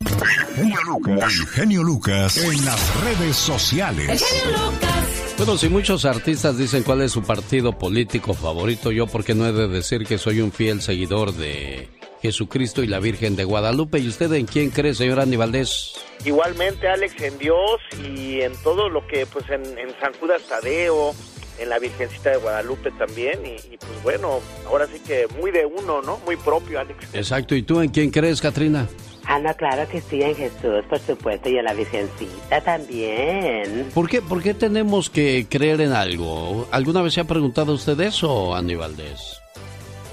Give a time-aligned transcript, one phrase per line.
[0.00, 4.08] El genio Lucas en las redes sociales.
[4.08, 5.34] El genio Lucas.
[5.36, 9.52] Bueno, si muchos artistas dicen cuál es su partido político favorito, yo porque no he
[9.52, 11.88] de decir que soy un fiel seguidor de
[12.22, 13.98] Jesucristo y la Virgen de Guadalupe.
[13.98, 15.94] ¿Y usted en quién cree, señor Andy Valdés?
[16.24, 19.64] Igualmente, Alex, en Dios y en todo lo que, pues en,
[20.00, 21.14] San Judas Tadeo,
[21.58, 23.44] en la Virgencita de Guadalupe también.
[23.46, 26.18] Y, y, pues bueno, ahora sí que muy de uno, ¿no?
[26.24, 27.14] Muy propio, Alex.
[27.14, 27.54] Exacto.
[27.54, 28.88] ¿Y tú en quién crees, Katrina?
[29.30, 33.90] Ah, no, claro que sí, en Jesús, por supuesto, y en la Virgencita también.
[33.92, 36.66] ¿Por qué, ¿Por qué tenemos que creer en algo?
[36.70, 39.42] ¿Alguna vez se ha preguntado usted eso, Aníbal Valdés?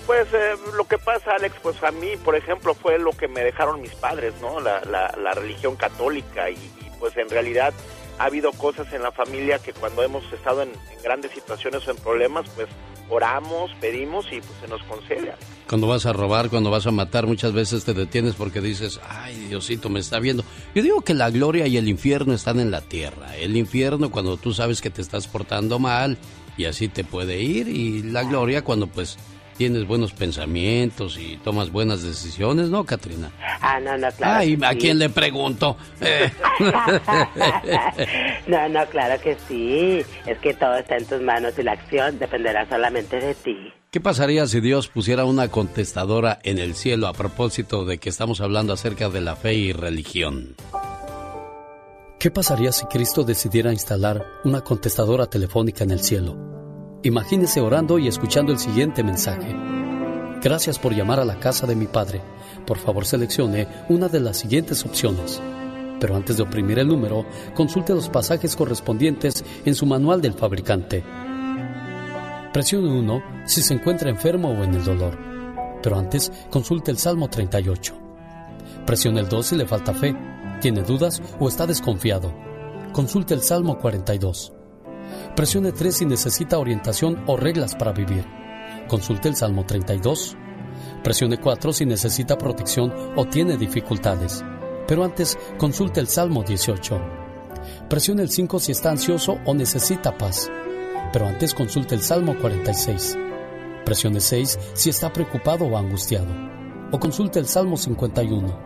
[0.06, 3.42] Pues eh, lo que pasa, Alex, pues a mí, por ejemplo, fue lo que me
[3.42, 4.60] dejaron mis padres, ¿no?
[4.60, 6.58] La, la, religión católica y,
[7.00, 7.74] pues en realidad
[8.20, 11.92] ha habido cosas en la familia que cuando hemos estado en, en grandes situaciones o
[11.92, 12.68] en problemas, pues
[13.10, 15.34] oramos, pedimos y pues se nos concede.
[15.68, 19.36] Cuando vas a robar, cuando vas a matar, muchas veces te detienes porque dices, ay,
[19.48, 20.44] Diosito me está viendo.
[20.74, 23.36] Yo digo que la gloria y el infierno están en la tierra.
[23.36, 26.18] El infierno cuando tú sabes que te estás portando mal
[26.58, 29.18] y así te puede ir y la gloria cuando pues
[29.58, 33.32] tienes buenos pensamientos y tomas buenas decisiones, ¿no, Katrina?
[33.62, 34.40] Ah, no, no, claro.
[34.40, 35.78] Ay, ¿a quién le pregunto?
[36.02, 36.32] Eh.
[38.48, 40.02] no, no, claro que sí.
[40.26, 43.74] Es que todo está en tus manos y la acción dependerá solamente de ti.
[43.92, 48.42] ¿Qué pasaría si Dios pusiera una contestadora en el cielo a propósito de que estamos
[48.42, 50.56] hablando acerca de la fe y religión?
[52.20, 56.65] ¿Qué pasaría si Cristo decidiera instalar una contestadora telefónica en el cielo?
[57.04, 59.56] Imagínese orando y escuchando el siguiente mensaje.
[60.42, 62.22] Gracias por llamar a la casa de mi padre.
[62.66, 65.42] Por favor seleccione una de las siguientes opciones.
[66.00, 71.04] Pero antes de oprimir el número, consulte los pasajes correspondientes en su manual del fabricante.
[72.54, 75.18] Presione 1 si se encuentra enfermo o en el dolor.
[75.82, 77.94] Pero antes, consulte el Salmo 38.
[78.86, 80.16] Presione el 2 si le falta fe,
[80.62, 82.34] tiene dudas o está desconfiado.
[82.92, 84.55] Consulte el Salmo 42.
[85.36, 88.26] Presione 3 si necesita orientación o reglas para vivir.
[88.88, 90.38] Consulte el Salmo 32.
[91.04, 94.46] Presione 4 si necesita protección o tiene dificultades.
[94.88, 97.02] Pero antes, consulte el Salmo 18.
[97.90, 100.50] Presione el 5 si está ansioso o necesita paz.
[101.12, 103.18] Pero antes consulte el Salmo 46.
[103.84, 106.34] Presione 6 si está preocupado o angustiado.
[106.94, 108.58] O consulte el Salmo 51.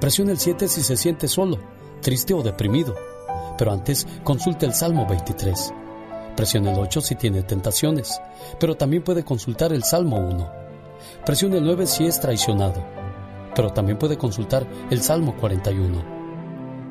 [0.00, 1.60] Presione el 7 si se siente solo,
[2.00, 2.96] triste o deprimido
[3.56, 5.72] pero antes consulte el Salmo 23.
[6.36, 8.20] Presione el 8 si tiene tentaciones,
[8.58, 10.52] pero también puede consultar el Salmo 1.
[11.24, 12.84] Presione el 9 si es traicionado,
[13.54, 16.14] pero también puede consultar el Salmo 41.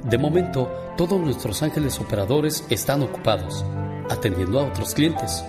[0.03, 3.65] De momento, todos nuestros ángeles operadores están ocupados,
[4.09, 5.43] atendiendo a otros clientes.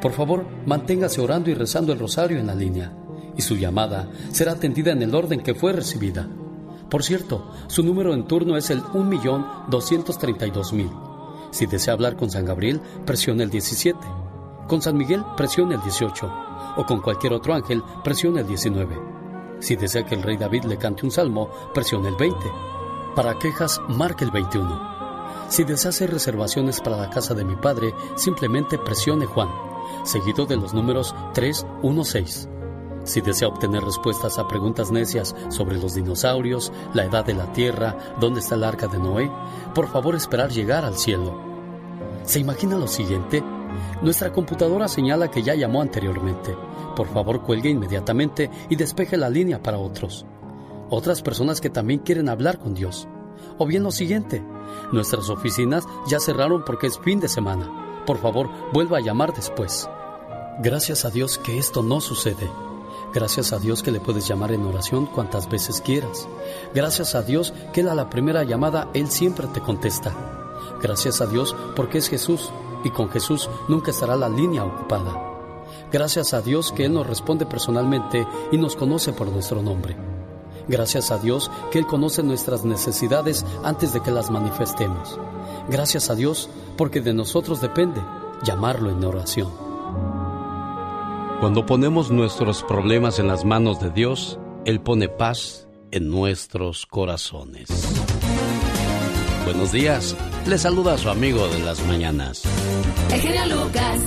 [0.00, 2.92] Por favor, manténgase orando y rezando el rosario en la línea,
[3.36, 6.28] y su llamada será atendida en el orden que fue recibida.
[6.90, 10.90] Por cierto, su número en turno es el 1.232.000.
[11.50, 13.98] Si desea hablar con San Gabriel, presione el 17.
[14.66, 16.32] Con San Miguel, presione el 18.
[16.76, 19.18] O con cualquier otro ángel, presione el 19.
[19.60, 22.38] Si desea que el rey David le cante un salmo, presione el 20.
[23.14, 24.98] Para quejas, marque el 21.
[25.48, 29.50] Si desea hacer reservaciones para la casa de mi padre, simplemente presione Juan,
[30.04, 32.48] seguido de los números 316.
[33.08, 37.96] Si desea obtener respuestas a preguntas necias sobre los dinosaurios, la edad de la Tierra,
[38.20, 39.30] dónde está el arca de Noé,
[39.74, 41.40] por favor esperar llegar al cielo.
[42.24, 43.42] ¿Se imagina lo siguiente?
[44.02, 46.54] Nuestra computadora señala que ya llamó anteriormente.
[46.94, 50.26] Por favor cuelgue inmediatamente y despeje la línea para otros.
[50.90, 53.08] Otras personas que también quieren hablar con Dios.
[53.56, 54.44] O bien lo siguiente,
[54.92, 58.04] nuestras oficinas ya cerraron porque es fin de semana.
[58.04, 59.88] Por favor, vuelva a llamar después.
[60.60, 62.67] Gracias a Dios que esto no sucede.
[63.14, 66.28] Gracias a Dios que le puedes llamar en oración cuantas veces quieras.
[66.74, 70.12] Gracias a Dios que Él a la primera llamada, Él siempre te contesta.
[70.82, 72.50] Gracias a Dios porque es Jesús
[72.84, 75.12] y con Jesús nunca estará la línea ocupada.
[75.90, 79.96] Gracias a Dios que Él nos responde personalmente y nos conoce por nuestro nombre.
[80.68, 85.18] Gracias a Dios que Él conoce nuestras necesidades antes de que las manifestemos.
[85.70, 88.02] Gracias a Dios porque de nosotros depende
[88.42, 89.67] llamarlo en oración.
[91.40, 97.68] Cuando ponemos nuestros problemas en las manos de Dios, Él pone paz en nuestros corazones.
[99.44, 100.16] Buenos días,
[100.48, 102.42] le saluda a su amigo de las mañanas.
[103.12, 104.00] El Lucas.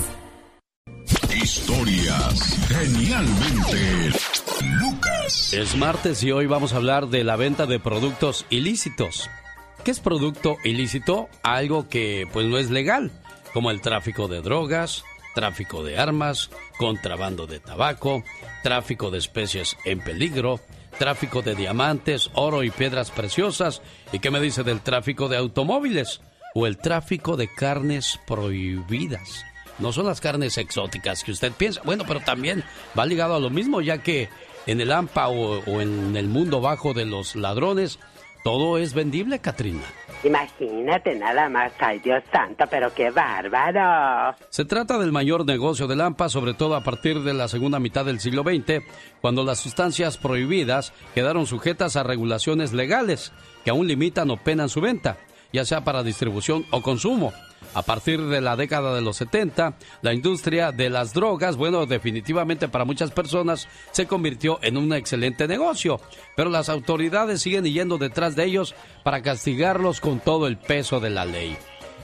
[1.34, 4.10] Historias genialmente
[4.78, 5.54] Lucas.
[5.54, 9.30] Es martes y hoy vamos a hablar de la venta de productos ilícitos.
[9.84, 11.30] ¿Qué es producto ilícito?
[11.42, 13.10] Algo que pues no es legal,
[13.54, 15.02] como el tráfico de drogas,
[15.34, 18.22] tráfico de armas, contrabando de tabaco,
[18.62, 20.60] tráfico de especies en peligro,
[20.98, 23.82] tráfico de diamantes, oro y piedras preciosas.
[24.12, 26.20] ¿Y qué me dice del tráfico de automóviles?
[26.54, 29.44] O el tráfico de carnes prohibidas.
[29.78, 31.80] No son las carnes exóticas que usted piensa.
[31.84, 32.62] Bueno, pero también
[32.98, 34.28] va ligado a lo mismo, ya que
[34.66, 37.98] en el AMPA o, en el mundo bajo de los ladrones,
[38.42, 39.82] todo es vendible, Katrina.
[40.24, 44.36] Imagínate nada más, ay Dios santo, pero qué bárbaro.
[44.50, 48.04] Se trata del mayor negocio del AMPA, sobre todo a partir de la segunda mitad
[48.04, 48.84] del siglo XX,
[49.20, 53.32] cuando las sustancias prohibidas quedaron sujetas a regulaciones legales
[53.64, 55.16] que aún limitan o penan su venta,
[55.52, 57.32] ya sea para distribución o consumo.
[57.74, 62.68] A partir de la década de los 70, la industria de las drogas, bueno, definitivamente
[62.68, 65.98] para muchas personas se convirtió en un excelente negocio,
[66.36, 71.10] pero las autoridades siguen yendo detrás de ellos para castigarlos con todo el peso de
[71.10, 71.56] la ley.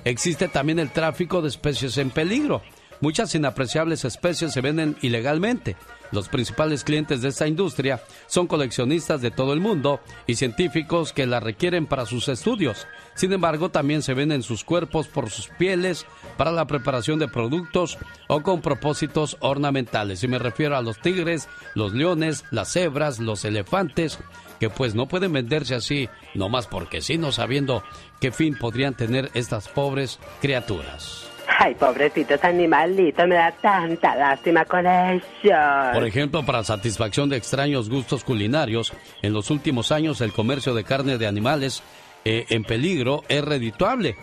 [0.04, 2.62] Existe también el tráfico de especies en peligro.
[3.00, 5.76] Muchas inapreciables especies se venden ilegalmente.
[6.10, 11.26] Los principales clientes de esta industria son coleccionistas de todo el mundo y científicos que
[11.26, 12.86] la requieren para sus estudios.
[13.18, 16.06] Sin embargo, también se venden sus cuerpos por sus pieles
[16.36, 17.98] para la preparación de productos
[18.28, 20.22] o con propósitos ornamentales.
[20.22, 24.20] Y me refiero a los tigres, los leones, las cebras, los elefantes,
[24.60, 27.82] que pues no pueden venderse así, no más porque sí, no sabiendo
[28.20, 31.28] qué fin podrían tener estas pobres criaturas.
[31.58, 35.92] Ay, pobrecitos animalitos, me da tanta lástima con ellos.
[35.92, 38.92] Por ejemplo, para satisfacción de extraños gustos culinarios,
[39.22, 41.82] en los últimos años el comercio de carne de animales
[42.24, 44.16] eh, en peligro es redituable,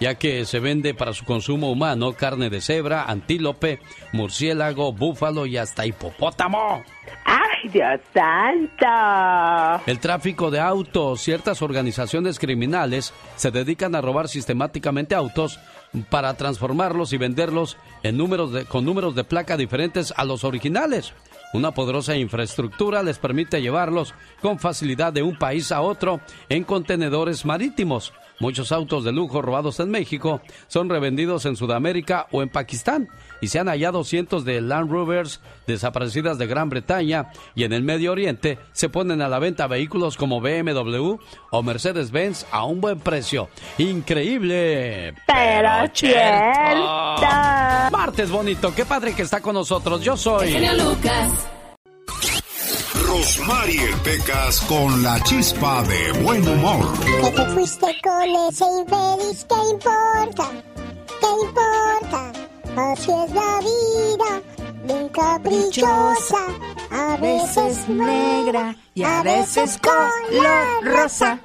[0.00, 3.80] ya que se vende para su consumo humano carne de cebra, antílope,
[4.12, 6.82] murciélago, búfalo y hasta hipopótamo.
[7.24, 9.82] ¡Ay, Dios santo!
[9.86, 11.20] El tráfico de autos.
[11.20, 15.60] Ciertas organizaciones criminales se dedican a robar sistemáticamente autos
[16.10, 21.12] para transformarlos y venderlos en números de, con números de placa diferentes a los originales.
[21.52, 27.44] Una poderosa infraestructura les permite llevarlos con facilidad de un país a otro en contenedores
[27.44, 28.12] marítimos.
[28.40, 33.08] Muchos autos de lujo robados en México son revendidos en Sudamérica o en Pakistán
[33.40, 37.82] y se han hallado cientos de Land Rovers desaparecidas de Gran Bretaña y en el
[37.82, 41.16] Medio Oriente se ponen a la venta vehículos como BMW
[41.50, 43.48] o Mercedes-Benz a un buen precio.
[43.78, 45.14] Increíble.
[45.26, 47.22] Pero cierto.
[47.92, 50.02] Martes bonito, qué padre que está con nosotros.
[50.02, 51.48] Yo soy Lucas.
[53.12, 56.98] Rosmarie Pecas con la chispa de buen humor.
[56.98, 60.50] Que te fuiste con ese infeliz, ¿qué importa?
[61.20, 62.32] ¿Qué importa?
[62.74, 64.30] Así es la vida,
[64.84, 66.42] bien caprichosa,
[66.90, 71.38] a veces negra y a veces color rosa.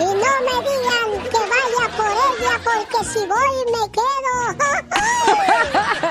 [0.00, 4.36] Y no me digan que vaya por ella porque si voy me quedo.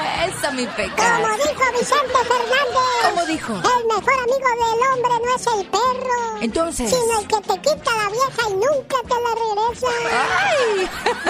[0.48, 1.24] Eso, mi pecado.
[1.24, 2.88] Como dijo Vicente Fernández.
[3.04, 3.54] ¿Cómo dijo?
[3.54, 6.42] El mejor amigo del hombre no es el perro.
[6.42, 6.90] Entonces.
[6.90, 9.88] Sino el que te quita la vieja y nunca te la regresa.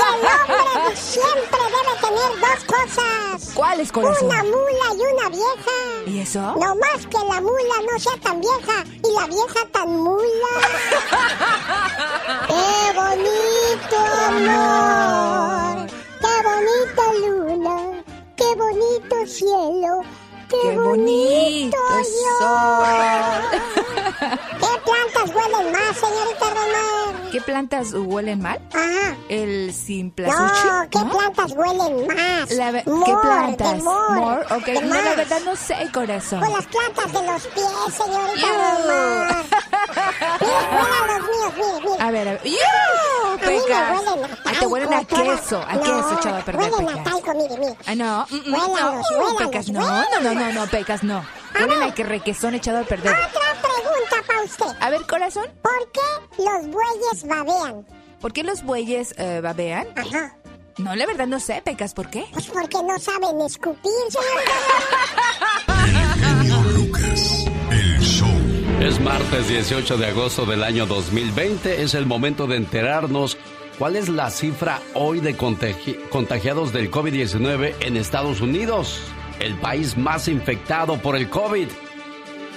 [0.06, 3.54] El hombre siempre debe tener dos cosas.
[3.54, 4.26] ¿Cuáles, corazón?
[4.28, 5.72] Una mula y una vieja.
[6.06, 6.40] ¿Y eso?
[6.40, 10.52] No más que la mula no sea tan vieja y la vieja tan mula.
[12.48, 13.98] ¡Qué bonito
[14.28, 15.88] amor!
[16.20, 18.04] ¡Qué bonita luna!
[18.38, 20.04] ¡Qué bonito cielo!
[20.50, 21.78] ¡Qué, bonito,
[22.40, 22.86] sol!
[24.60, 27.30] ¿Qué plantas huelen más, señorita Román?
[27.32, 28.60] ¿Qué plantas huelen mal?
[28.74, 29.16] Ajá.
[29.30, 30.68] El simplasuchi.
[30.68, 32.52] No, ¿qué plantas huelen más?
[32.52, 33.84] La More, ¿Qué plantas?
[33.84, 36.40] more, More, Ok, no, la verdad no sé, corazón.
[36.40, 38.48] Pues las plantas de los pies, señorita.
[38.48, 39.44] Román.
[40.40, 42.04] Mira, los míos, mire, mire.
[42.04, 42.42] A ver, a ver.
[42.46, 42.58] ¡Iu!
[43.28, 43.92] A mí me Pecas.
[44.02, 46.88] huelen a Ah, te huelen a talco, queso, a No, queso echado a perder, Huelen
[46.90, 47.04] a Pecas.
[47.04, 47.78] talco, mire, mire.
[47.86, 48.26] Ah, no.
[48.30, 49.00] mm, mm, Huélalos, no.
[49.00, 49.80] Uh, huélalos, Pecas, no.
[49.80, 50.24] No, huélalos.
[50.24, 51.24] no, no, no, Pecas, no.
[51.60, 53.12] Huelen a que requesón echado a perder.
[53.14, 53.30] Otra
[53.62, 54.66] pregunta para usted.
[54.80, 56.02] A ver, corazón, ¿Por qué
[56.44, 57.86] los bueyes babean?
[58.22, 59.88] ¿por qué los bueyes eh, babean?
[59.96, 60.36] Ajá.
[60.78, 62.26] No, la verdad no sé, Pecas, ¿por qué?
[62.34, 63.92] Pues porque no saben escupir,
[66.20, 68.28] genio Lucas, el show.
[68.82, 71.82] Es martes 18 de agosto del año 2020.
[71.84, 73.38] Es el momento de enterarnos
[73.80, 79.00] cuál es la cifra hoy de contagi- contagiados del COVID-19 en Estados Unidos,
[79.40, 81.68] el país más infectado por el COVID.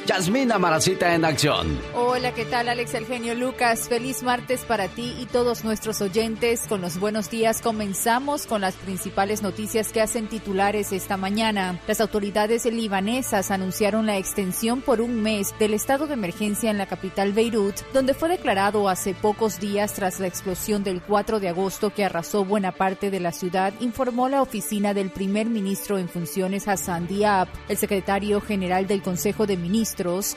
[0.07, 1.79] Yasmina Maracita en acción.
[1.95, 3.89] Hola, ¿qué tal Alex Eugenio Lucas?
[3.89, 6.63] Feliz martes para ti y todos nuestros oyentes.
[6.69, 11.79] Con los buenos días comenzamos con las principales noticias que hacen titulares esta mañana.
[11.87, 16.87] Las autoridades libanesas anunciaron la extensión por un mes del estado de emergencia en la
[16.87, 21.93] capital Beirut, donde fue declarado hace pocos días tras la explosión del 4 de agosto
[21.93, 26.69] que arrasó buena parte de la ciudad, informó la oficina del primer ministro en funciones
[26.69, 27.49] Hassan Diab.
[27.69, 29.90] El secretario general del Consejo de Ministros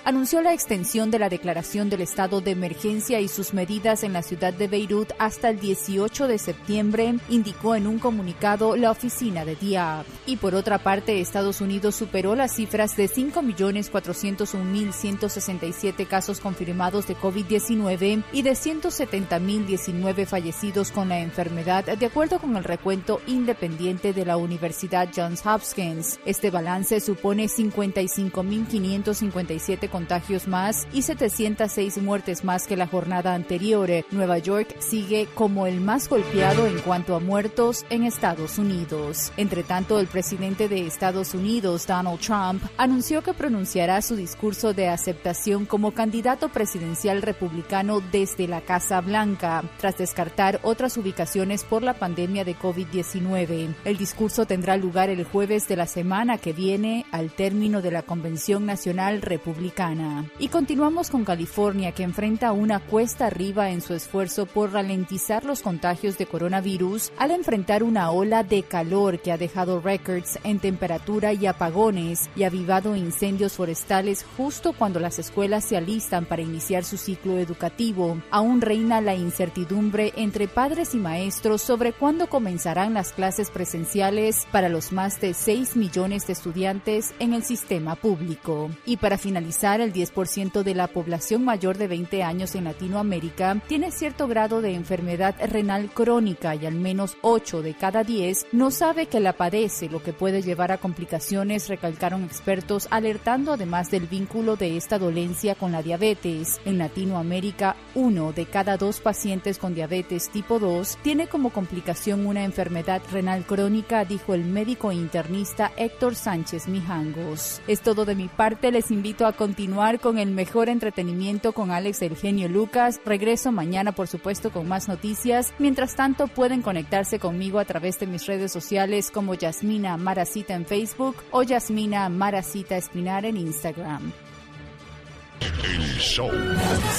[0.03, 4.22] anunció la extensión de la declaración del estado de emergencia y sus medidas en la
[4.22, 9.55] ciudad de Beirut hasta el 18 de septiembre, indicó en un comunicado la oficina de
[9.55, 10.05] Diab.
[10.25, 18.24] Y por otra parte, Estados Unidos superó las cifras de 5.401.167 casos confirmados de COVID-19
[18.31, 24.38] y de 170.019 fallecidos con la enfermedad, de acuerdo con el recuento independiente de la
[24.38, 26.19] Universidad Johns Hopkins.
[26.25, 29.43] Este balance supone 55.550
[29.92, 33.90] contagios más y 706 muertes más que la jornada anterior.
[34.12, 39.32] Nueva York sigue como el más golpeado en cuanto a muertos en Estados Unidos.
[39.38, 44.88] Entre tanto, el presidente de Estados Unidos, Donald Trump, anunció que pronunciará su discurso de
[44.88, 51.94] aceptación como candidato presidencial republicano desde la Casa Blanca, tras descartar otras ubicaciones por la
[51.94, 53.76] pandemia de COVID-19.
[53.86, 58.04] El discurso tendrá lugar el jueves de la semana que viene, al término de la
[58.04, 60.30] Convención Nacional Republicana.
[60.38, 65.63] Y continuamos con California, que enfrenta una cuesta arriba en su esfuerzo por ralentizar los
[65.63, 71.34] contagios de coronavirus al enfrentar una ola de calor que ha dejado récords en temperatura
[71.34, 76.98] y apagones y avivado incendios forestales justo cuando las escuelas se alistan para iniciar su
[76.98, 78.22] ciclo educativo.
[78.30, 84.70] Aún reina la incertidumbre entre padres y maestros sobre cuándo comenzarán las clases presenciales para
[84.70, 88.70] los más de 6 millones de estudiantes en el sistema público.
[88.86, 93.89] Y para finalizar, el 10% de la población mayor de 20 años en Latinoamérica tiene
[93.89, 99.06] cierto grado de enfermedad renal crónica y al menos 8 de cada 10 no sabe
[99.06, 104.58] que la padece, lo que puede llevar a complicaciones, recalcaron expertos, alertando además del vínculo
[104.58, 106.60] de esta dolencia con la diabetes.
[106.65, 112.44] En Latinoamérica, uno de cada dos pacientes con diabetes tipo 2 tiene como complicación una
[112.44, 117.62] enfermedad renal crónica, dijo el médico internista Héctor Sánchez Mijangos.
[117.68, 122.01] Es todo de mi parte, les invito a continuar con el mejor entretenimiento con Alex
[122.01, 123.00] Eugenio Lucas.
[123.05, 125.53] Regreso mañana, por supuesto, con más noticias.
[125.60, 130.65] Mientras tanto, pueden conectarse conmigo a través de mis redes sociales como Yasmina Maracita en
[130.65, 134.12] Facebook o Yasmina Maracita Espinar en Instagram.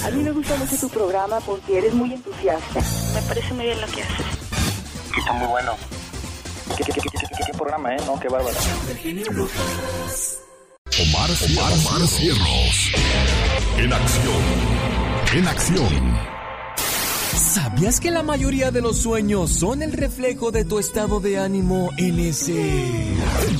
[0.05, 2.81] A mí me gusta mucho tu programa porque eres muy entusiasta.
[3.15, 4.27] Me parece muy bien lo que haces.
[5.19, 5.73] Está muy bueno.
[6.77, 7.99] ¿Qué, qué, programa, eh?
[8.07, 8.57] No, qué bárbaro.
[10.97, 12.93] Omar, Omar, Cierros.
[13.79, 14.43] En acción.
[15.35, 16.19] En acción.
[17.35, 21.91] ¿Sabías que la mayoría de los sueños son el reflejo de tu estado de ánimo
[21.97, 23.17] en ese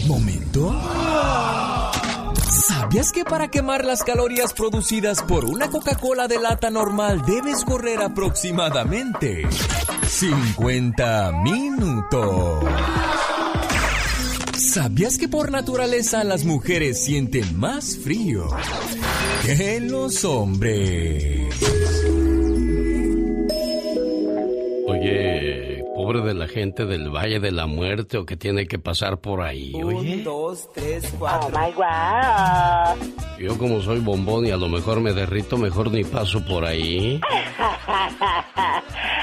[0.07, 0.81] momento?
[2.69, 8.01] ¿Sabías que para quemar las calorías producidas por una Coca-Cola de lata normal debes correr
[8.01, 9.43] aproximadamente
[10.07, 12.65] 50 minutos?
[14.57, 18.47] ¿Sabías que por naturaleza las mujeres sienten más frío
[19.45, 21.49] que los hombres?
[24.87, 29.19] Oye, pobre de la gente del Valle de la Muerte o que tiene que pasar
[29.19, 30.19] por ahí, oye.
[30.19, 31.49] Un, dos, tres, cuatro.
[31.49, 33.41] Oh my God.
[33.41, 37.21] Yo como soy bombón y a lo mejor me derrito, mejor ni paso por ahí.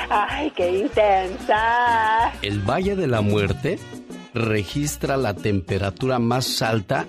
[0.10, 2.34] Ay, qué intensa.
[2.42, 3.80] El Valle de la Muerte
[4.34, 7.06] registra la temperatura más alta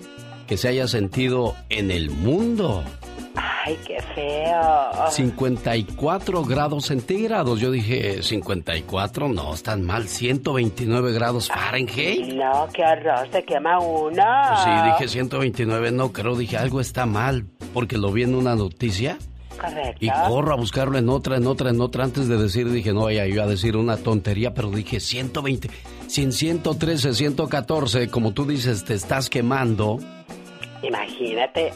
[0.47, 2.85] que se haya sentido en el mundo.
[3.65, 5.11] Ay, qué feo.
[5.11, 7.61] 54 grados centígrados.
[7.61, 10.09] Yo dije, 54, no, están mal.
[10.09, 12.35] 129 grados Fahrenheit.
[12.35, 14.23] No, qué horror, se quema uno.
[14.65, 19.17] Sí, dije 129, no creo, dije algo está mal, porque lo vi en una noticia.
[19.61, 19.99] Correcto.
[20.01, 22.05] Y corro a buscarlo en otra, en otra, en otra.
[22.05, 25.71] Antes de decir, dije, no, ya iba a decir una tontería, pero dije 120.
[26.13, 29.99] Sin 113, 114, como tú dices, te estás quemando.
[30.83, 31.73] Imagínate.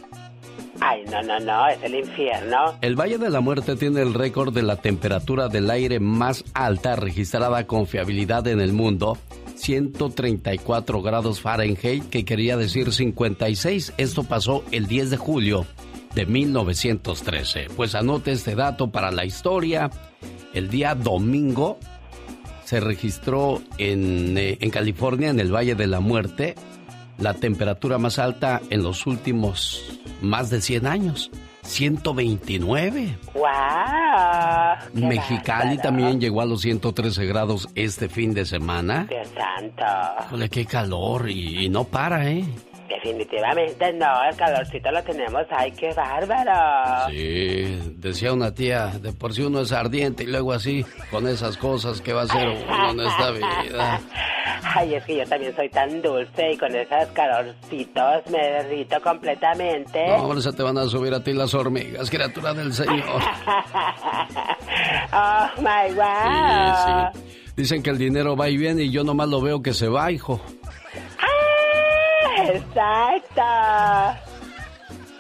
[0.79, 2.77] Ay, no, no, no, es el infierno.
[2.83, 6.97] El Valle de la Muerte tiene el récord de la temperatura del aire más alta
[6.97, 9.17] registrada con fiabilidad en el mundo.
[9.55, 13.95] 134 grados Fahrenheit, que quería decir 56.
[13.97, 15.67] Esto pasó el 10 de julio
[16.15, 17.69] de 1913.
[17.75, 19.91] Pues anote este dato para la historia.
[20.53, 21.79] El día domingo
[22.67, 26.57] se registró en, eh, en, California, en el Valle de la Muerte,
[27.17, 29.85] la temperatura más alta en los últimos
[30.21, 31.31] más de 100 años.
[31.63, 33.19] 129.
[33.35, 35.09] ¡Wow!
[35.09, 39.07] Mexicali también llegó a los 113 grados este fin de semana.
[39.09, 39.85] Dios santo.
[40.27, 42.45] Híjole, qué calor y, y no para, ¿eh?
[42.89, 47.09] Definitivamente no, el calorcito lo tenemos, ay, qué bárbaro.
[47.11, 51.57] Sí, decía una tía, de por si uno es ardiente y luego así, con esas
[51.57, 54.01] cosas, ¿qué va a hacer uno en esta vida?
[54.75, 60.07] Ay, es que yo también soy tan dulce y con esos calorcitos me derrito completamente.
[60.09, 63.01] No, ahora se te van a subir a ti las hormigas, criatura del Señor.
[65.13, 67.15] oh, my Sí, God.
[67.15, 67.53] sí.
[67.57, 70.11] Dicen que el dinero va y viene y yo nomás lo veo que se va,
[70.13, 70.41] hijo.
[72.57, 73.43] Exacto.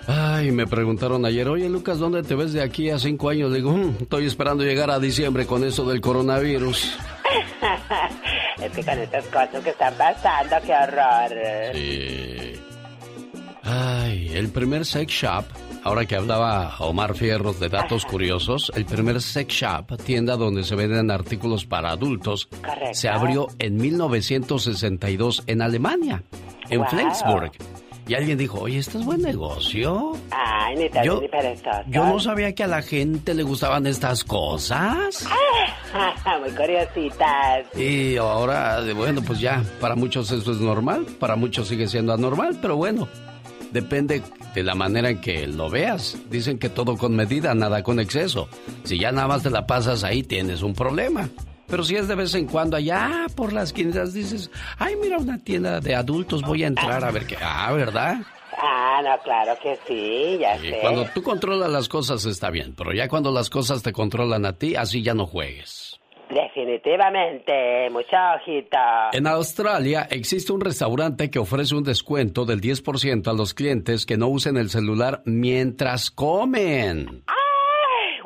[0.08, 3.52] Ay, me preguntaron ayer, oye Lucas, ¿dónde te ves de aquí a cinco años?
[3.52, 6.96] Digo, "Mm, estoy esperando llegar a diciembre con eso del coronavirus.
[8.62, 11.74] es que con estas cosas que están pasando, qué horror.
[11.74, 12.52] Sí.
[13.64, 15.44] Ay, el primer sex shop,
[15.82, 20.76] ahora que hablaba Omar Fierros de datos curiosos, el primer sex shop, tienda donde se
[20.76, 22.94] venden artículos para adultos, Correcto.
[22.94, 26.22] se abrió en 1962 en Alemania,
[26.70, 26.88] en Wow.
[26.88, 27.52] Flensburg.
[28.08, 30.12] Y alguien dijo, oye, ¿esto es buen negocio?
[30.30, 31.20] Ay, ni tan Yo-.
[31.88, 35.26] Yo no sabía que a la gente le gustaban estas cosas.
[36.40, 37.66] Muy curiositas.
[37.76, 42.56] Y ahora, bueno, pues ya, para muchos eso es normal, para muchos sigue siendo anormal,
[42.62, 43.08] pero bueno,
[43.72, 44.22] depende
[44.54, 46.16] de la manera en que lo veas.
[46.30, 48.48] Dicen que todo con medida, nada con exceso.
[48.84, 51.28] Si ya nada más te la pasas ahí, tienes un problema.
[51.66, 55.38] Pero si es de vez en cuando allá por las quintas dices, ay, mira una
[55.38, 57.36] tienda de adultos, voy a entrar a ver qué.
[57.40, 58.18] Ah, ¿verdad?
[58.58, 60.78] Ah, no, claro que sí, ya sé.
[60.80, 64.54] cuando tú controlas las cosas está bien, pero ya cuando las cosas te controlan a
[64.54, 66.00] ti, así ya no juegues.
[66.28, 68.76] Definitivamente, ojito.
[69.12, 74.16] En Australia existe un restaurante que ofrece un descuento del 10% a los clientes que
[74.16, 77.22] no usen el celular mientras comen.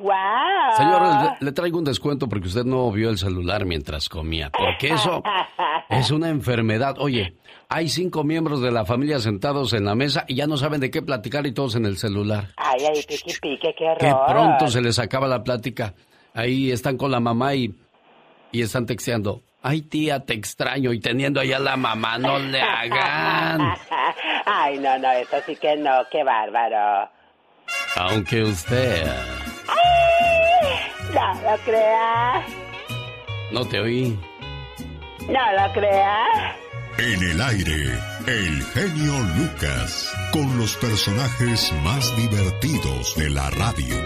[0.01, 0.77] ¡Wow!
[0.77, 1.03] Señor,
[1.41, 4.51] le, le traigo un descuento porque usted no vio el celular mientras comía.
[4.51, 5.23] Porque eso
[5.91, 6.97] es una enfermedad.
[6.99, 7.35] Oye,
[7.69, 10.91] hay cinco miembros de la familia sentados en la mesa y ya no saben de
[10.91, 12.49] qué platicar y todos en el celular.
[12.57, 13.99] Ay, ay, piqui, pique, qué horror.
[13.99, 15.95] Que pronto se les acaba la plática.
[16.35, 17.75] Ahí están con la mamá y,
[18.53, 19.43] y están texteando.
[19.63, 20.93] Ay, tía, te extraño.
[20.93, 23.77] Y teniendo allá la mamá, no le hagan.
[24.47, 27.11] Ay, no, no, eso sí que no, qué bárbaro.
[27.97, 29.07] Aunque usted...
[31.13, 32.47] No lo crea,
[33.53, 34.19] No te oí.
[35.29, 36.25] no lo crea.
[36.99, 43.97] En el aire, el genio Lucas, con los personajes más divertidos de la radio.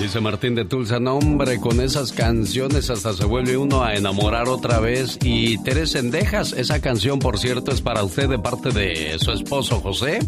[0.00, 1.18] Dice Martín de Tulsa, no
[1.60, 5.18] con esas canciones hasta se vuelve uno a enamorar otra vez.
[5.22, 9.78] Y Teresa Endejas, esa canción por cierto es para usted de parte de su esposo
[9.80, 10.20] José.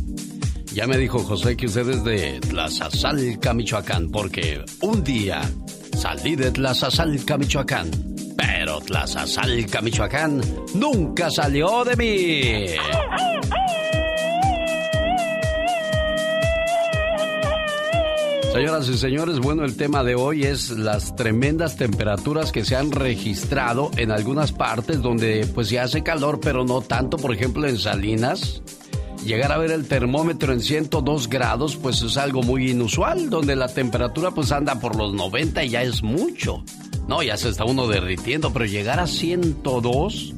[0.74, 5.40] Ya me dijo José que usted es de Tlazazalca, Michoacán, porque un día
[5.98, 7.90] salí de Tlazazalca, Michoacán.
[8.36, 10.42] Pero Tlazazalca, Michoacán
[10.74, 12.66] nunca salió de mí.
[18.52, 22.92] Señoras y señores, bueno, el tema de hoy es las tremendas temperaturas que se han
[22.92, 27.78] registrado en algunas partes donde pues ya hace calor, pero no tanto, por ejemplo en
[27.78, 28.62] Salinas.
[29.24, 33.68] Llegar a ver el termómetro en 102 grados pues es algo muy inusual, donde la
[33.68, 36.62] temperatura pues anda por los 90 y ya es mucho.
[37.08, 40.34] No, ya se está uno derritiendo, pero llegar a 102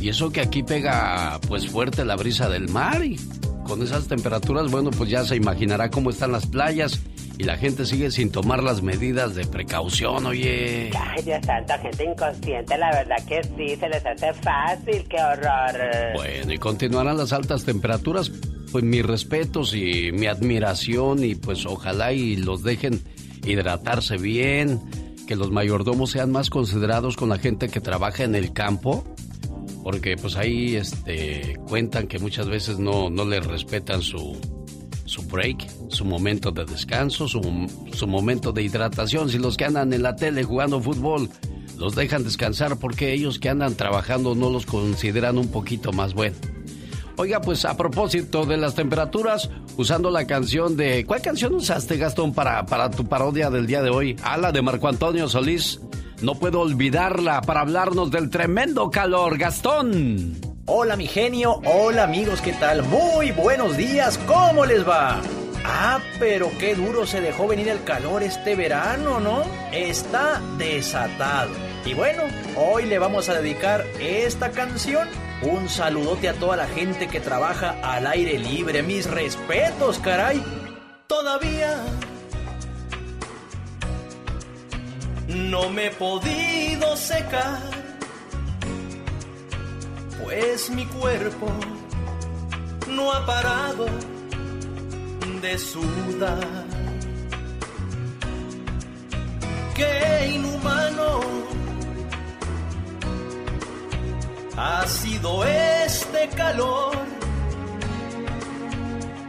[0.00, 3.18] y eso que aquí pega pues fuerte la brisa del mar y
[3.64, 7.00] con esas temperaturas, bueno, pues ya se imaginará cómo están las playas
[7.38, 10.90] y la gente sigue sin tomar las medidas de precaución, oye.
[10.98, 16.14] Ay, Dios santo, gente inconsciente, la verdad que sí, se les hace fácil, qué horror.
[16.14, 18.30] Bueno, y continuarán las altas temperaturas,
[18.70, 23.02] pues mis respetos y mi admiración y pues ojalá y los dejen
[23.44, 24.80] hidratarse bien,
[25.26, 29.04] que los mayordomos sean más considerados con la gente que trabaja en el campo
[29.82, 34.38] porque pues ahí este cuentan que muchas veces no, no les respetan su,
[35.04, 37.40] su break, su momento de descanso, su,
[37.92, 39.28] su momento de hidratación.
[39.30, 41.28] Si los que andan en la tele jugando fútbol
[41.78, 46.36] los dejan descansar porque ellos que andan trabajando no los consideran un poquito más bueno.
[47.16, 51.04] Oiga, pues a propósito de las temperaturas, usando la canción de...
[51.04, 54.16] ¿Cuál canción usaste, Gastón, para, para tu parodia del día de hoy?
[54.22, 55.80] Ah, la de Marco Antonio Solís.
[56.22, 60.36] No puedo olvidarla para hablarnos del tremendo calor, Gastón.
[60.66, 62.84] Hola mi genio, hola amigos, ¿qué tal?
[62.84, 65.20] Muy buenos días, ¿cómo les va?
[65.64, 69.42] Ah, pero qué duro se dejó venir el calor este verano, ¿no?
[69.72, 71.50] Está desatado.
[71.84, 72.22] Y bueno,
[72.56, 75.08] hoy le vamos a dedicar esta canción.
[75.42, 78.84] Un saludote a toda la gente que trabaja al aire libre.
[78.84, 80.40] Mis respetos, caray.
[81.08, 81.82] Todavía
[85.34, 87.58] no me he podido secar,
[90.22, 91.48] pues mi cuerpo
[92.88, 93.86] no ha parado
[95.40, 96.64] de sudar.
[99.74, 101.20] Qué inhumano
[104.56, 106.96] ha sido este calor.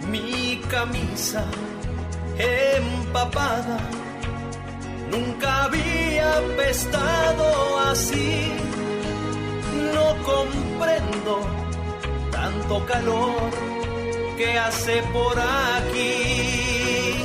[0.10, 1.44] Mi camisa
[2.38, 3.80] empapada
[5.13, 8.52] nunca había apestado así.
[9.93, 11.34] No comprendo
[12.32, 13.49] tanto calor
[14.38, 17.15] que hace por aquí.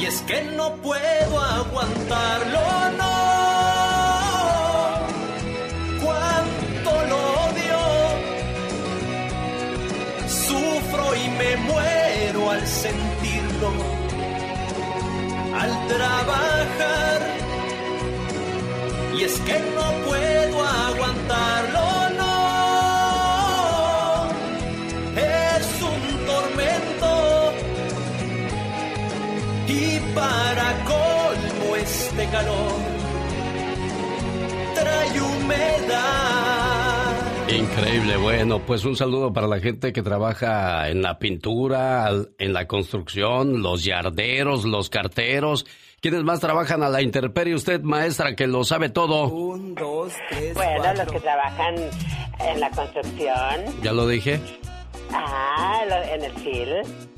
[0.00, 2.62] Y es que no puedo aguantarlo,
[3.00, 3.16] no.
[6.04, 7.80] Cuánto lo odio.
[10.46, 13.89] Sufro y me muero al sentirlo.
[15.62, 17.20] Al trabajar.
[19.16, 21.86] Y es que no puedo aguantarlo,
[22.20, 22.36] no.
[25.16, 27.12] Es un tormento.
[29.68, 32.80] Y para colmo este calor
[34.74, 36.69] trae humedad.
[37.52, 42.66] Increíble, bueno, pues un saludo para la gente que trabaja en la pintura, en la
[42.66, 45.66] construcción, los yarderos, los carteros.
[46.00, 47.54] ¿Quiénes más trabajan a la intemperie?
[47.54, 49.26] Usted, maestra, que lo sabe todo.
[49.28, 51.74] Un, dos, tres, bueno, los que trabajan
[52.38, 53.82] en la construcción.
[53.82, 54.40] ¿Ya lo dije?
[55.12, 57.09] Ah, lo- en el FIL.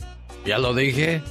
[0.44, 1.22] ¿Ya lo dije?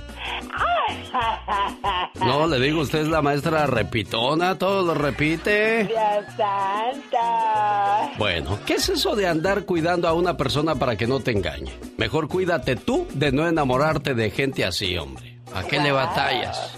[2.20, 5.86] No, le digo, usted es la maestra repitona, todo lo repite.
[5.86, 8.18] Dios santo.
[8.18, 11.72] Bueno, ¿qué es eso de andar cuidando a una persona para que no te engañe?
[11.98, 15.40] Mejor cuídate tú de no enamorarte de gente así, hombre.
[15.54, 16.78] ¿A qué le batallas?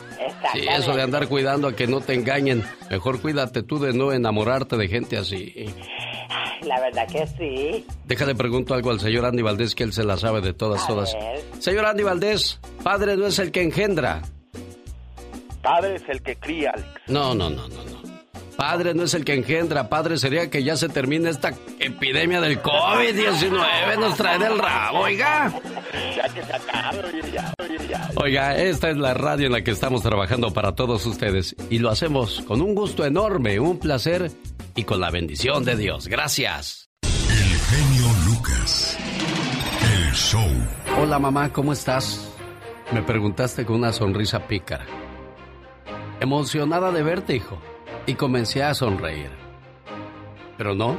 [0.54, 2.64] Sí, eso de andar cuidando a que no te engañen.
[2.90, 5.74] Mejor cuídate tú de no enamorarte de gente así.
[6.66, 7.86] La verdad que sí.
[8.06, 10.88] Déjale pregunto algo al señor Andy Valdés que él se la sabe de todas, A
[10.88, 11.14] todas.
[11.14, 11.42] ver.
[11.60, 14.22] Señor Andy Valdés, padre no es el que engendra.
[15.62, 16.90] Padre es el que cría, Alex.
[17.08, 17.93] No, no, no, no, no.
[18.56, 22.62] Padre no es el que engendra, padre sería que ya se termine esta epidemia del
[22.62, 25.52] COVID-19, nos trae del rabo, oiga.
[26.16, 28.10] Ya que se acabe, oye, ya, oye, ya.
[28.16, 31.90] Oiga, esta es la radio en la que estamos trabajando para todos ustedes y lo
[31.90, 34.32] hacemos con un gusto enorme, un placer
[34.76, 36.08] y con la bendición de Dios.
[36.08, 36.90] Gracias.
[37.02, 38.98] El genio Lucas.
[39.96, 40.48] El show.
[41.02, 42.30] Hola mamá, ¿cómo estás?
[42.92, 44.86] Me preguntaste con una sonrisa pícara.
[46.20, 47.60] Emocionada de verte, hijo.
[48.06, 49.30] Y comencé a sonreír.
[50.58, 50.98] Pero no.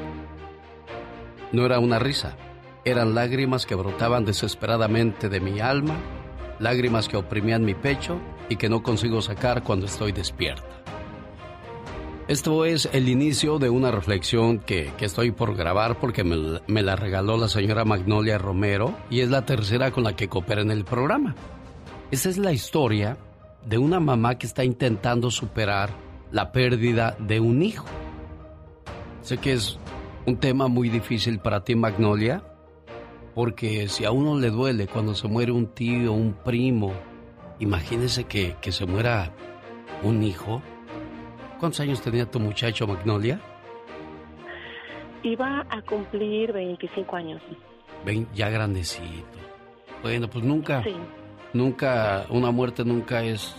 [1.53, 2.37] No era una risa.
[2.85, 5.97] Eran lágrimas que brotaban desesperadamente de mi alma,
[6.59, 10.83] lágrimas que oprimían mi pecho y que no consigo sacar cuando estoy despierta.
[12.27, 16.83] Esto es el inicio de una reflexión que, que estoy por grabar porque me, me
[16.83, 20.71] la regaló la señora Magnolia Romero y es la tercera con la que coopera en
[20.71, 21.35] el programa.
[22.11, 23.19] Esta es la historia
[23.67, 26.04] de una mamá que está intentando superar
[26.35, 27.87] la pérdida de un hijo.
[29.23, 29.79] Sé que es
[30.27, 32.43] un tema muy difícil para ti, Magnolia,
[33.37, 36.93] porque si a uno le duele cuando se muere un tío, un primo,
[37.61, 39.31] imagínese que, que se muera
[40.03, 40.61] un hijo.
[41.61, 43.41] ¿Cuántos años tenía tu muchacho, Magnolia?
[45.23, 47.41] Iba a cumplir 25 años.
[48.05, 49.39] Ven, ya grandecito.
[50.03, 50.93] Bueno, pues nunca, Sí.
[51.53, 53.55] nunca, una muerte nunca es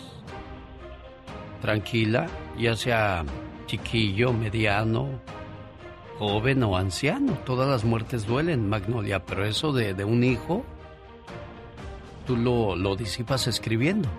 [1.62, 3.24] tranquila, ya sea
[3.66, 5.10] chiquillo, mediano,
[6.20, 7.34] joven o anciano.
[7.46, 10.64] Todas las muertes duelen, Magnolia, pero eso de, de un hijo,
[12.26, 14.10] tú lo, lo disipas escribiendo.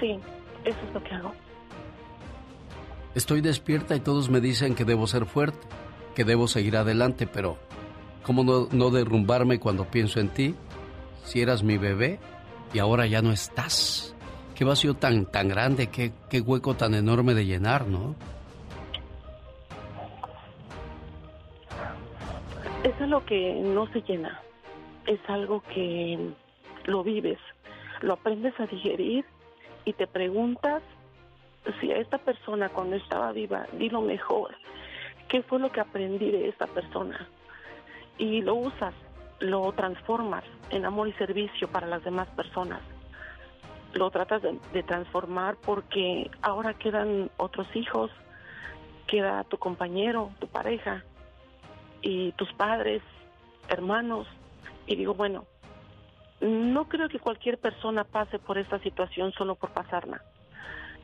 [0.00, 0.18] Sí,
[0.64, 1.32] eso es lo que hago.
[3.14, 5.66] Estoy despierta y todos me dicen que debo ser fuerte,
[6.14, 7.56] que debo seguir adelante, pero
[8.22, 10.54] ¿cómo no, no derrumbarme cuando pienso en ti?
[11.24, 12.20] Si eras mi bebé
[12.72, 14.14] y ahora ya no estás.
[14.58, 18.16] Qué vacío tan, tan grande, qué, qué hueco tan enorme de llenar, ¿no?
[22.82, 24.40] Es algo que no se llena.
[25.06, 26.32] Es algo que
[26.86, 27.38] lo vives,
[28.00, 29.24] lo aprendes a digerir
[29.84, 30.82] y te preguntas
[31.80, 34.56] si a esta persona cuando estaba viva di lo mejor,
[35.28, 37.28] qué fue lo que aprendí de esta persona.
[38.18, 38.92] Y lo usas,
[39.38, 42.80] lo transformas en amor y servicio para las demás personas.
[43.94, 48.10] Lo tratas de, de transformar porque ahora quedan otros hijos,
[49.06, 51.04] queda tu compañero, tu pareja
[52.02, 53.02] y tus padres,
[53.68, 54.26] hermanos.
[54.86, 55.46] Y digo, bueno,
[56.40, 60.22] no creo que cualquier persona pase por esta situación solo por pasarla.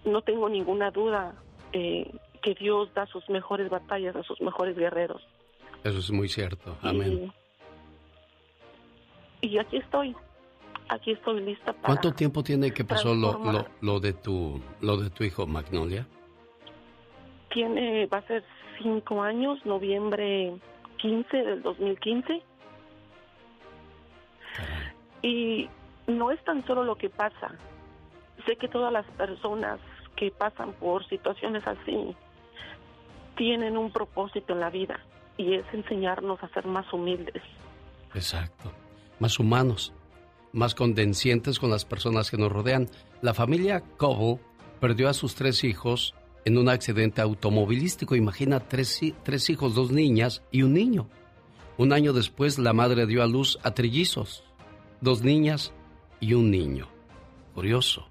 [0.05, 1.35] No tengo ninguna duda
[1.73, 2.11] eh,
[2.43, 5.27] que Dios da sus mejores batallas a sus mejores guerreros.
[5.83, 6.77] Eso es muy cierto.
[6.83, 7.33] Amén.
[9.41, 10.15] Y, y aquí estoy.
[10.89, 11.87] Aquí estoy lista para.
[11.87, 16.07] ¿Cuánto tiempo tiene que pasó lo, lo, lo, de tu lo de tu hijo Magnolia?
[17.53, 18.45] Tiene va a ser
[18.83, 20.55] cinco años, noviembre
[20.99, 22.43] 15 del 2015.
[25.23, 25.69] Y
[26.07, 27.53] no es tan solo lo que pasa.
[28.47, 29.81] Sé que todas las personas
[30.17, 32.15] que pasan por situaciones así
[33.37, 35.01] tienen un propósito en la vida
[35.37, 37.43] y es enseñarnos a ser más humildes.
[38.15, 38.71] Exacto.
[39.19, 39.93] Más humanos,
[40.55, 42.89] más condescientes con las personas que nos rodean.
[43.21, 44.41] La familia Coble
[44.81, 46.15] perdió a sus tres hijos
[46.45, 48.15] en un accidente automovilístico.
[48.15, 51.09] Imagina tres, tres hijos, dos niñas y un niño.
[51.77, 54.45] Un año después la madre dio a luz a trillizos,
[55.01, 55.73] dos niñas
[56.21, 56.89] y un niño.
[57.55, 58.09] Curioso.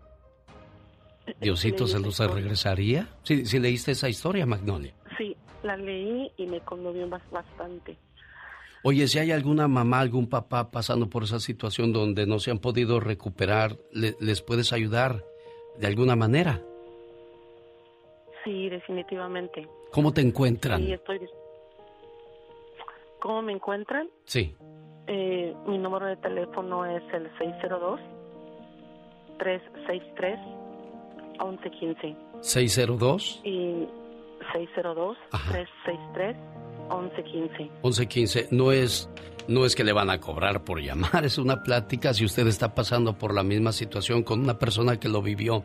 [1.40, 3.10] ¿Diosito se los regresaría?
[3.24, 4.94] ¿Sí, ¿Sí, leíste esa historia, Magnolia?
[5.18, 7.98] Sí, la leí y me conmovió bastante.
[8.86, 12.60] Oye, si hay alguna mamá, algún papá pasando por esa situación donde no se han
[12.60, 15.24] podido recuperar, ¿les puedes ayudar
[15.78, 16.62] de alguna manera?
[18.44, 19.70] Sí, definitivamente.
[19.92, 20.82] ¿Cómo te encuentran?
[20.82, 21.22] Sí, estoy...
[23.22, 24.10] ¿Cómo me encuentran?
[24.26, 24.54] Sí.
[25.08, 27.32] Eh, mi número de teléfono es el
[29.40, 32.18] 602-363-1115.
[32.42, 33.40] ¿602?
[33.46, 33.88] Y
[34.76, 36.63] 602-363-1115.
[36.90, 38.48] 1115.
[38.52, 39.10] No es,
[39.48, 42.76] no es que le van a cobrar por llamar, es una plática si usted está
[42.76, 45.64] pasando por la misma situación con una persona que lo vivió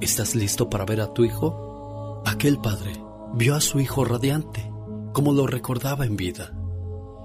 [0.00, 2.20] ¿Estás listo para ver a tu hijo?
[2.26, 3.00] Aquel padre
[3.34, 4.68] vio a su hijo radiante,
[5.12, 6.52] como lo recordaba en vida.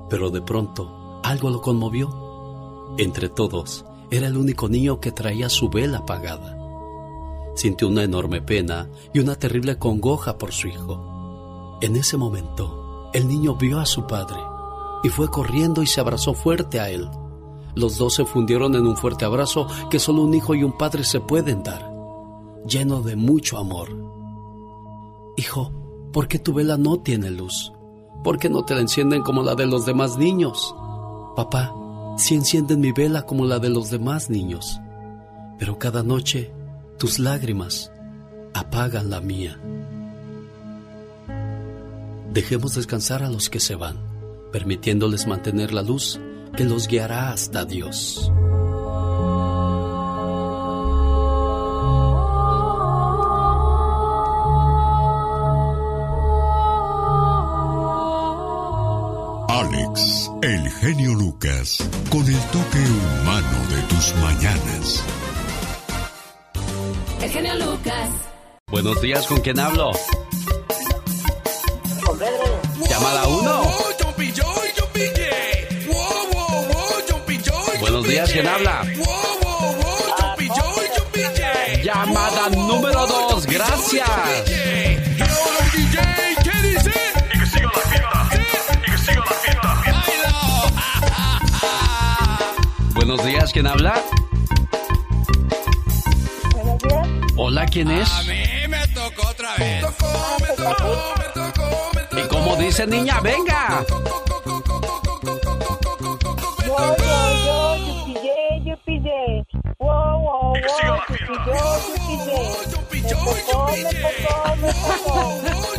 [0.08, 2.94] Pero de pronto, algo lo conmovió.
[3.00, 6.57] Entre todos, era el único niño que traía su vela apagada.
[7.58, 11.80] Sintió una enorme pena y una terrible congoja por su hijo.
[11.82, 14.38] En ese momento, el niño vio a su padre
[15.04, 17.10] y fue corriendo y se abrazó fuerte a él.
[17.74, 21.04] Los dos se fundieron en un fuerte abrazo que solo un hijo y un padre
[21.04, 21.92] se pueden dar,
[22.68, 23.90] lleno de mucho amor.
[25.36, 25.72] Hijo,
[26.14, 27.74] ¿por qué tu vela no tiene luz?
[28.24, 30.76] ¿Por qué no te la encienden como la de los demás niños?
[31.36, 31.74] Papá,
[32.18, 34.80] si encienden mi vela como la de los demás niños,
[35.58, 36.54] pero cada noche
[36.98, 37.92] tus lágrimas
[38.54, 39.60] apagan la mía.
[42.34, 43.98] Dejemos descansar a los que se van,
[44.52, 46.20] permitiéndoles mantener la luz
[46.56, 48.32] que los guiará hasta Dios.
[59.50, 61.78] Alex, el genio Lucas,
[62.10, 65.04] con el toque humano de tus mañanas.
[67.22, 68.10] El genio Lucas.
[68.70, 69.92] Buenos días, ¿con quién hablo?
[72.06, 72.62] Con Pedro.
[72.90, 73.64] Llamada 1.
[77.80, 78.84] Buenos días, ¿quién habla?
[81.88, 83.46] llamada número dos.
[83.46, 84.10] Gracias.
[92.94, 94.04] Buenos días, ¿quién habla?
[97.40, 98.12] Hola, ¿quién es?
[98.12, 99.86] A mí me tocó otra vez.
[102.12, 103.20] ¿Y cómo dice niña?
[103.22, 103.86] Venga.
[106.58, 107.78] Wow, wow, wow,
[108.18, 109.00] yupi, yupi,
[109.80, 110.96] wow, wow, wow,
[112.72, 115.78] yupi, yupi, me tocó, me tocó, me tocó.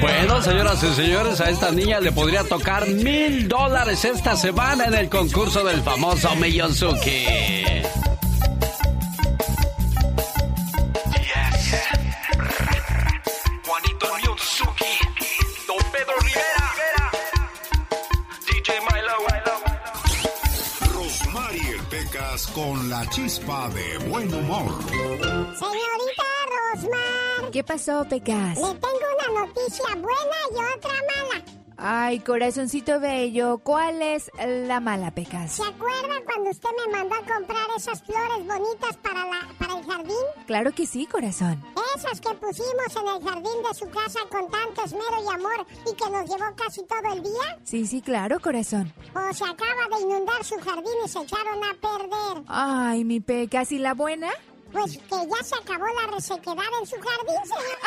[0.00, 4.94] Bueno, señoras y señores, a esta niña le podría tocar mil dólares esta semana en
[4.94, 7.26] el concurso del famoso Millonzuki.
[21.26, 24.72] Rosmarie Pecas con la chispa de buen humor.
[24.88, 26.24] Señorita
[26.72, 28.56] Rosmar, ¿Qué pasó, Pecas?
[28.56, 31.44] le tengo una noticia buena y otra mala.
[31.78, 35.52] Ay, corazoncito bello, ¿cuál es la mala, Pecas?
[35.52, 39.84] ¿Se acuerda cuando usted me mandó a comprar esas flores bonitas para, la, para el
[39.84, 40.16] jardín?
[40.46, 41.62] Claro que sí, corazón.
[41.94, 45.94] Esas que pusimos en el jardín de su casa con tanto esmero y amor y
[45.94, 47.58] que nos llevó casi todo el día.
[47.64, 48.92] Sí, sí, claro, corazón.
[49.14, 52.44] O se acaba de inundar su jardín y se echaron a perder.
[52.48, 54.30] Ay, mi Pecas, ¿y la buena?
[54.72, 57.78] Pues que ya se acabó la resequedad en su jardín, señor.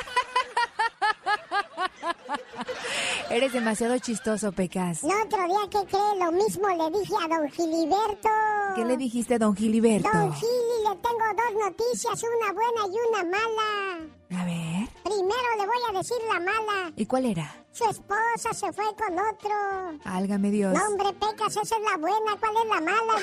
[3.30, 5.04] Eres demasiado chistoso, Pecas.
[5.04, 8.30] No, otro día que cree lo mismo le dije a don Giliberto.
[8.76, 10.10] ¿Qué le dijiste a don Giliberto?
[10.12, 14.42] Don Gili, le tengo dos noticias, una buena y una mala.
[14.42, 16.92] A ver, Primero le voy a decir la mala.
[16.96, 17.56] ¿y cuál era?
[17.72, 20.00] Su esposa se fue con otro.
[20.06, 20.74] Álgame Dios.
[20.74, 22.36] No, hombre, Pecas, esa es la buena.
[22.40, 23.14] ¿Cuál es la mala?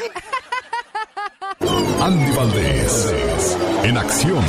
[2.04, 4.44] Andy Valdés, en acción.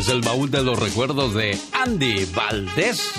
[0.00, 3.12] Es el baúl de los recuerdos de Andy Valdés.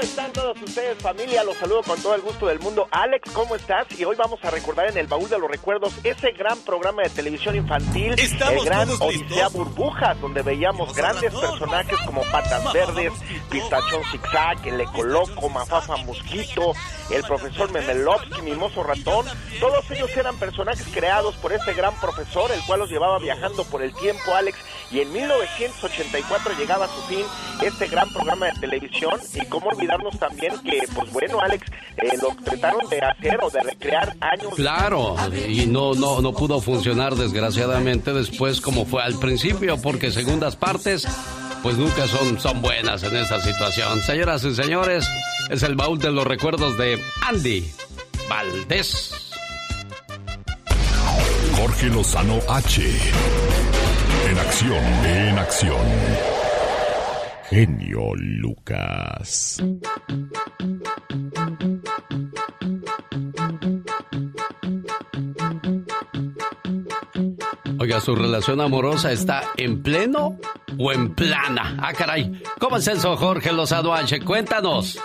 [0.00, 1.44] ¿Cómo están todos ustedes, familia?
[1.44, 2.88] Los saludo con todo el gusto del mundo.
[2.90, 3.86] Alex, ¿cómo estás?
[3.98, 7.10] Y hoy vamos a recordar en el baúl de los recuerdos ese gran programa de
[7.10, 9.52] televisión infantil, Estamos el gran Odisea listos.
[9.52, 13.12] Burbujas, donde veíamos grandes personajes como Patas Verdes,
[13.50, 16.72] Pistachón Zigzag, el Ecoloco, Mafafa Mosquito,
[17.10, 19.26] el profesor Memelovsky, Mimoso Ratón.
[19.58, 23.82] Todos ellos eran personajes creados por ese gran profesor, el cual los llevaba viajando por
[23.82, 24.56] el tiempo, Alex.
[24.90, 27.24] Y en 1984 llegaba a su fin
[27.62, 29.20] este gran programa de televisión.
[29.34, 33.60] Y cómo olvidarnos también que, pues bueno, Alex, eh, lo trataron de hacer o de
[33.60, 34.54] recrear años.
[34.54, 35.16] Claro,
[35.48, 41.06] y no, no, no pudo funcionar desgraciadamente después como fue al principio, porque segundas partes,
[41.62, 44.02] pues nunca son, son buenas en esa situación.
[44.02, 45.08] Señoras y señores,
[45.50, 47.70] es el baúl de los recuerdos de Andy
[48.28, 49.30] Valdés.
[51.56, 52.82] Jorge Lozano H.
[54.30, 56.49] En acción, en acción.
[57.50, 59.58] Genio Lucas.
[67.82, 70.36] Oiga, ¿su relación amorosa está en pleno
[70.78, 71.78] o en plana?
[71.80, 72.30] Ah, caray.
[72.58, 74.20] ¿Cómo es eso, Jorge Lozano H?
[74.20, 74.98] Cuéntanos.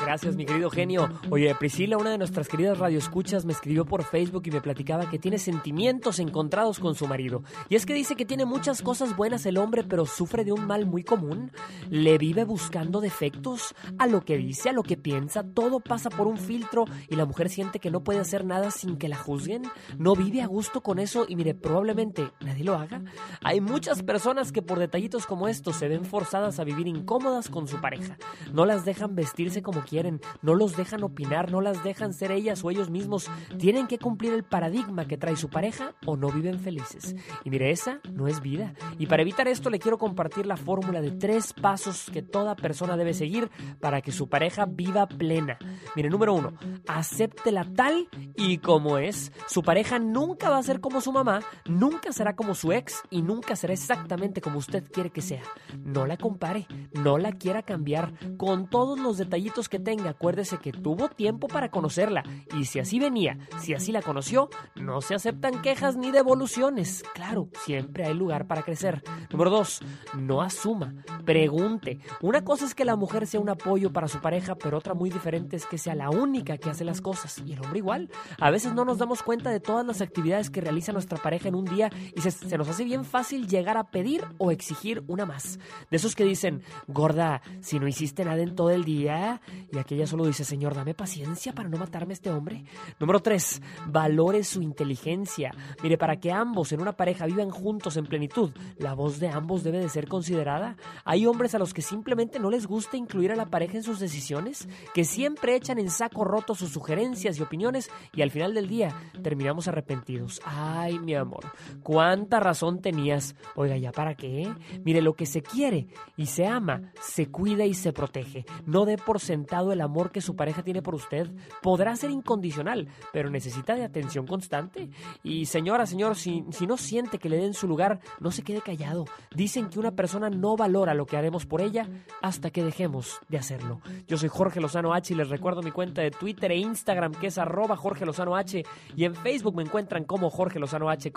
[0.00, 1.10] Gracias, mi querido genio.
[1.28, 5.18] Oye, Priscila, una de nuestras queridas radioescuchas, me escribió por Facebook y me platicaba que
[5.18, 7.42] tiene sentimientos encontrados con su marido.
[7.68, 10.68] Y es que dice que tiene muchas cosas buenas el hombre, pero sufre de un
[10.68, 11.50] mal muy común.
[11.90, 15.42] Le vive buscando defectos a lo que dice, a lo que piensa.
[15.42, 18.96] Todo pasa por un filtro y la mujer siente que no puede hacer nada sin
[18.98, 19.62] que la juzguen.
[19.98, 23.02] No vive a gusto con eso y mire, probablemente nadie lo haga.
[23.42, 27.68] Hay muchas personas que por detallitos como estos se ven forzadas a vivir incómodas con
[27.68, 28.16] su pareja.
[28.52, 32.64] No las dejan vestirse como quieren, no los dejan opinar, no las dejan ser ellas
[32.64, 33.30] o ellos mismos.
[33.58, 37.14] Tienen que cumplir el paradigma que trae su pareja o no viven felices.
[37.44, 38.74] Y mire, esa no es vida.
[38.98, 42.96] Y para evitar esto le quiero compartir la fórmula de tres pasos que toda persona
[42.96, 45.58] debe seguir para que su pareja viva plena.
[45.96, 46.54] Mire, número uno,
[46.86, 49.32] acéptela tal y como es.
[49.46, 53.22] Su pareja nunca va a ser como su mamá, nunca será como su ex y
[53.22, 55.42] nunca será exactamente como usted quiere que sea.
[55.84, 58.12] No la compare, no la quiera cambiar.
[58.36, 62.24] Con todos los detallitos que tenga, acuérdese que tuvo tiempo para conocerla
[62.56, 67.02] y si así venía, si así la conoció, no se aceptan quejas ni devoluciones.
[67.14, 69.02] Claro, siempre hay lugar para crecer.
[69.30, 69.80] Número dos,
[70.16, 70.94] no asuma,
[71.24, 72.00] pregunte.
[72.20, 75.10] Una cosa es que la mujer sea un apoyo para su pareja, pero otra muy
[75.10, 78.10] diferente es que sea la única que hace las cosas y el hombre igual.
[78.38, 81.54] A veces no nos damos cuenta de todas las actividades que realiza nuestra pareja en
[81.54, 85.58] un día y se, nos hace bien fácil llegar a pedir o exigir una más.
[85.90, 89.40] De esos que dicen, gorda, si no hiciste nada en todo el día,
[89.72, 92.64] y aquella solo dice, señor, dame paciencia para no matarme a este hombre.
[92.98, 95.52] Número 3, valore su inteligencia.
[95.82, 99.62] Mire, para que ambos en una pareja vivan juntos en plenitud, la voz de ambos
[99.62, 100.76] debe de ser considerada.
[101.04, 103.98] Hay hombres a los que simplemente no les gusta incluir a la pareja en sus
[103.98, 108.68] decisiones, que siempre echan en saco roto sus sugerencias y opiniones y al final del
[108.68, 110.40] día terminamos arrepentidos.
[110.44, 111.44] Ay, mi amor,
[111.90, 113.34] cuánta razón tenías.
[113.56, 114.48] Oiga, ¿ya para qué?
[114.84, 118.44] Mire, lo que se quiere y se ama, se cuida y se protege.
[118.64, 121.28] No dé por sentado el amor que su pareja tiene por usted.
[121.60, 124.88] Podrá ser incondicional, pero necesita de atención constante.
[125.24, 128.60] Y señora, señor, si, si no siente que le den su lugar, no se quede
[128.60, 129.06] callado.
[129.34, 131.88] Dicen que una persona no valora lo que haremos por ella
[132.22, 133.80] hasta que dejemos de hacerlo.
[134.06, 137.26] Yo soy Jorge Lozano H y les recuerdo mi cuenta de Twitter e Instagram que
[137.26, 138.62] es arroba Jorge Lozano H
[138.94, 141.10] y en Facebook me encuentran como Jorge Lozano H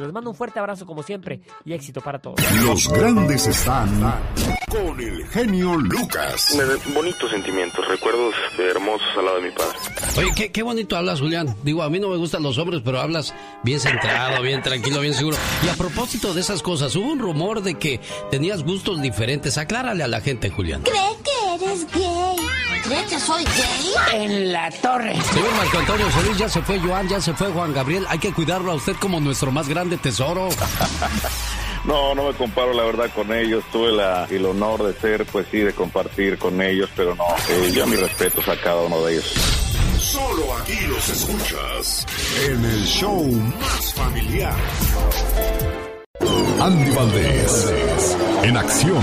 [0.00, 2.38] Les mando un fuerte abrazo como siempre y éxito para todos.
[2.62, 3.88] Los grandes están
[4.68, 6.58] con el genio Lucas.
[6.94, 9.78] Bonitos sentimientos, recuerdos hermosos al lado de mi padre.
[10.18, 11.54] Oye, qué, qué bonito hablas, Julián.
[11.62, 15.14] Digo, a mí no me gustan los hombres, pero hablas bien centrado, bien tranquilo, bien
[15.14, 15.36] seguro.
[15.64, 19.58] Y a propósito de esas cosas, hubo un rumor de que tenías gustos diferentes.
[19.58, 20.82] Aclárale a la gente, Julián.
[20.82, 22.49] ¿Cree que eres gay?
[22.90, 23.92] ¿Cree que soy gay?
[24.14, 25.14] En la torre.
[25.32, 28.04] Señor Marco Antonio Solís, ya se fue Joan, ya se fue Juan Gabriel.
[28.08, 30.48] Hay que cuidarlo a usted como nuestro más grande tesoro.
[31.82, 33.64] No, no me comparo la verdad con ellos.
[33.72, 37.72] Tuve la, el honor de ser, pues sí, de compartir con ellos, pero no, eh,
[37.72, 39.32] yo mis respetos a cada uno de ellos.
[39.98, 42.06] Solo aquí los escuchas
[42.44, 43.24] en el show
[43.58, 44.54] más familiar.
[46.60, 49.02] Andy Valdés, en acción.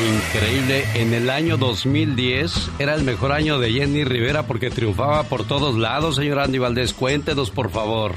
[0.00, 5.44] Increíble, en el año 2010 era el mejor año de Jenny Rivera porque triunfaba por
[5.44, 6.94] todos lados, señor Andy Valdés.
[6.94, 8.14] Cuéntenos, por favor.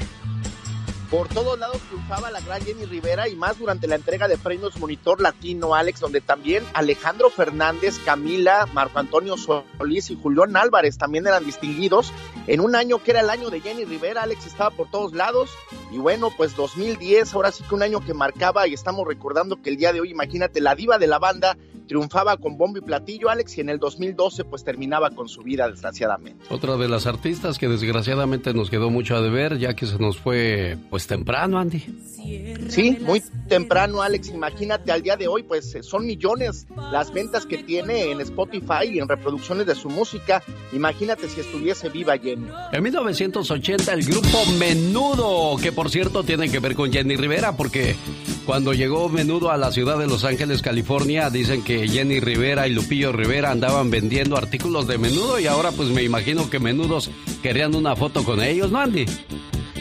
[1.10, 4.78] Por todos lados triunfaba la gran Jenny Rivera y más durante la entrega de premios
[4.78, 11.26] Monitor Latino Alex, donde también Alejandro Fernández, Camila, Marco Antonio Solís y Julián Álvarez también
[11.26, 12.12] eran distinguidos.
[12.46, 15.50] En un año que era el año de Jenny Rivera, Alex estaba por todos lados.
[15.92, 19.70] Y bueno, pues 2010, ahora sí que un año que marcaba y estamos recordando que
[19.70, 23.28] el día de hoy, imagínate, la diva de la banda triunfaba con bombo y platillo,
[23.30, 26.44] Alex, y en el 2012 pues terminaba con su vida, desgraciadamente.
[26.50, 30.18] Otra de las artistas que desgraciadamente nos quedó mucho a deber, ya que se nos
[30.18, 31.82] fue pues temprano, Andy.
[32.68, 34.28] Sí, muy temprano, Alex.
[34.28, 39.00] Imagínate, al día de hoy, pues son millones las ventas que tiene en Spotify y
[39.00, 40.40] en reproducciones de su música.
[40.72, 42.46] Imagínate si estuviese viva Jenny.
[42.70, 47.96] En 1980 el grupo Menudo, que por cierto tiene que ver con Jenny Rivera, porque
[48.46, 52.72] cuando llegó Menudo a la ciudad de Los Ángeles, California, dicen que Jenny Rivera y
[52.72, 57.10] Lupillo Rivera andaban vendiendo artículos de Menudo y ahora pues me imagino que Menudos
[57.42, 59.06] querían una foto con ellos, ¿no, Andy?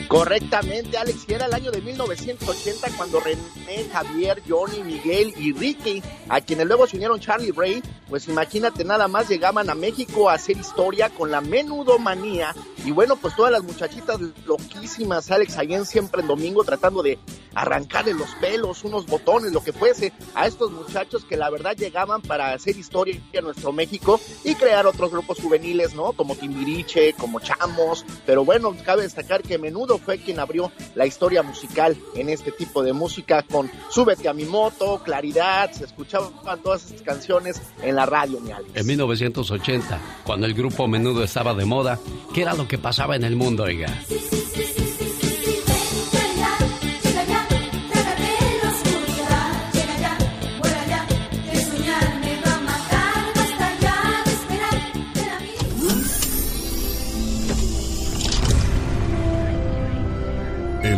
[0.07, 6.03] Correctamente, Alex, y era el año de 1980 cuando René, Javier, Johnny, Miguel y Ricky,
[6.29, 10.33] a quienes luego se unieron Charlie Ray, pues imagínate nada más llegaban a México a
[10.33, 12.53] hacer historia con la menudomanía
[12.85, 17.17] y bueno, pues todas las muchachitas loquísimas, Alex, ahí en siempre en domingo tratando de
[17.55, 22.21] arrancarle los pelos, unos botones, lo que fuese, a estos muchachos que la verdad llegaban
[22.21, 26.13] para hacer historia en nuestro México y crear otros grupos juveniles, ¿no?
[26.13, 31.43] Como Timbiriche, como Chamos, pero bueno, cabe destacar que Menudo fue quien abrió la historia
[31.43, 36.31] musical en este tipo de música con Súbete a mi moto, Claridad, se escuchaban
[36.61, 38.39] todas estas canciones en la radio.
[38.73, 41.99] En 1980, cuando el grupo Menudo estaba de moda,
[42.33, 43.87] ¿qué era lo que pasaba en el mundo, oiga?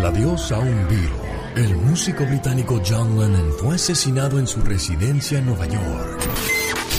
[0.06, 1.10] El adiós a un Beatle.
[1.56, 6.22] El músico británico John Lennon fue asesinado en su residencia en Nueva York.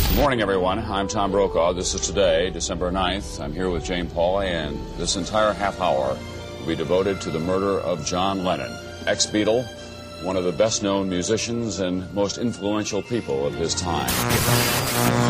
[0.09, 0.81] Good morning, everyone.
[0.81, 1.73] I'm Tom Brokaw.
[1.73, 3.39] This is today, December 9th.
[3.41, 6.17] I'm here with Jane Pauley, and this entire half hour
[6.59, 8.73] will be devoted to the murder of John Lennon,
[9.07, 9.65] ex Beatle,
[10.25, 14.11] one of the best known musicians and most influential people of his time.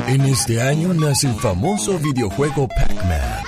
[0.09, 3.43] En este año nace el famoso videojuego Pac-Man.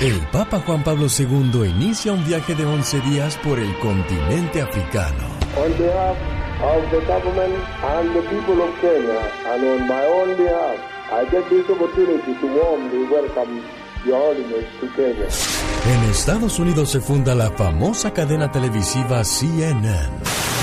[0.00, 5.28] El Papa Juan Pablo II inicia un viaje de 11 días por el continente africano.
[5.58, 6.16] On behalf
[6.62, 7.52] of the government
[7.84, 9.20] and the people of Kenya,
[9.52, 10.80] and on my own behalf,
[11.12, 13.62] I get this opportunity to warmly welcome
[14.06, 15.28] Your Holiness to Kenya.
[15.84, 20.08] En Estados Unidos se funda la famosa cadena televisiva CNN.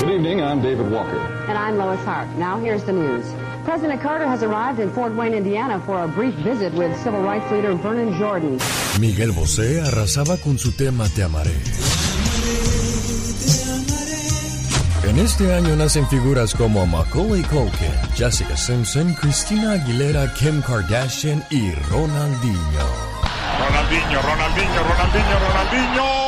[0.00, 1.20] Good evening, I'm David Walker.
[1.46, 2.26] And I'm Lois Hart.
[2.38, 3.24] Now here's the news.
[3.68, 7.52] President Carter has arrived in Fort Wayne, Indiana for a brief visit with civil rights
[7.52, 8.58] leader Vernon Jordan.
[8.98, 11.52] Miguel Bosé arrasaba con su tema Te amaré.
[15.04, 21.70] En este año nacen figuras como Macaulay Culkin, Jessica Simpson, Christina Aguilera, Kim Kardashian y
[21.90, 22.86] Ronaldinho.
[23.58, 26.27] Ronaldinho, Ronaldinho, Ronaldinho, Ronaldinho.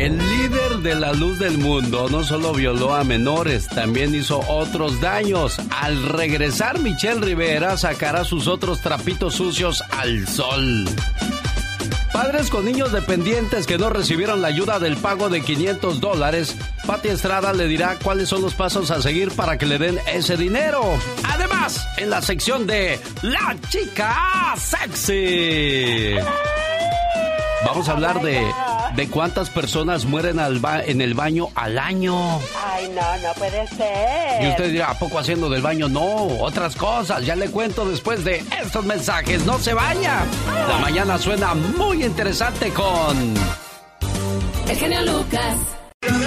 [0.00, 4.98] El líder de la luz del mundo no solo violó a menores, también hizo otros
[4.98, 5.60] daños.
[5.68, 10.86] Al regresar, Michelle Rivera sacará sus otros trapitos sucios al sol.
[12.14, 17.08] Padres con niños dependientes que no recibieron la ayuda del pago de 500 dólares, Pati
[17.08, 20.80] Estrada le dirá cuáles son los pasos a seguir para que le den ese dinero.
[21.24, 26.14] Además, en la sección de La Chica Sexy.
[27.66, 28.50] Vamos a hablar de,
[28.96, 32.38] de cuántas personas mueren al ba- en el baño al año.
[32.66, 34.42] Ay, no, no puede ser.
[34.42, 35.88] Y usted dirá, ¿a poco haciendo del baño?
[35.88, 37.24] No, otras cosas.
[37.24, 39.44] Ya le cuento después de estos mensajes.
[39.46, 40.22] No se vaya.
[40.68, 43.34] La mañana suena muy interesante con...
[44.68, 45.56] El genio Lucas.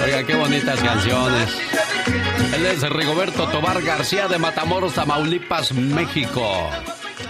[0.04, 1.48] Oiga, qué bonitas canciones.
[2.54, 6.68] Él es Rigoberto Tobar García de Matamoros, Tamaulipas, México.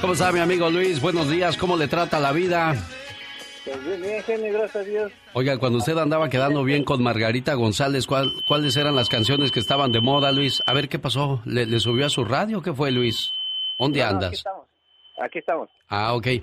[0.00, 1.00] ¿Cómo está mi amigo Luis?
[1.00, 1.56] Buenos días.
[1.56, 2.74] ¿Cómo le trata la vida?
[3.64, 5.12] Pues bien, genio, gracias a Dios.
[5.32, 9.60] Oiga, cuando usted andaba quedando bien con Margarita González, ¿cuál- ¿cuáles eran las canciones que
[9.60, 10.62] estaban de moda, Luis?
[10.66, 11.40] A ver, ¿qué pasó?
[11.46, 12.60] ¿Le, le subió a su radio?
[12.62, 13.32] ¿Qué fue, Luis?
[13.78, 14.32] ¿Dónde No, no, Aquí andas?
[14.34, 14.66] estamos.
[15.22, 15.68] Aquí estamos.
[15.88, 16.26] Ah, ok.
[16.26, 16.42] Le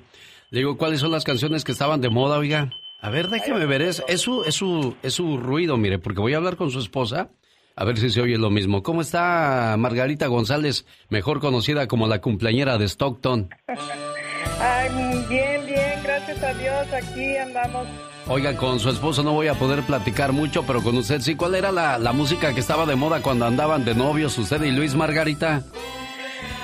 [0.60, 2.72] digo, ¿cuáles son las canciones que estaban de moda, oiga?
[3.02, 6.34] A ver, déjeme ver, es, es, su, es, su, es su ruido, mire, porque voy
[6.34, 7.30] a hablar con su esposa,
[7.76, 8.84] a ver si se oye lo mismo.
[8.84, 13.50] ¿Cómo está Margarita González, mejor conocida como la cumpleañera de Stockton?
[14.60, 14.90] Ay,
[15.30, 17.88] bien, bien, gracias a Dios, aquí andamos.
[18.28, 21.36] Oiga, con su esposo no voy a poder platicar mucho, pero con usted sí.
[21.36, 24.72] ¿Cuál era la, la música que estaba de moda cuando andaban de novios usted y
[24.72, 25.62] Luis Margarita?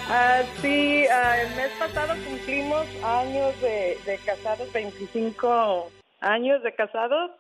[0.09, 5.89] Ah, sí, ah, el mes pasado cumplimos años de, de casados, 25
[6.21, 7.31] años de casados,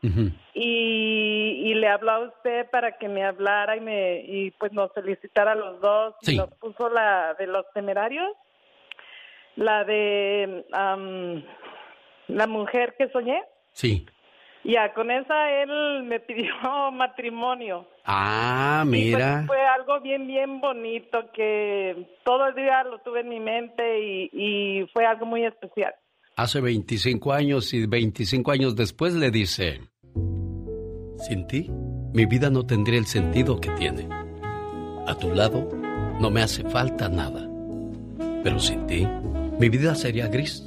[0.53, 4.91] y, y le habló a usted para que me hablara y me y pues nos
[4.93, 6.15] felicitara a los dos.
[6.23, 6.37] Y Sí.
[6.37, 8.29] nos puso la de los temerarios,
[9.55, 11.43] la de am,
[12.27, 13.41] la mujer que soñé.
[13.73, 14.05] Sí.
[14.63, 16.53] Ya, con esa él me pidió
[16.91, 17.87] matrimonio.
[18.05, 19.43] Ah, pues, mira.
[19.47, 24.29] fue algo bien, bien bonito que todo el día lo tuve en mi mente y,
[24.33, 25.93] y fue algo muy especial.
[26.35, 29.81] Hace 25 años y 25 años después le dice,
[31.17, 31.69] sin ti,
[32.13, 34.07] mi vida no tendría el sentido que tiene.
[35.07, 35.67] A tu lado,
[36.19, 37.49] no me hace falta nada.
[38.43, 39.07] Pero sin ti,
[39.59, 40.66] mi vida sería gris,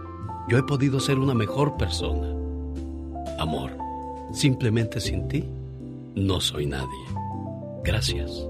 [0.47, 2.27] yo he podido ser una mejor persona.
[3.39, 3.71] Amor,
[4.33, 5.43] simplemente sin ti,
[6.15, 7.05] no soy nadie.
[7.83, 8.47] Gracias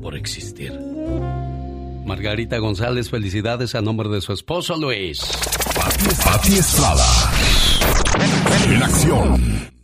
[0.00, 0.72] por existir.
[2.04, 5.20] Margarita González, felicidades a nombre de su esposo Luis.
[6.24, 7.32] Pati Estrada.
[8.66, 9.81] En acción.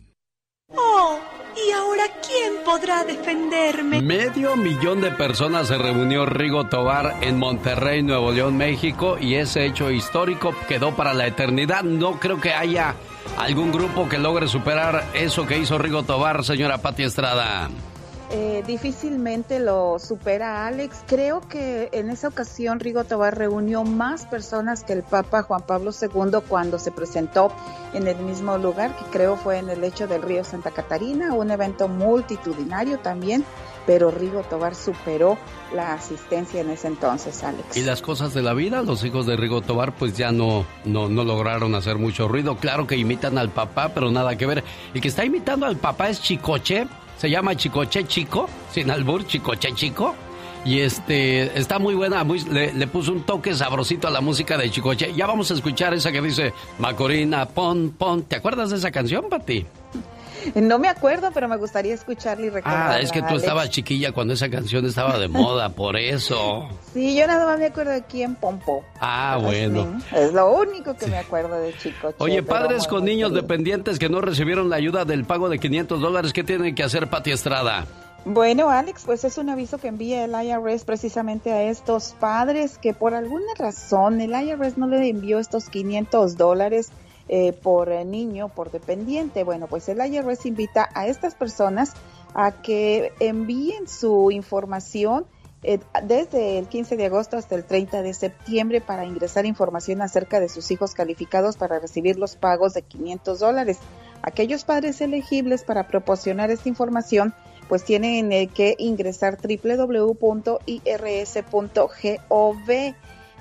[1.99, 4.01] Oh, ¿y ahora quién podrá defenderme?
[4.01, 9.65] Medio millón de personas se reunió Rigo Tobar en Monterrey, Nuevo León, México, y ese
[9.65, 11.83] hecho histórico quedó para la eternidad.
[11.83, 12.95] No creo que haya
[13.37, 17.69] algún grupo que logre superar eso que hizo Rigo Tobar, señora Pati Estrada.
[18.31, 21.03] Eh, difícilmente lo supera Alex.
[21.07, 25.89] Creo que en esa ocasión Rigo Tobar reunió más personas que el Papa Juan Pablo
[25.99, 27.51] II cuando se presentó
[27.93, 31.49] en el mismo lugar, que creo fue en el lecho del río Santa Catarina, un
[31.49, 33.43] evento multitudinario también,
[33.87, 35.39] pero Rigo Tobar superó
[35.73, 37.77] la asistencia en ese entonces, Alex.
[37.77, 41.09] Y las cosas de la vida, los hijos de Rigo Tobar pues ya no, no,
[41.09, 42.57] no lograron hacer mucho ruido.
[42.57, 44.63] Claro que imitan al papá, pero nada que ver.
[44.93, 46.87] El que está imitando al papá es Chicoche,
[47.19, 50.15] se llama Chicoche Chico, sin albur, Chicoche Chico.
[50.65, 54.69] Y este, está muy buena, muy- le, puso un toque sabrosito a la música de
[54.69, 55.13] Chicoche.
[55.13, 58.23] Ya vamos a escuchar esa que dice, Macorina, pon, pon.
[58.23, 59.65] ¿Te acuerdas de esa canción, Pati?
[60.55, 62.95] No me acuerdo, pero me gustaría escucharla y recordarla.
[62.95, 66.67] Ah, es que tú estabas chiquilla cuando esa canción estaba de moda, por eso.
[66.93, 68.83] Sí, yo nada más me acuerdo de quién Pompo.
[68.99, 70.01] Ah, bueno.
[70.15, 72.13] Es lo único que me acuerdo de chico.
[72.19, 76.33] Oye, padres con niños dependientes que no recibieron la ayuda del pago de 500 dólares,
[76.33, 77.85] ¿qué tienen que hacer, Pati Estrada?
[78.25, 82.93] Bueno, Alex, pues es un aviso que envía el IRS precisamente a estos padres que
[82.93, 86.91] por alguna razón el IRS no le envió estos 500 dólares
[87.29, 89.43] eh, por niño, por dependiente.
[89.43, 91.93] Bueno, pues el IRS invita a estas personas
[92.33, 95.25] a que envíen su información
[95.61, 100.39] eh, desde el 15 de agosto hasta el 30 de septiembre para ingresar información acerca
[100.39, 103.77] de sus hijos calificados para recibir los pagos de 500 dólares.
[104.21, 107.33] Aquellos padres elegibles para proporcionar esta información
[107.67, 110.19] pues tienen eh, que ingresar www.irs.gov.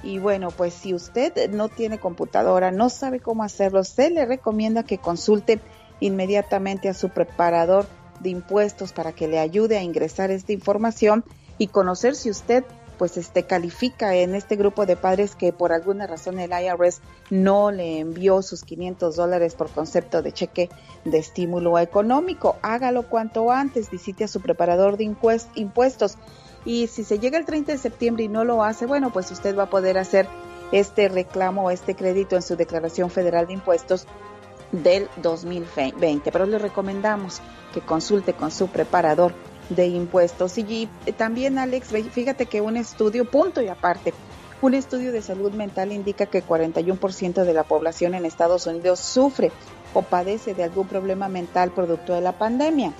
[0.03, 4.85] Y bueno, pues si usted no tiene computadora, no sabe cómo hacerlo, se le recomienda
[4.85, 5.61] que consulte
[6.01, 7.87] inmediatamente a su preparador
[8.21, 11.25] de impuestos para que le ayude a ingresar esta información
[11.59, 12.65] y conocer si usted
[12.99, 17.71] pues este califica en este grupo de padres que por alguna razón el IRS no
[17.71, 20.69] le envió sus 500 dólares por concepto de cheque
[21.05, 22.57] de estímulo económico.
[22.61, 26.19] Hágalo cuanto antes, visite a su preparador de impuestos
[26.65, 29.57] y si se llega el 30 de septiembre y no lo hace, bueno, pues usted
[29.57, 30.29] va a poder hacer
[30.73, 34.07] este reclamo o este crédito en su declaración federal de impuestos
[34.73, 36.31] del 2020.
[36.31, 37.41] Pero le recomendamos
[37.73, 39.33] que consulte con su preparador
[39.71, 40.59] de impuestos.
[40.59, 44.13] Y también, Alex, fíjate que un estudio, punto y aparte,
[44.61, 49.53] un estudio de salud mental indica que 41% de la población en Estados Unidos sufre
[49.95, 52.93] o padece de algún problema mental producto de la pandemia.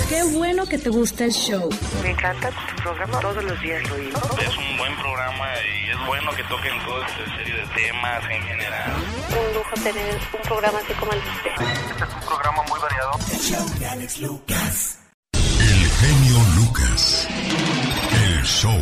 [0.09, 1.69] Qué bueno que te gusta el show.
[2.03, 4.19] Me encanta tu programa, todos los días lo oigo.
[4.39, 8.41] Es un buen programa y es bueno que toquen todo este serie de temas en
[8.43, 8.91] general.
[9.29, 11.51] Un lujo tener un programa así como el de usted.
[11.91, 13.11] Este es un programa muy variado.
[13.31, 14.97] El show de Alex Lucas.
[15.33, 16.60] El genio Lucas.
[16.73, 18.77] El show.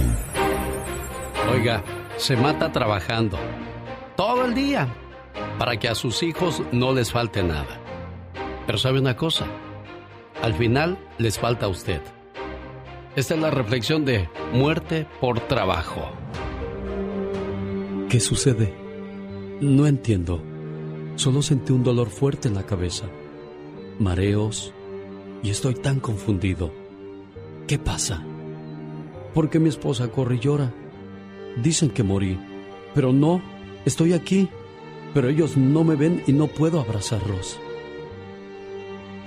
[1.52, 1.84] Oiga,
[2.18, 3.40] se mata trabajando
[4.16, 4.88] todo el día
[5.58, 7.80] para que a sus hijos no les falte nada.
[8.68, 9.48] Pero sabe una cosa,
[10.44, 12.02] al final les falta a usted.
[13.16, 16.12] Esta es la reflexión de muerte por trabajo.
[18.08, 18.72] ¿Qué sucede?
[19.62, 20.44] No entiendo.
[21.16, 23.06] Solo sentí un dolor fuerte en la cabeza,
[23.98, 24.74] mareos,
[25.42, 26.79] y estoy tan confundido.
[27.70, 28.20] ¿Qué pasa?
[29.36, 30.74] ¿Por qué mi esposa corre y llora?
[31.62, 32.36] Dicen que morí,
[32.96, 33.44] pero no,
[33.86, 34.50] estoy aquí,
[35.14, 37.60] pero ellos no me ven y no puedo abrazarlos.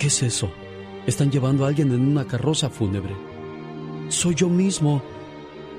[0.00, 0.50] ¿Qué es eso?
[1.06, 3.14] Están llevando a alguien en una carroza fúnebre.
[4.08, 5.00] Soy yo mismo.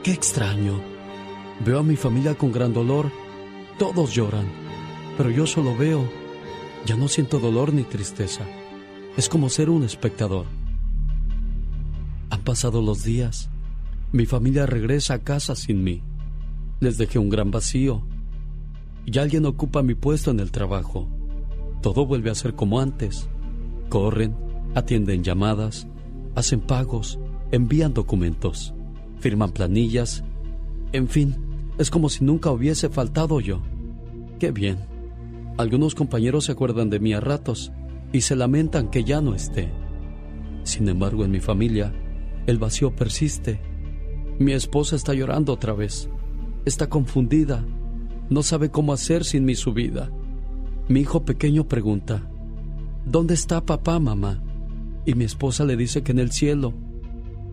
[0.01, 0.79] Qué extraño.
[1.65, 3.11] Veo a mi familia con gran dolor.
[3.77, 4.47] Todos lloran,
[5.17, 6.09] pero yo solo veo.
[6.85, 8.45] Ya no siento dolor ni tristeza.
[9.17, 10.45] Es como ser un espectador.
[12.33, 13.51] Han pasado los días.
[14.11, 16.01] Mi familia regresa a casa sin mí.
[16.79, 18.07] Les dejé un gran vacío.
[19.05, 21.07] Y alguien ocupa mi puesto en el trabajo.
[21.83, 23.29] Todo vuelve a ser como antes.
[23.87, 24.35] Corren,
[24.73, 25.87] atienden llamadas,
[26.33, 27.19] hacen pagos,
[27.51, 28.73] envían documentos,
[29.19, 30.23] firman planillas.
[30.91, 31.35] En fin,
[31.77, 33.61] es como si nunca hubiese faltado yo.
[34.39, 34.79] Qué bien.
[35.59, 37.71] Algunos compañeros se acuerdan de mí a ratos
[38.11, 39.69] y se lamentan que ya no esté.
[40.63, 41.93] Sin embargo, en mi familia,
[42.47, 43.61] el vacío persiste.
[44.39, 46.09] Mi esposa está llorando otra vez.
[46.65, 47.65] Está confundida.
[48.29, 50.11] No sabe cómo hacer sin mi su vida.
[50.87, 52.29] Mi hijo pequeño pregunta,
[53.05, 54.41] ¿Dónde está papá, mamá?
[55.05, 56.73] Y mi esposa le dice que en el cielo.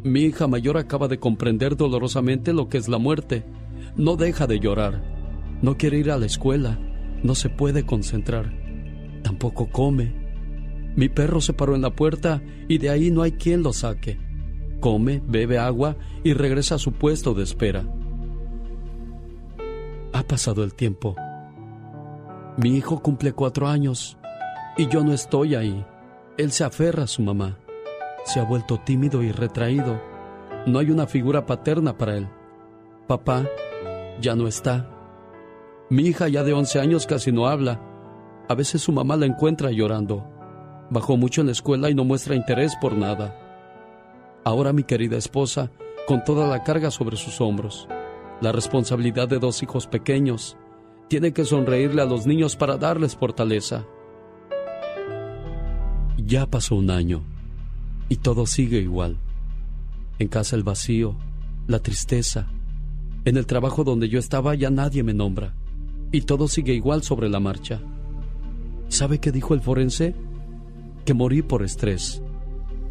[0.04, 3.44] Mi hija mayor acaba de comprender dolorosamente lo que es la muerte.
[3.96, 5.02] No deja de llorar.
[5.60, 6.78] No quiere ir a la escuela.
[7.24, 8.52] No se puede concentrar.
[9.24, 10.14] Tampoco come.
[10.94, 14.20] Mi perro se paró en la puerta y de ahí no hay quien lo saque.
[14.80, 17.84] Come, bebe agua y regresa a su puesto de espera.
[20.12, 21.14] Ha pasado el tiempo.
[22.56, 24.18] Mi hijo cumple cuatro años
[24.76, 25.84] y yo no estoy ahí.
[26.36, 27.58] Él se aferra a su mamá.
[28.24, 30.00] Se ha vuelto tímido y retraído.
[30.66, 32.28] No hay una figura paterna para él.
[33.06, 33.46] Papá
[34.20, 34.90] ya no está.
[35.90, 37.80] Mi hija ya de 11 años casi no habla.
[38.48, 40.24] A veces su mamá la encuentra llorando.
[40.90, 43.49] Bajó mucho en la escuela y no muestra interés por nada.
[44.44, 45.70] Ahora mi querida esposa,
[46.06, 47.86] con toda la carga sobre sus hombros,
[48.40, 50.56] la responsabilidad de dos hijos pequeños,
[51.08, 53.86] tiene que sonreírle a los niños para darles fortaleza.
[56.16, 57.22] Ya pasó un año
[58.08, 59.18] y todo sigue igual.
[60.18, 61.16] En casa el vacío,
[61.66, 62.50] la tristeza.
[63.24, 65.54] En el trabajo donde yo estaba ya nadie me nombra
[66.12, 67.80] y todo sigue igual sobre la marcha.
[68.88, 70.14] ¿Sabe qué dijo el forense?
[71.04, 72.22] Que morí por estrés.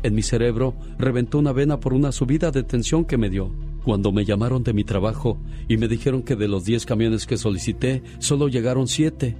[0.01, 3.51] En mi cerebro reventó una vena por una subida de tensión que me dio.
[3.83, 5.37] Cuando me llamaron de mi trabajo
[5.67, 9.35] y me dijeron que de los 10 camiones que solicité, solo llegaron 7.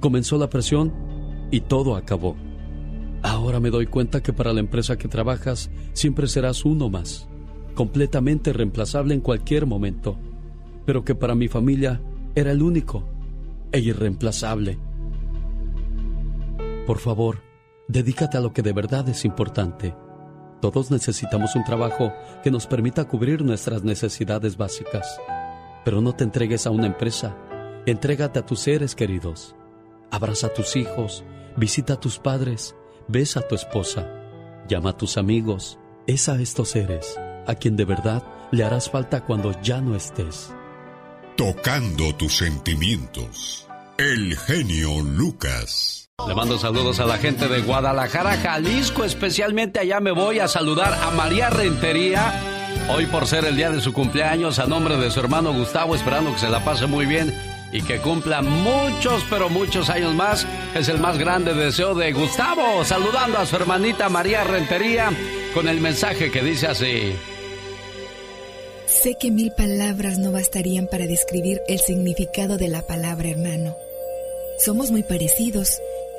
[0.00, 0.92] Comenzó la presión
[1.50, 2.36] y todo acabó.
[3.22, 7.28] Ahora me doy cuenta que para la empresa que trabajas siempre serás uno más,
[7.74, 10.18] completamente reemplazable en cualquier momento,
[10.84, 12.00] pero que para mi familia
[12.34, 13.04] era el único
[13.70, 14.78] e irreemplazable.
[16.86, 17.38] Por favor,
[17.88, 19.94] dedícate a lo que de verdad es importante.
[20.60, 22.12] Todos necesitamos un trabajo
[22.42, 25.20] que nos permita cubrir nuestras necesidades básicas.
[25.84, 27.36] Pero no te entregues a una empresa,
[27.86, 29.56] entrégate a tus seres queridos.
[30.10, 31.24] Abraza a tus hijos,
[31.56, 32.76] visita a tus padres,
[33.08, 34.08] besa a tu esposa,
[34.68, 39.24] llama a tus amigos, es a estos seres a quien de verdad le harás falta
[39.24, 40.52] cuando ya no estés.
[41.36, 43.66] Tocando tus sentimientos.
[43.98, 46.01] El genio Lucas.
[46.26, 49.04] Le mando saludos a la gente de Guadalajara, Jalisco.
[49.04, 52.32] Especialmente allá me voy a saludar a María Rentería.
[52.88, 56.32] Hoy por ser el día de su cumpleaños, a nombre de su hermano Gustavo, esperando
[56.32, 57.34] que se la pase muy bien
[57.72, 60.46] y que cumpla muchos, pero muchos años más.
[60.74, 65.10] Es el más grande deseo de Gustavo, saludando a su hermanita María Rentería
[65.54, 67.14] con el mensaje que dice así.
[68.86, 73.74] Sé que mil palabras no bastarían para describir el significado de la palabra hermano.
[74.58, 75.80] Somos muy parecidos,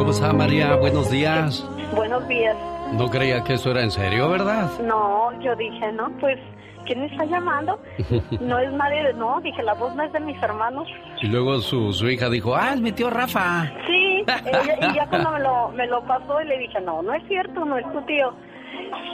[0.00, 0.76] ¿Cómo está María?
[0.76, 1.62] Buenos días.
[1.94, 2.56] Buenos días.
[2.94, 4.70] No creía que eso era en serio, ¿verdad?
[4.80, 6.38] No, yo dije, no, pues,
[6.86, 7.78] ¿quién me está llamando?
[8.40, 10.88] No es nadie, de, no, dije, la voz no es de mis hermanos.
[11.20, 13.70] Y luego su, su hija dijo, ah, es mi tío Rafa.
[13.86, 17.12] Sí, ella, y ya cuando me lo, me lo pasó y le dije, no, no
[17.12, 18.32] es cierto, no es tu tío.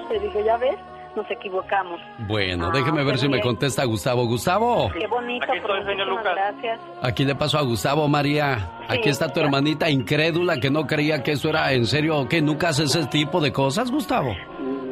[0.08, 0.76] Le dije, ya ves,
[1.16, 2.00] nos equivocamos.
[2.28, 4.26] Bueno, déjeme ver si me contesta Gustavo.
[4.26, 4.90] Gustavo.
[4.98, 6.34] Qué bonito, Aquí estoy, señor Lucas.
[6.34, 6.80] gracias.
[7.02, 8.70] Aquí le paso a Gustavo, María.
[8.88, 12.28] Aquí está tu hermanita incrédula que no creía que eso era en serio.
[12.28, 14.34] ¿Que nunca haces ese tipo de cosas, Gustavo?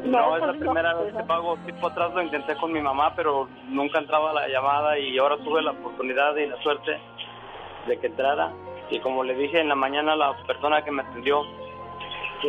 [0.04, 3.48] No, es la primera vez que pago tiempo atrás lo intenté con mi mamá, pero
[3.68, 6.92] nunca entraba la llamada y ahora tuve la oportunidad y la suerte
[7.88, 8.52] de que entrara.
[8.90, 11.42] Y como le dije en la mañana a la persona que me atendió,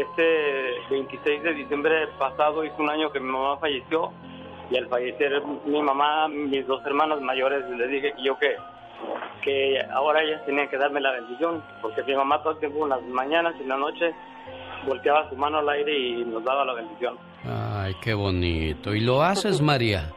[0.02, 4.12] este 26 de diciembre pasado hizo un año que mi mamá falleció
[4.70, 8.56] y al fallecer mi mamá, mis dos hermanos mayores, les dije que yo que,
[9.44, 12.90] que ahora ellas tenían que darme la bendición, porque mi mamá todo el tiempo en
[12.90, 14.14] las mañanas y en la noche
[14.88, 17.18] volteaba su mano al aire y nos daba la bendición.
[17.44, 18.94] Ay, qué bonito.
[18.94, 20.12] ¿Y lo haces, María?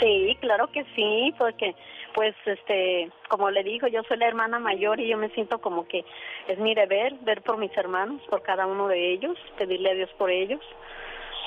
[0.00, 1.74] Sí, claro que sí, porque
[2.14, 5.86] pues este, como le digo, yo soy la hermana mayor y yo me siento como
[5.86, 6.04] que
[6.48, 10.10] es mi deber ver por mis hermanos, por cada uno de ellos, pedirle a Dios
[10.18, 10.60] por ellos.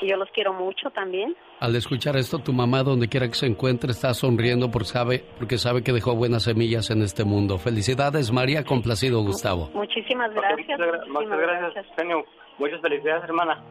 [0.01, 1.33] Y yo los quiero mucho también.
[1.61, 5.57] Al escuchar esto, tu mamá, donde quiera que se encuentre, está sonriendo porque sabe, porque
[5.57, 7.57] sabe que dejó buenas semillas en este mundo.
[7.57, 9.69] Felicidades, María, complacido, Gustavo.
[9.73, 10.77] Muchísimas gracias.
[10.77, 12.25] Muchas, gra- muchas gracias, genio.
[12.57, 13.63] Muchas felicidades, hermana.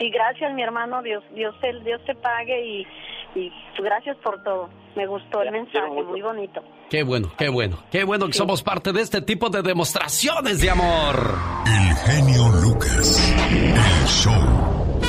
[0.00, 1.02] Sí, gracias, mi hermano.
[1.02, 2.86] Dios, Dios te, Dios te pague y,
[3.34, 4.70] y gracias por todo.
[4.96, 6.62] Me gustó el mensaje, muy bonito.
[6.88, 7.78] Qué bueno, qué bueno.
[7.92, 11.34] Qué bueno que somos parte de este tipo de demostraciones de amor.
[11.66, 13.36] El genio Lucas.
[13.50, 15.00] El show.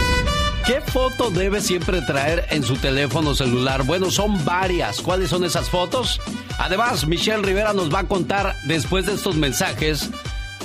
[0.67, 3.83] ¿Qué foto debe siempre traer en su teléfono celular?
[3.83, 5.01] Bueno, son varias.
[5.01, 6.19] ¿Cuáles son esas fotos?
[6.59, 10.11] Además, Michelle Rivera nos va a contar después de estos mensajes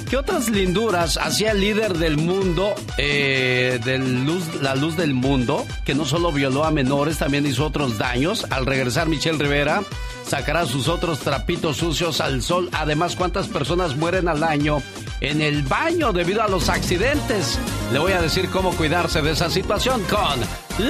[0.08, 5.66] qué otras linduras hacía el líder del mundo, eh, del luz, la luz del mundo,
[5.84, 8.46] que no solo violó a menores, también hizo otros daños.
[8.50, 9.82] Al regresar Michelle Rivera
[10.26, 12.68] sacará sus otros trapitos sucios al sol.
[12.72, 14.82] Además, cuántas personas mueren al año
[15.20, 17.58] en el baño debido a los accidentes.
[17.92, 20.40] Le voy a decir cómo cuidarse de esa situación con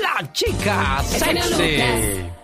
[0.00, 2.36] la chica sexy.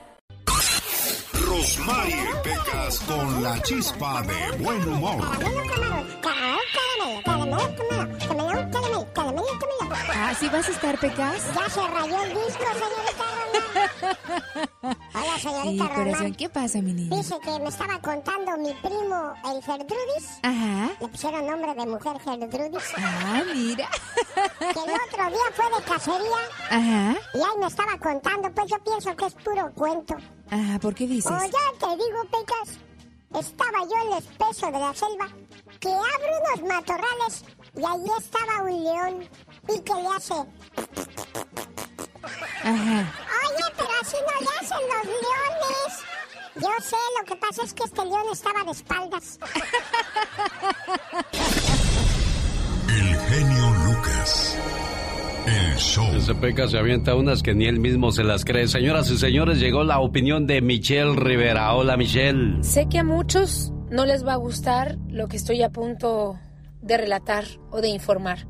[1.63, 5.25] Rosmarie Pecas con la chispa de buen humor.
[10.27, 11.37] ¿Así vas a estar, Pecas?
[11.55, 13.25] Ya se rayó el disco, señorita.
[15.15, 15.95] Hola, señorita Sí, Román.
[15.95, 17.17] corazón, ¿qué pasa, mi niña?
[17.17, 20.41] Dice que me estaba contando mi primo, el Gertrudis.
[20.43, 20.91] Ajá.
[21.01, 22.93] Le pusieron nombre de mujer Gertrudis.
[22.99, 23.89] Ah, mira.
[24.35, 27.17] Que el otro día fue de cacería Ajá.
[27.35, 28.51] y ahí me estaba contando.
[28.53, 30.17] Pues yo pienso que es puro cuento.
[30.55, 31.33] Ah, ¿por qué dices?
[31.33, 32.79] O ya te digo, Pecas,
[33.41, 35.27] estaba yo en el espeso de la selva,
[35.81, 37.45] que abre unos matorrales
[37.75, 39.31] y allí estaba un león
[39.67, 40.35] y que le hace...
[42.65, 43.15] Ajá.
[43.49, 45.91] Oye, pero así no le hacen los leones.
[46.57, 49.39] Yo sé, lo que pasa es que este león estaba de espaldas.
[52.89, 54.59] El genio Lucas.
[55.47, 56.07] El show.
[56.15, 58.69] Ese Peca se avienta unas que ni él mismo se las cree.
[58.69, 61.75] Señoras y señores, llegó la opinión de Michelle Rivera.
[61.75, 62.63] Hola, Michelle.
[62.63, 66.39] Sé que a muchos no les va a gustar lo que estoy a punto
[66.81, 68.47] de relatar o de informar.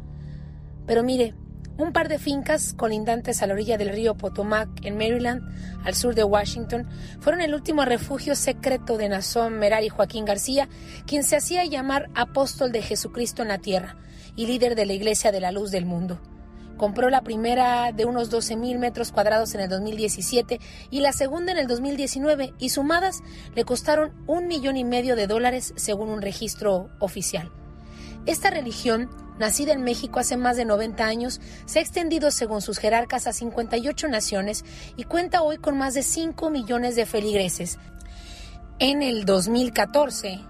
[0.86, 1.34] Pero mire,
[1.78, 5.42] un par de fincas colindantes a la orilla del río Potomac, en Maryland,
[5.84, 6.86] al sur de Washington,
[7.20, 10.68] fueron el último refugio secreto de Nazón Merari Joaquín García,
[11.06, 13.96] quien se hacía llamar apóstol de Jesucristo en la tierra
[14.36, 16.20] y líder de la Iglesia de la Luz del Mundo.
[16.82, 20.58] Compró la primera de unos 12 mil metros cuadrados en el 2017
[20.90, 23.22] y la segunda en el 2019 y sumadas
[23.54, 27.52] le costaron un millón y medio de dólares según un registro oficial.
[28.26, 29.08] Esta religión,
[29.38, 33.32] nacida en México hace más de 90 años, se ha extendido según sus jerarcas a
[33.32, 34.64] 58 naciones
[34.96, 37.78] y cuenta hoy con más de 5 millones de feligreses.
[38.80, 40.40] En el 2014,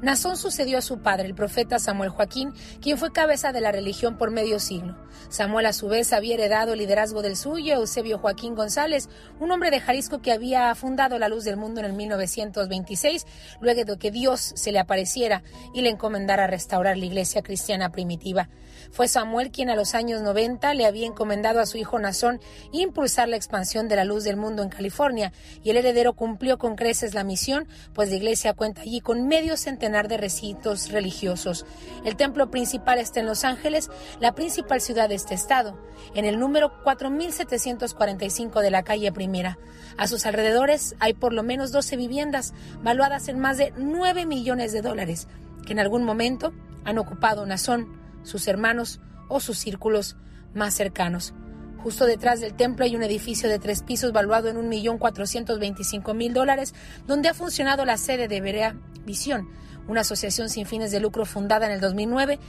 [0.00, 4.16] Nazón sucedió a su padre, el profeta Samuel Joaquín, quien fue cabeza de la religión
[4.16, 4.96] por medio siglo.
[5.28, 9.08] Samuel a su vez había heredado el liderazgo del suyo, Eusebio Joaquín González,
[9.40, 13.26] un hombre de Jalisco que había fundado la luz del mundo en el 1926,
[13.60, 15.42] luego de que Dios se le apareciera
[15.74, 18.48] y le encomendara restaurar la iglesia cristiana primitiva.
[18.90, 22.40] Fue Samuel quien a los años 90 le había encomendado a su hijo Nazón
[22.72, 25.32] impulsar la expansión de la luz del mundo en California,
[25.62, 29.56] y el heredero cumplió con creces la misión, pues la iglesia cuenta allí con medio
[29.56, 31.66] centenar de recintos religiosos.
[32.04, 35.78] El templo principal está en Los Ángeles, la principal ciudad de este estado,
[36.14, 39.58] en el número 4745 de la calle Primera.
[39.96, 44.72] A sus alrededores hay por lo menos 12 viviendas valuadas en más de 9 millones
[44.72, 45.28] de dólares,
[45.66, 46.52] que en algún momento
[46.84, 50.16] han ocupado Nazón, sus hermanos o sus círculos
[50.54, 51.34] más cercanos.
[51.82, 56.74] Justo detrás del templo hay un edificio de tres pisos valuado en 1.425.000 dólares,
[57.06, 59.48] donde ha funcionado la sede de Berea Visión,
[59.86, 62.40] una asociación sin fines de lucro fundada en el 2009,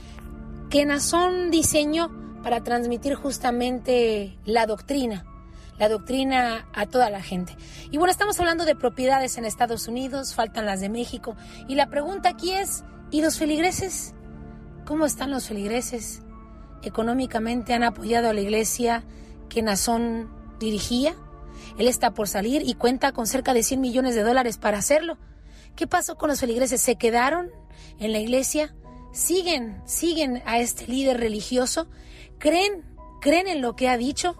[0.68, 2.10] que Nazón diseñó
[2.42, 5.24] para transmitir justamente la doctrina,
[5.78, 7.56] la doctrina a toda la gente.
[7.90, 11.36] Y bueno, estamos hablando de propiedades en Estados Unidos, faltan las de México,
[11.68, 14.14] y la pregunta aquí es, ¿y los feligreses?
[14.90, 16.20] ¿Cómo están los feligreses?
[16.82, 19.04] ¿Económicamente han apoyado a la iglesia
[19.48, 20.28] que Nazón
[20.58, 21.14] dirigía?
[21.78, 25.16] Él está por salir y cuenta con cerca de 100 millones de dólares para hacerlo.
[25.76, 26.82] ¿Qué pasó con los feligreses?
[26.82, 27.52] ¿Se quedaron
[28.00, 28.74] en la iglesia?
[29.12, 31.86] ¿Siguen, siguen a este líder religioso?
[32.40, 32.84] ¿Creen,
[33.20, 34.34] creen en lo que ha dicho?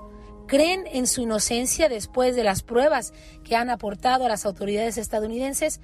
[0.49, 3.13] ¿Creen en su inocencia después de las pruebas
[3.45, 5.81] que han aportado a las autoridades estadounidenses?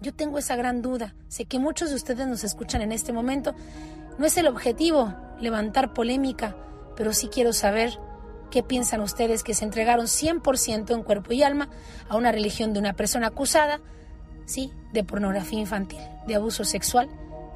[0.00, 1.14] Yo tengo esa gran duda.
[1.28, 3.54] Sé que muchos de ustedes nos escuchan en este momento.
[4.20, 6.54] No es el objetivo levantar polémica,
[6.94, 7.98] pero sí quiero saber
[8.50, 11.70] qué piensan ustedes que se entregaron 100% en cuerpo y alma
[12.06, 13.80] a una religión de una persona acusada,
[14.44, 17.08] sí, de pornografía infantil, de abuso sexual,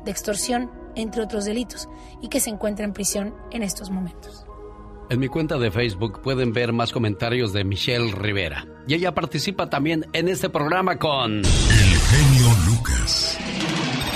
[0.07, 1.87] de extorsión, entre otros delitos,
[2.23, 4.47] y que se encuentra en prisión en estos momentos.
[5.11, 8.67] En mi cuenta de Facebook pueden ver más comentarios de Michelle Rivera.
[8.89, 11.41] Y ella participa también en este programa con...
[11.41, 13.39] El genio Lucas.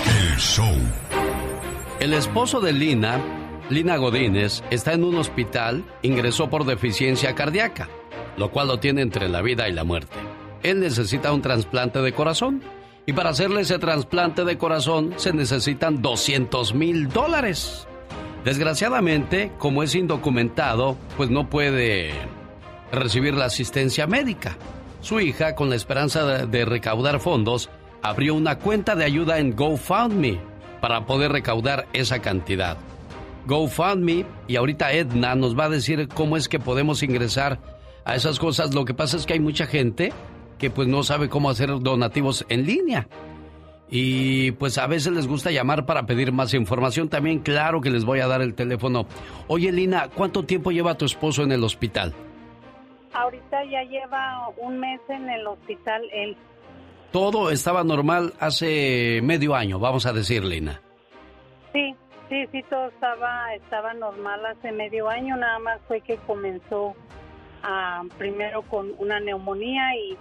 [0.06, 1.27] El show.
[2.00, 3.20] El esposo de Lina,
[3.70, 7.88] Lina Godínez, está en un hospital, ingresó por deficiencia cardíaca,
[8.36, 10.16] lo cual lo tiene entre la vida y la muerte.
[10.62, 12.62] Él necesita un trasplante de corazón
[13.04, 17.88] y para hacerle ese trasplante de corazón se necesitan 200 mil dólares.
[18.44, 22.12] Desgraciadamente, como es indocumentado, pues no puede
[22.92, 24.56] recibir la asistencia médica.
[25.00, 27.70] Su hija, con la esperanza de, recaudar fondos,
[28.02, 30.47] abrió una cuenta de ayuda en GoFundMe
[30.80, 32.76] para poder recaudar esa cantidad.
[33.46, 37.58] GoFundMe y ahorita Edna nos va a decir cómo es que podemos ingresar
[38.04, 38.74] a esas cosas.
[38.74, 40.12] Lo que pasa es que hay mucha gente
[40.58, 43.08] que pues no sabe cómo hacer donativos en línea.
[43.90, 47.08] Y pues a veces les gusta llamar para pedir más información.
[47.08, 49.06] También claro que les voy a dar el teléfono.
[49.46, 52.12] Oye Lina, ¿cuánto tiempo lleva tu esposo en el hospital?
[53.14, 56.36] Ahorita ya lleva un mes en el hospital él.
[57.10, 60.80] Todo estaba normal hace medio año, vamos a decir, Lina.
[61.72, 61.94] Sí,
[62.28, 66.94] sí, sí, todo estaba, estaba normal hace medio año, nada más fue que comenzó
[67.62, 70.16] ah, primero con una neumonía y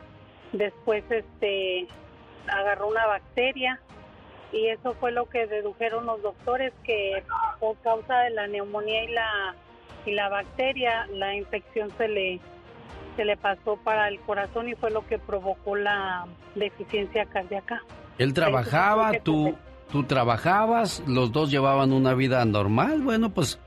[0.53, 1.87] después este
[2.47, 3.79] agarró una bacteria
[4.51, 7.23] y eso fue lo que dedujeron los doctores que
[7.59, 9.55] por causa de la neumonía y la
[10.05, 12.39] y la bacteria la infección se le
[13.17, 17.83] se le pasó para el corazón y fue lo que provocó la deficiencia cardíaca.
[18.17, 19.55] Él trabajaba, tú
[19.91, 23.59] tú trabajabas, los dos llevaban una vida normal, bueno, pues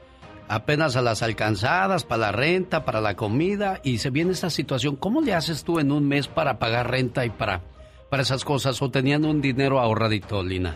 [0.49, 4.97] apenas a las alcanzadas para la renta, para la comida y se viene esta situación.
[4.97, 7.61] ¿Cómo le haces tú en un mes para pagar renta y para
[8.09, 10.75] para esas cosas o tenían un dinero ahorradito, Lina?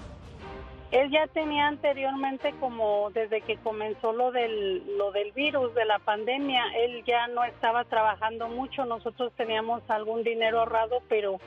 [0.95, 5.99] Él ya tenía anteriormente como desde que comenzó lo del lo del virus de la
[5.99, 11.41] pandemia, él ya no estaba trabajando mucho, nosotros teníamos algún dinero ahorrado, pero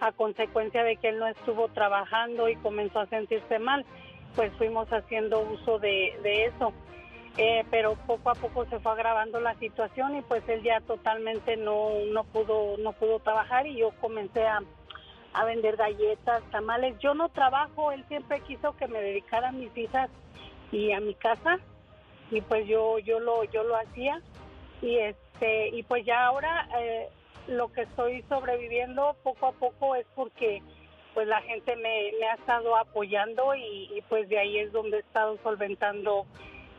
[0.00, 3.86] a consecuencia de que él no estuvo trabajando y comenzó a sentirse mal,
[4.34, 6.72] pues fuimos haciendo uso de, eso.
[7.36, 11.56] Eh, pero poco a poco se fue agravando la situación y pues él ya totalmente
[11.56, 14.58] no, no pudo no pudo trabajar y yo comencé a,
[15.32, 16.98] a vender galletas, tamales.
[16.98, 20.10] Yo no trabajo, él siempre quiso que me dedicara a mis hijas
[20.72, 21.58] y a mi casa
[22.30, 24.20] y pues yo yo lo yo lo hacía
[24.82, 27.08] y este y pues ya ahora eh,
[27.48, 30.62] lo que estoy sobreviviendo poco a poco es porque
[31.12, 35.00] pues la gente me, ha estado apoyando y, y, pues de ahí es donde he
[35.00, 36.24] estado solventando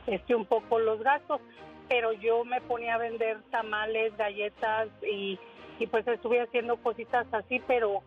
[0.07, 1.41] este un poco los gastos
[1.89, 5.37] pero yo me ponía a vender tamales galletas y,
[5.79, 8.01] y pues estuve haciendo cositas así pero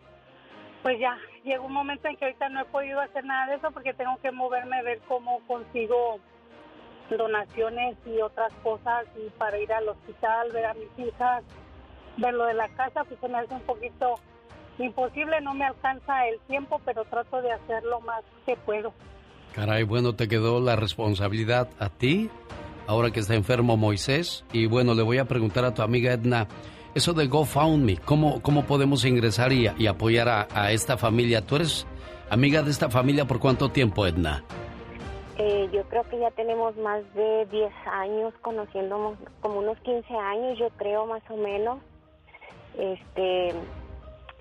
[0.85, 3.71] pues ya llegó un momento en que ahorita no he podido hacer nada de eso
[3.71, 6.19] porque tengo que moverme ver cómo consigo
[7.09, 11.43] donaciones y otras cosas y para ir al hospital, ver a mis hijas,
[12.17, 14.19] ver lo de la casa, pues se me hace un poquito
[14.77, 18.93] imposible, no me alcanza el tiempo, pero trato de hacer lo más que puedo.
[19.55, 22.29] Caray, bueno, te quedó la responsabilidad a ti,
[22.85, 26.47] ahora que está enfermo Moisés, y bueno, le voy a preguntar a tu amiga Edna,
[26.95, 31.45] eso de GoFundMe, ¿cómo, cómo podemos ingresar y, y apoyar a, esta familia?
[31.45, 31.85] ¿Tú eres
[32.29, 34.43] amiga de esta familia por cuánto tiempo, Edna?
[35.37, 40.57] Eh, yo creo que ya tenemos más de 10 años conociéndonos, como unos 15 años,
[40.57, 41.79] yo creo, más o menos.
[42.77, 43.53] Este,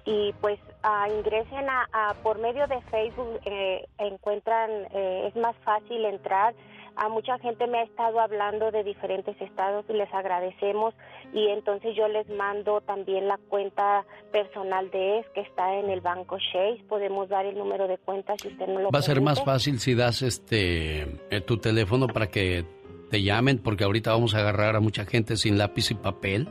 [0.04, 5.56] y pues uh, ingresen a, a, por medio de Facebook, eh, encuentran, eh, es más
[5.64, 6.54] fácil entrar
[6.96, 10.94] a mucha gente me ha estado hablando de diferentes estados y les agradecemos
[11.32, 16.00] y entonces yo les mando también la cuenta personal de ES que está en el
[16.00, 16.82] banco Chase.
[16.88, 19.80] Podemos dar el número de cuenta si usted no lo Va a ser más fácil
[19.80, 22.64] si das este eh, tu teléfono para que
[23.10, 26.48] te llamen porque ahorita vamos a agarrar a mucha gente sin lápiz y papel.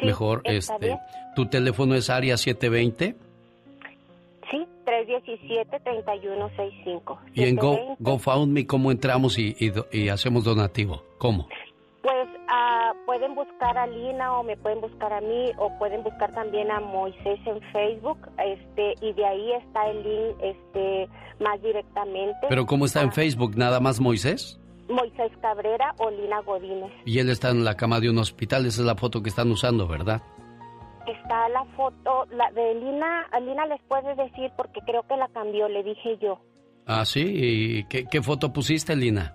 [0.00, 0.98] Sí, Mejor este bien.
[1.34, 3.25] tu teléfono es área 720 Sí,
[4.86, 7.18] 317-3165.
[7.34, 11.02] ¿Y en Go, GoFundMe cómo entramos y, y, y, hacemos donativo?
[11.18, 11.46] ¿Cómo?
[12.02, 16.32] Pues uh, pueden buscar a Lina o me pueden buscar a mí o pueden buscar
[16.34, 21.10] también a Moisés en Facebook este y de ahí está el link este
[21.40, 22.46] más directamente.
[22.48, 23.56] ¿Pero cómo está en Facebook?
[23.56, 24.58] ¿Nada más Moisés?
[24.88, 26.92] Moisés Cabrera o Lina Godínez.
[27.04, 29.50] Y él está en la cama de un hospital, esa es la foto que están
[29.50, 30.22] usando, ¿verdad?
[31.12, 35.68] Está la foto, la de Lina, Lina les puede decir porque creo que la cambió,
[35.68, 36.40] le dije yo.
[36.86, 39.34] Ah, sí, ¿y qué, qué foto pusiste, Lina?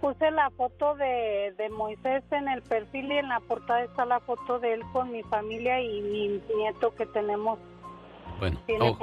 [0.00, 4.20] Puse la foto de, de, Moisés en el perfil y en la portada está la
[4.20, 7.58] foto de él con mi familia y mi nieto que tenemos.
[8.38, 8.98] Bueno, o,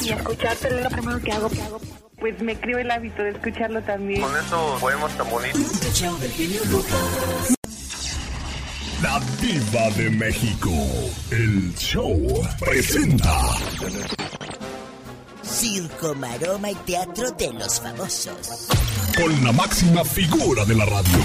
[0.01, 1.49] Y escucharte es lo primero que hago.
[1.49, 1.81] Que hago.
[2.19, 4.21] Pues me creo el hábito de escucharlo también.
[4.21, 5.61] Con esos poemas tan bonitos.
[9.01, 10.69] La Diva de México.
[11.31, 13.41] El show presenta.
[15.41, 18.67] Circo, maroma y teatro de los famosos.
[19.19, 21.19] Con la máxima figura de la radio,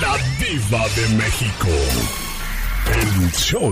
[0.00, 1.68] la diva de México.
[2.90, 3.70] El show.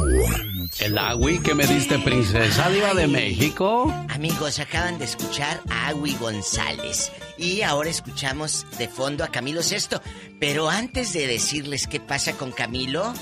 [0.79, 3.91] El agui que me diste, princesa diva de México.
[4.11, 7.11] Amigos, acaban de escuchar a Agui González.
[7.39, 10.03] Y ahora escuchamos de fondo a Camilo Sesto.
[10.39, 13.15] Pero antes de decirles qué pasa con Camilo,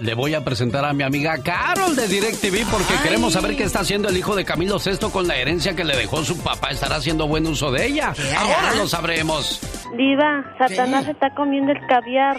[0.00, 3.02] le voy a presentar a mi amiga Carol de DirecTV porque Ay.
[3.04, 5.96] queremos saber qué está haciendo el hijo de Camilo VI con la herencia que le
[5.96, 6.70] dejó su papá.
[6.70, 8.12] ¿Estará haciendo buen uso de ella?
[8.36, 9.60] Ahora lo sabremos.
[9.96, 12.36] Diva, Satanás está comiendo el caviar.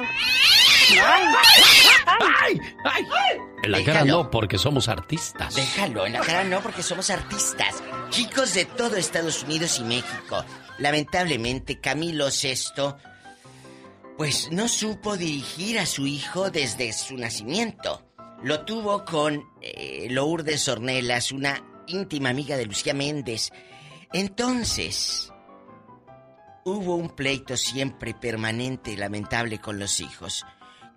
[1.01, 1.23] ¡Ay!
[2.05, 2.59] ¡Ay!
[2.83, 3.03] ¡Ay!
[3.63, 5.55] En la cara no, porque somos artistas.
[5.55, 7.81] Déjalo, en la cara no, porque somos artistas.
[8.09, 10.43] Chicos de todo Estados Unidos y México.
[10.79, 12.55] Lamentablemente, Camilo VI,
[14.17, 18.05] pues no supo dirigir a su hijo desde su nacimiento.
[18.43, 23.51] Lo tuvo con eh, Lourdes Ornelas, una íntima amiga de Lucía Méndez.
[24.11, 25.31] Entonces,
[26.65, 30.45] hubo un pleito siempre permanente y lamentable con los hijos.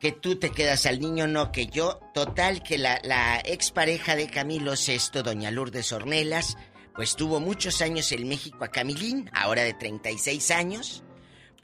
[0.01, 2.01] Que tú te quedas al niño, no que yo.
[2.13, 6.59] Total, que la, la expareja de Camilo VI, doña Lourdes Ornelas,
[6.95, 11.03] pues tuvo muchos años en México a Camilín, ahora de 36 años.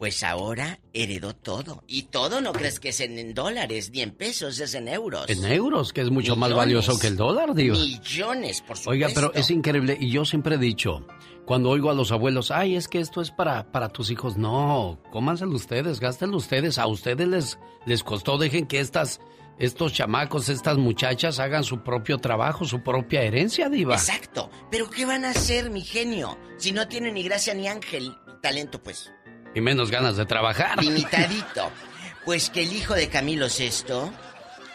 [0.03, 1.84] Pues ahora heredó todo.
[1.86, 5.30] Y todo no crees que es en, dólares ni en pesos, es en euros.
[5.30, 7.76] En euros, que es mucho más valioso que el dólar, digo.
[7.76, 8.90] Millones, por supuesto.
[8.90, 9.96] Oiga, pero es increíble.
[10.00, 11.07] Y yo siempre he dicho,
[11.46, 14.36] cuando oigo a los abuelos, ay, es que esto es para, para tus hijos.
[14.36, 16.78] No, cómanselo ustedes, gástenlo ustedes.
[16.78, 19.20] A ustedes les, les costó, dejen que estas,
[19.61, 23.94] estos chamacos, estas muchachas hagan su propio trabajo, su propia herencia, diva.
[23.94, 24.50] Exacto.
[24.68, 26.36] Pero ¿qué van a hacer, mi genio?
[26.57, 29.12] Si no tienen ni gracia ni ángel, talento, pues
[29.55, 30.82] y menos ganas de trabajar.
[30.82, 31.70] Limitadito.
[32.24, 34.12] Pues que el hijo de Camilo VI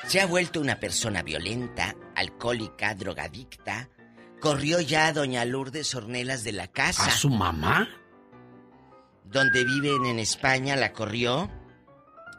[0.06, 3.88] se ha vuelto una persona violenta, alcohólica, drogadicta.
[4.42, 7.06] Corrió ya a doña Lourdes Ornelas de la casa.
[7.06, 7.88] ¿A su mamá?
[9.24, 11.50] Donde viven en España la corrió.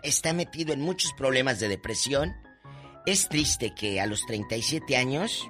[0.03, 2.37] Está metido en muchos problemas de depresión.
[3.07, 5.49] Es triste que a los 37 años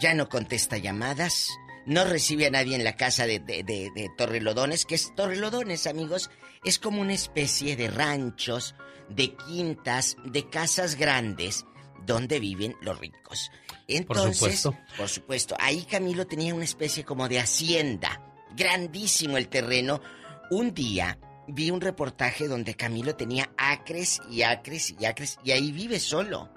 [0.00, 1.48] ya no contesta llamadas,
[1.90, 6.30] no recibe a nadie en la casa de, de, Torrelodones, que es Torrelodones, amigos,
[6.64, 8.76] es como una especie de ranchos,
[9.08, 11.66] de quintas, de casas grandes,
[12.06, 13.50] donde viven los ricos.
[13.88, 14.76] Entonces, por supuesto.
[14.96, 18.22] por supuesto, ahí Camilo tenía una especie como de hacienda,
[18.56, 20.00] grandísimo el terreno.
[20.52, 21.18] Un día
[21.48, 26.50] vi un reportaje donde Camilo tenía acres y acres y acres, y ahí vive solo.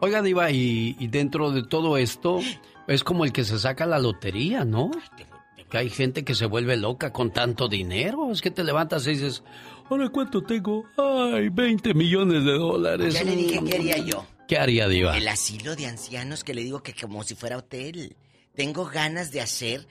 [0.00, 2.40] Oiga, Diva, y, y dentro de todo esto,
[2.86, 4.90] es como el que se saca la lotería, ¿no?
[5.70, 8.30] Que hay gente que se vuelve loca con tanto dinero.
[8.30, 9.42] Es que te levantas y dices,
[9.88, 10.84] ahora cuánto tengo?
[10.96, 13.14] Ay, 20 millones de dólares.
[13.14, 14.26] Ya le dije qué haría yo.
[14.46, 15.16] ¿Qué haría, Diva?
[15.16, 18.16] El asilo de ancianos que le digo que como si fuera hotel.
[18.54, 19.88] Tengo ganas de hacer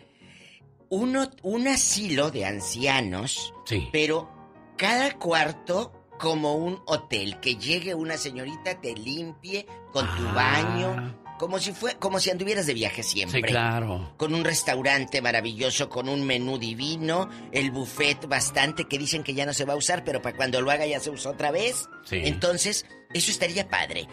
[0.90, 3.90] uno, un asilo de ancianos, sí.
[3.92, 4.30] pero
[4.78, 7.40] cada cuarto como un hotel.
[7.42, 10.34] Que llegue una señorita, te limpie con tu ah.
[10.34, 13.42] baño como si fue, como si anduvieras de viaje siempre.
[13.42, 14.14] Sí, claro.
[14.16, 19.46] Con un restaurante maravilloso, con un menú divino, el buffet bastante que dicen que ya
[19.46, 21.90] no se va a usar, pero para cuando lo haga ya se usa otra vez.
[22.06, 22.22] Sí.
[22.24, 24.08] Entonces, eso estaría padre.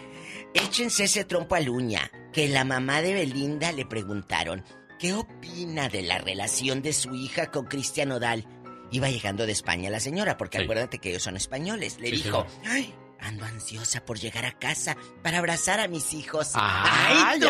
[0.55, 4.65] Échense ese trompo a uña, que la mamá de Belinda le preguntaron,
[4.99, 8.45] ¿qué opina de la relación de su hija con Cristian Odal?
[8.91, 12.01] Iba llegando de España la señora, porque acuérdate que ellos son españoles.
[12.01, 16.53] Le dijo, ay, Ando ansiosa por llegar a casa para abrazar a mis hijos.
[16.55, 17.49] Ah, ¡Ay, tú!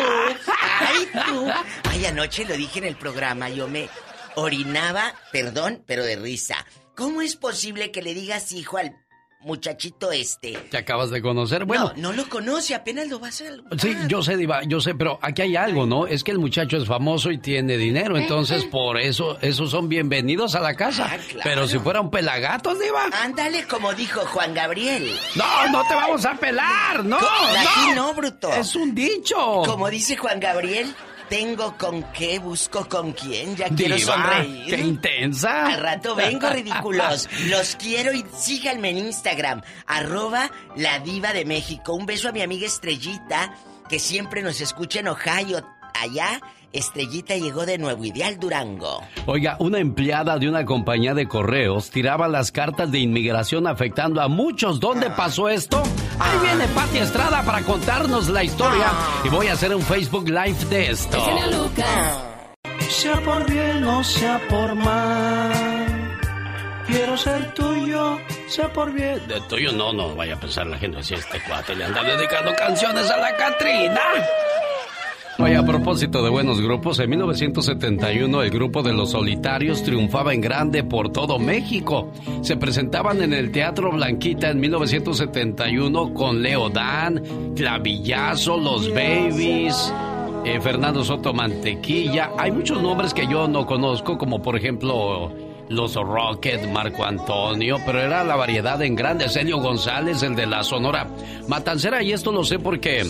[0.79, 1.47] ¡Ay, tú!
[1.89, 3.89] Ay, anoche lo dije en el programa, yo me
[4.35, 6.65] orinaba, perdón, pero de risa.
[6.95, 8.95] ¿Cómo es posible que le digas hijo al
[9.43, 10.53] muchachito este.
[10.69, 11.93] Te acabas de conocer, bueno.
[11.95, 15.19] No, no lo conoce, apenas lo vas a Sí, yo sé, Diva, yo sé, pero
[15.21, 16.07] aquí hay algo, ¿no?
[16.07, 20.55] Es que el muchacho es famoso y tiene dinero, entonces por eso, esos son bienvenidos
[20.55, 21.09] a la casa.
[21.11, 23.05] Ah, pero si fuera un pelagato, Diva.
[23.21, 25.11] Ándale, como dijo Juan Gabriel.
[25.35, 27.17] No, no te vamos a pelar, no.
[27.17, 28.51] Aquí no, bruto.
[28.53, 29.35] Es un dicho.
[29.65, 30.93] Como dice Juan Gabriel,
[31.31, 34.75] tengo con qué, busco con quién, ya quiero sonreír.
[34.75, 35.67] ¡Qué intensa!
[35.67, 37.29] Al rato vengo, ridículos.
[37.47, 41.93] Los quiero y síganme en Instagram, arroba la diva de México.
[41.93, 43.55] Un beso a mi amiga Estrellita,
[43.87, 46.41] que siempre nos escucha en Ohio, allá
[46.73, 49.01] Estrellita llegó de Nuevo Ideal Durango.
[49.25, 54.27] Oiga, una empleada de una compañía de correos tiraba las cartas de inmigración afectando a
[54.27, 54.79] muchos.
[54.79, 55.15] ¿Dónde ah.
[55.15, 55.83] pasó esto?
[56.19, 56.41] Ahí ah.
[56.41, 59.21] viene Pati Estrada para contarnos la historia ah.
[59.25, 61.17] y voy a hacer un Facebook Live de esto.
[62.89, 66.11] Sea por bien o sea por mal.
[66.87, 69.25] Quiero ser tuyo, sea por bien.
[69.27, 71.13] De tuyo no, no vaya a pensar la gente así.
[71.13, 74.01] Este cuate le anda dedicando canciones a la Catrina.
[75.41, 80.41] Oye, a propósito de buenos grupos, en 1971 el grupo de Los Solitarios triunfaba en
[80.41, 82.11] grande por todo México.
[82.41, 87.23] Se presentaban en el Teatro Blanquita en 1971 con Leo Dan,
[87.55, 89.91] Clavillazo, Los Babies,
[90.45, 92.33] eh, Fernando Soto Mantequilla.
[92.37, 95.31] Hay muchos nombres que yo no conozco, como por ejemplo
[95.71, 99.29] los Rocket, Marco Antonio, pero era la variedad en grande.
[99.29, 101.07] Celio González, el de la Sonora
[101.47, 103.05] Matancera, y esto lo sé porque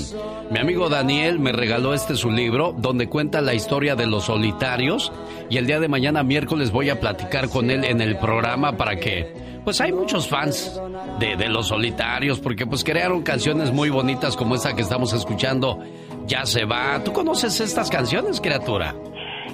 [0.50, 5.12] mi amigo Daniel me regaló este su libro, donde cuenta la historia de los solitarios,
[5.50, 8.98] y el día de mañana, miércoles, voy a platicar con él en el programa para
[8.98, 10.80] que pues hay muchos fans
[11.20, 15.80] de, de, los solitarios porque pues crearon canciones muy bonitas como esta que estamos escuchando,
[16.26, 17.04] Ya se va.
[17.04, 18.96] ¿Tú conoces estas canciones, criatura?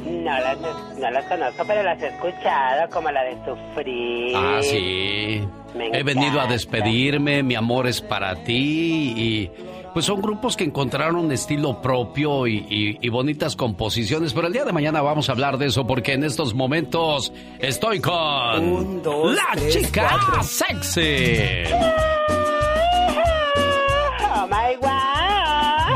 [0.05, 0.57] No las,
[0.97, 4.35] no las conozco, pero las he escuchado, como la de Sufrir.
[4.35, 5.47] Ah, sí.
[5.93, 9.51] He venido a despedirme, mi amor es para ti y
[9.93, 14.71] pues son grupos que encontraron un estilo propio y, bonitas composiciones, pero el día de
[14.71, 22.16] mañana vamos a hablar de eso porque en estos momentos estoy con la chica sexy.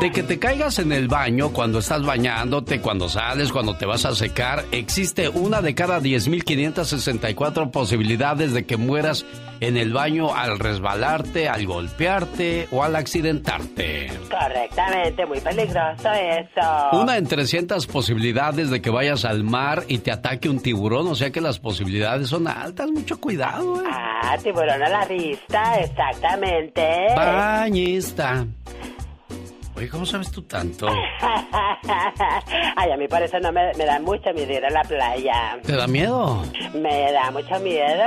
[0.01, 4.03] De que te caigas en el baño cuando estás bañándote, cuando sales, cuando te vas
[4.05, 9.27] a secar, existe una de cada 10.564 posibilidades de que mueras
[9.59, 14.11] en el baño al resbalarte, al golpearte o al accidentarte.
[14.27, 16.99] Correctamente, muy peligroso eso.
[16.99, 21.13] Una en 300 posibilidades de que vayas al mar y te ataque un tiburón, o
[21.13, 23.83] sea que las posibilidades son altas, mucho cuidado.
[23.83, 23.87] ¿eh?
[23.87, 26.83] Ah, tiburón a la vista, exactamente.
[27.15, 28.47] Bañista.
[29.81, 30.87] Oye, ¿cómo sabes tú tanto?
[32.75, 35.57] Ay, a mí por eso no me, da mucho miedo ir a la playa.
[35.65, 36.43] ¿Te da miedo?
[36.75, 38.03] Me da mucho miedo.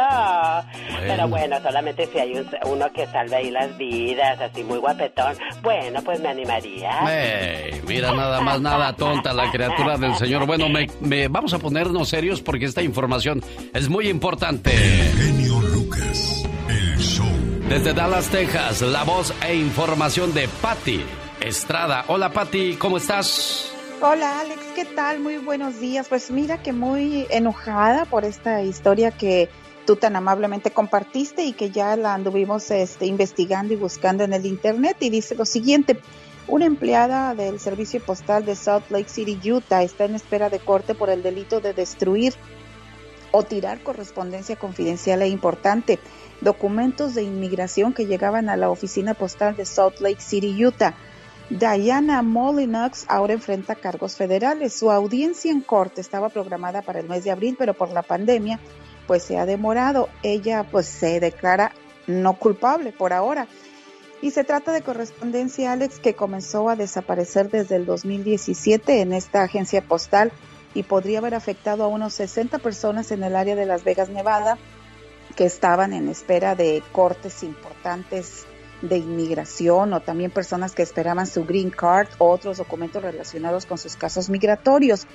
[1.00, 6.00] Pero bueno, solamente si hay uno que salve ahí las vidas, así muy guapetón, bueno,
[6.04, 6.92] pues me animaría.
[7.10, 10.46] Ey, mira, nada más, nada tonta la criatura del Señor.
[10.46, 10.66] Bueno,
[11.00, 13.42] me, vamos a ponernos serios porque esta información
[13.72, 14.70] es muy importante.
[14.70, 17.26] genio Lucas, el show.
[17.68, 21.02] Desde Dallas, Texas, la voz e información de Patty.
[21.44, 22.06] Estrada.
[22.08, 23.70] Hola Patti, ¿cómo estás?
[24.00, 25.20] Hola Alex, ¿qué tal?
[25.20, 26.08] Muy buenos días.
[26.08, 29.50] Pues mira que muy enojada por esta historia que
[29.84, 34.46] tú tan amablemente compartiste y que ya la anduvimos este, investigando y buscando en el
[34.46, 36.00] internet y dice lo siguiente.
[36.48, 40.94] Una empleada del servicio postal de Salt Lake City, Utah, está en espera de corte
[40.94, 42.32] por el delito de destruir
[43.32, 45.98] o tirar correspondencia confidencial e importante,
[46.40, 50.94] documentos de inmigración que llegaban a la oficina postal de Salt Lake City, Utah.
[51.58, 54.72] Diana Molinox ahora enfrenta cargos federales.
[54.72, 58.58] Su audiencia en corte estaba programada para el mes de abril, pero por la pandemia
[59.06, 60.08] pues se ha demorado.
[60.24, 61.70] Ella pues se declara
[62.08, 63.46] no culpable por ahora.
[64.20, 69.42] Y se trata de correspondencia, Alex, que comenzó a desaparecer desde el 2017 en esta
[69.44, 70.32] agencia postal
[70.74, 74.58] y podría haber afectado a unos 60 personas en el área de Las Vegas, Nevada,
[75.36, 78.44] que estaban en espera de cortes importantes
[78.82, 83.78] de inmigración o también personas que esperaban su green card o otros documentos relacionados con
[83.78, 85.06] sus casos migratorios.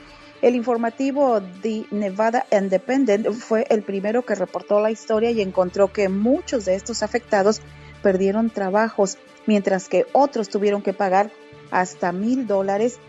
[0.41, 6.07] El informativo The Nevada Independent fue el primero que reportó la historia y encontró que
[6.07, 7.61] muchos de estos afectados
[8.02, 11.31] perdieron trabajos, mientras que otros tuvieron que pagar
[11.72, 12.99] hasta mil dólares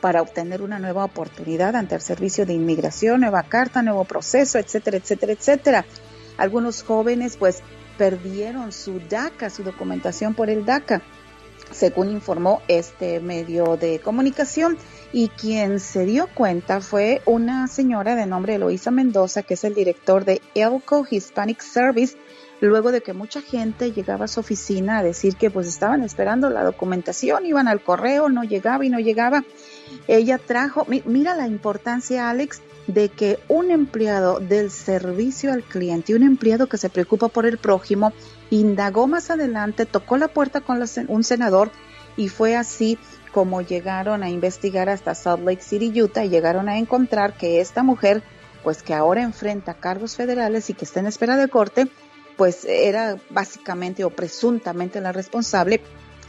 [0.00, 4.98] para obtener una nueva oportunidad ante el servicio de inmigración, nueva carta, nuevo proceso, etcétera,
[4.98, 5.86] etcétera, etcétera.
[6.36, 7.62] Algunos jóvenes pues
[7.96, 11.02] perdieron su DACA, su documentación por el DACA,
[11.70, 14.76] según informó este medio de comunicación.
[15.12, 19.74] Y quien se dio cuenta fue una señora de nombre Eloisa Mendoza, que es el
[19.74, 22.16] director de Elco Hispanic Service,
[22.60, 26.50] luego de que mucha gente llegaba a su oficina a decir que pues estaban esperando
[26.50, 29.44] la documentación, iban al correo, no llegaba y no llegaba.
[30.08, 36.22] Ella trajo, mira la importancia, Alex, de que un empleado del servicio al cliente, un
[36.22, 38.12] empleado que se preocupa por el prójimo,
[38.50, 41.70] indagó más adelante, tocó la puerta con un senador
[42.16, 42.98] y fue así
[43.32, 47.82] como llegaron a investigar hasta Salt Lake City, Utah, y llegaron a encontrar que esta
[47.82, 48.22] mujer,
[48.62, 51.88] pues que ahora enfrenta cargos federales y que está en espera de corte,
[52.36, 55.82] pues era básicamente o presuntamente la responsable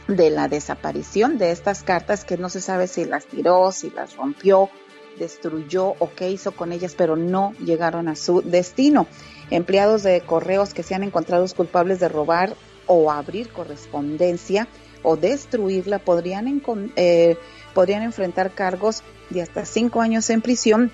[0.06, 4.16] de la desaparición de estas cartas que no se sabe si las tiró, si las
[4.16, 4.70] rompió
[5.18, 9.06] destruyó o qué hizo con ellas, pero no llegaron a su destino.
[9.50, 12.54] Empleados de correos que sean encontrados culpables de robar
[12.86, 14.68] o abrir correspondencia
[15.02, 16.62] o destruirla podrían,
[16.96, 17.36] eh,
[17.74, 20.92] podrían enfrentar cargos de hasta cinco años en prisión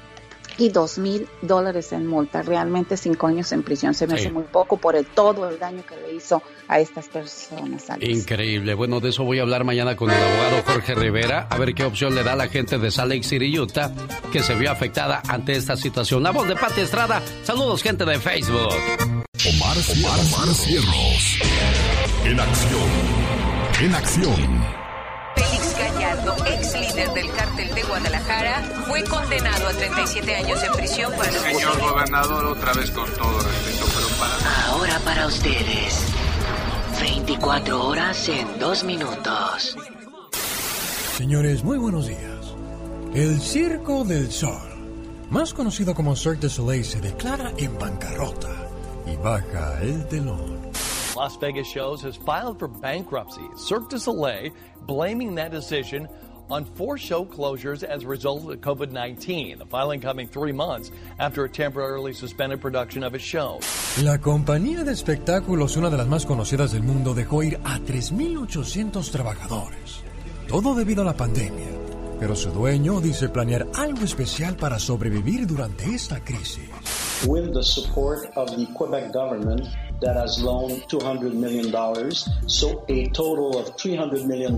[0.59, 2.43] y dos mil dólares en multa.
[2.43, 5.83] Realmente cinco años en prisión se me hace muy poco por el todo el daño
[5.87, 7.85] que le hizo a estas personas.
[8.01, 8.75] Increíble.
[8.75, 11.85] Bueno, de eso voy a hablar mañana con el abogado Jorge Rivera, a ver qué
[11.85, 13.93] opción le da a la gente de Salt Lake City, Utah,
[14.33, 16.23] que se vio afectada ante esta situación.
[16.23, 17.23] La voz de Pati Estrada.
[17.43, 18.75] Saludos, gente de Facebook.
[19.47, 21.39] Omar, Omar, Omar Cierros.
[22.25, 22.91] En acción.
[23.81, 24.65] En acción.
[25.35, 27.27] Félix Gallardo, ex líder del
[27.95, 33.09] Guadalajara, fue condenado a 37 años de prisión por el Señor gobernador, otra vez con
[33.13, 34.67] todo respeto, pero para...
[34.67, 36.05] Ahora para ustedes.
[37.01, 39.77] 24 horas en 2 minutos.
[41.17, 42.57] Señores, muy buenos días.
[43.15, 44.59] El Circo del Sol,
[45.31, 48.51] más conocido como Cirque du Soleil, se declara en bancarrota
[49.07, 50.65] y baja el telón.
[51.15, 53.49] Las Vegas Shows has filed for bankruptcy.
[53.57, 54.53] Cirque du Soleil
[54.85, 56.09] blaming that decision
[56.51, 59.59] on four show closures as a result of COVID 19.
[59.59, 63.61] The filing coming three months after it temporarily suspended production of its show.
[64.03, 69.11] La compañía de espectáculos, una de las más conocidas del mundo, dejó ir a 3.800
[69.11, 70.03] trabajadores.
[70.49, 71.69] Todo debido a la pandemia.
[72.21, 76.71] Pero su dueño dice planear algo especial para sobrevivir durante esta crisis.
[77.27, 79.67] with the support of the Quebec government
[80.05, 81.73] that has loaned $200 million.
[82.49, 84.55] So a total of $300 million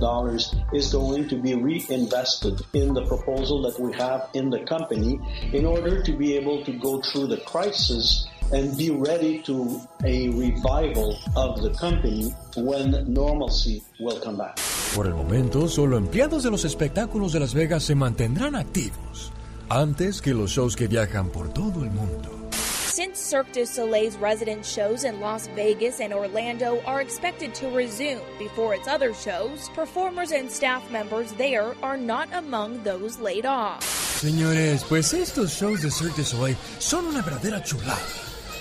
[0.74, 5.20] is going to be reinvested in the proposal that we have in the company
[5.52, 10.28] in order to be able to go through the crisis and be ready to a
[10.30, 14.58] revival of the company when normalcy will come back.
[14.94, 19.32] Por el momento, solo empleados de los espectáculos de Las Vegas se mantendrán activos
[19.68, 22.35] antes que los shows que viajan por todo el mundo.
[22.96, 28.22] Since Cirque du Soleil's resident shows in Las Vegas and Orlando are expected to resume
[28.38, 33.82] before its other shows, performers and staff members there are not among those laid off.
[33.82, 38.00] Señores, pues estos shows de Cirque du Soleil son una verdadera chulada.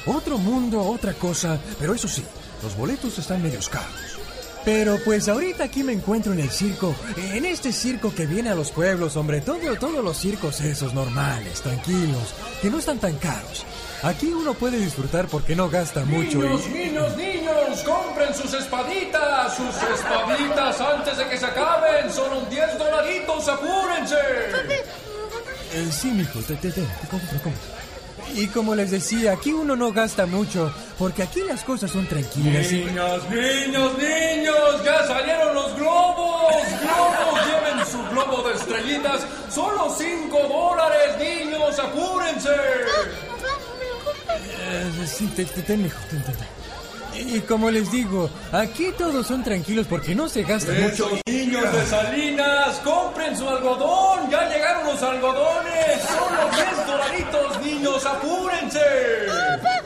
[0.06, 2.26] Otro mundo, otra cosa, pero eso sí,
[2.62, 4.20] los boletos están medios caros.
[4.65, 8.55] Pero pues ahorita aquí me encuentro en el circo, en este circo que viene a
[8.55, 12.33] los pueblos, hombre, todo, todos los circos esos normales, tranquilos,
[12.63, 13.63] que no están tan caros.
[14.01, 16.39] Aquí uno puede disfrutar porque no gasta mucho.
[16.39, 16.73] Niños, y...
[16.73, 22.11] niños, niños, compren sus espaditas, sus espaditas antes de que se acaben.
[22.11, 24.15] Son 10 dolaritos, apúrense.
[25.73, 27.85] Eh, sí, mijo, te, te, te, te compro, compro.
[28.34, 32.72] Y como les decía, aquí uno no gasta mucho, porque aquí las cosas son tranquilas.
[32.72, 36.53] y- Niños, niños, niños, ya salieron los globos.
[36.81, 39.22] Globos, lleven su globo de estrellitas.
[39.53, 42.49] Solo 5 dólares, niños, apúrense.
[44.68, 45.91] Eh, sí, ten, ten, ten.
[47.17, 51.09] Y como les digo, aquí todos son tranquilos porque no se gasta mucho.
[51.25, 54.29] Niños de Salinas, compren su algodón.
[54.29, 56.01] Ya llegaron los algodones.
[56.07, 58.79] Solo 10 dolaritos, niños, apúrense.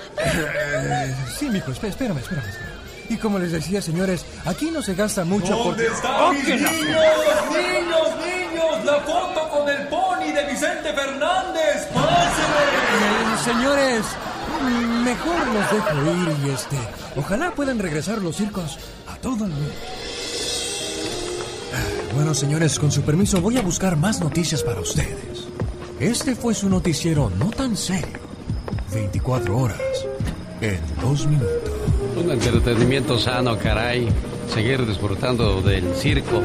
[1.37, 2.79] Sí, mijo, espé- espérame, espérame, espérame.
[3.09, 5.87] Y como les decía, señores, aquí no se gasta mucho ¿Dónde porque...
[5.87, 8.85] están ¡Oh, mis niños, niños, niños?
[8.85, 11.87] La foto con el pony de Vicente Fernández.
[11.93, 12.65] ¡Pásenle!
[12.93, 14.05] Eh, señores,
[15.03, 16.77] mejor los dejo ir y este...
[17.15, 18.77] Ojalá puedan regresar los circos
[19.07, 19.73] a todo el mundo.
[22.15, 25.47] Bueno, señores, con su permiso voy a buscar más noticias para ustedes.
[25.99, 28.19] Este fue su noticiero no tan serio.
[28.93, 29.79] 24 horas
[30.61, 31.71] en 2 minutos.
[32.17, 34.09] Un entretenimiento sano, caray.
[34.53, 36.41] Seguir disfrutando del circo.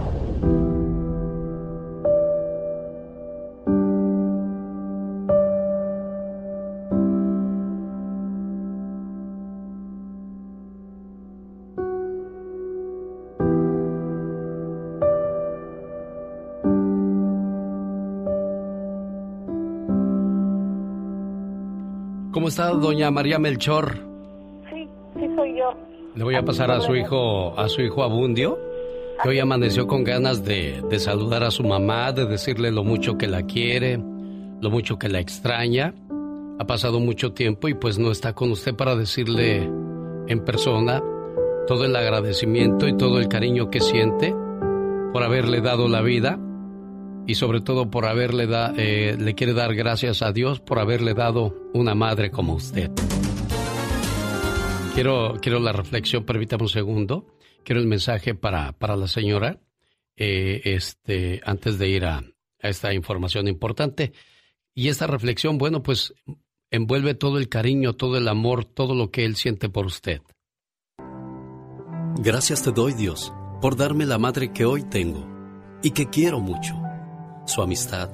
[22.51, 23.95] Está doña María Melchor?
[24.71, 25.73] Sí, sí soy yo.
[26.17, 28.59] Le voy a pasar a su hijo, a su hijo Abundio,
[29.23, 33.17] que hoy amaneció con ganas de, de saludar a su mamá, de decirle lo mucho
[33.17, 33.99] que la quiere,
[34.61, 35.95] lo mucho que la extraña.
[36.59, 39.71] Ha pasado mucho tiempo y pues no está con usted para decirle
[40.27, 41.01] en persona
[41.69, 44.35] todo el agradecimiento y todo el cariño que siente
[45.13, 46.39] por haberle dado la vida
[47.27, 51.15] y sobre todo por haberle da, eh, le quiere dar gracias a Dios por haberle
[51.15, 52.91] dado una madre como usted.
[54.95, 57.27] Quiero, quiero la reflexión, permítame un segundo.
[57.65, 59.61] quiero el mensaje para, para la señora,
[60.17, 64.13] eh, este, antes de ir a, a esta información importante.
[64.75, 66.15] Y esta reflexión, bueno, pues
[66.71, 70.23] envuelve todo el cariño, todo el amor, todo lo que Él siente por usted.
[72.19, 75.27] Gracias te doy, Dios, por darme la madre que hoy tengo
[75.83, 76.90] y que quiero mucho.
[77.47, 78.11] Su amistad,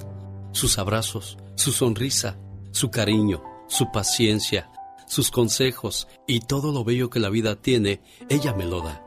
[0.51, 2.37] sus abrazos, su sonrisa,
[2.71, 4.69] su cariño, su paciencia,
[5.07, 9.03] sus consejos y todo lo bello que la vida tiene, ella me lo da.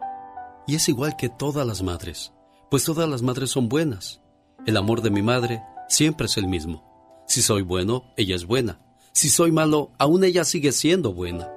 [0.67, 2.33] Y es igual que todas las madres,
[2.71, 4.21] pues todas las madres son buenas.
[4.67, 7.25] El amor de mi madre siempre es el mismo.
[7.27, 8.81] Si soy bueno, ella es buena.
[9.13, 11.51] Si soy malo, aún ella sigue siendo buena.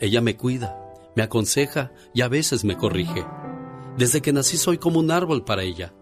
[0.00, 0.76] Ella me cuida,
[1.16, 3.26] me aconseja y a veces me corrige.
[3.96, 5.92] Desde que nací soy como un árbol para ella.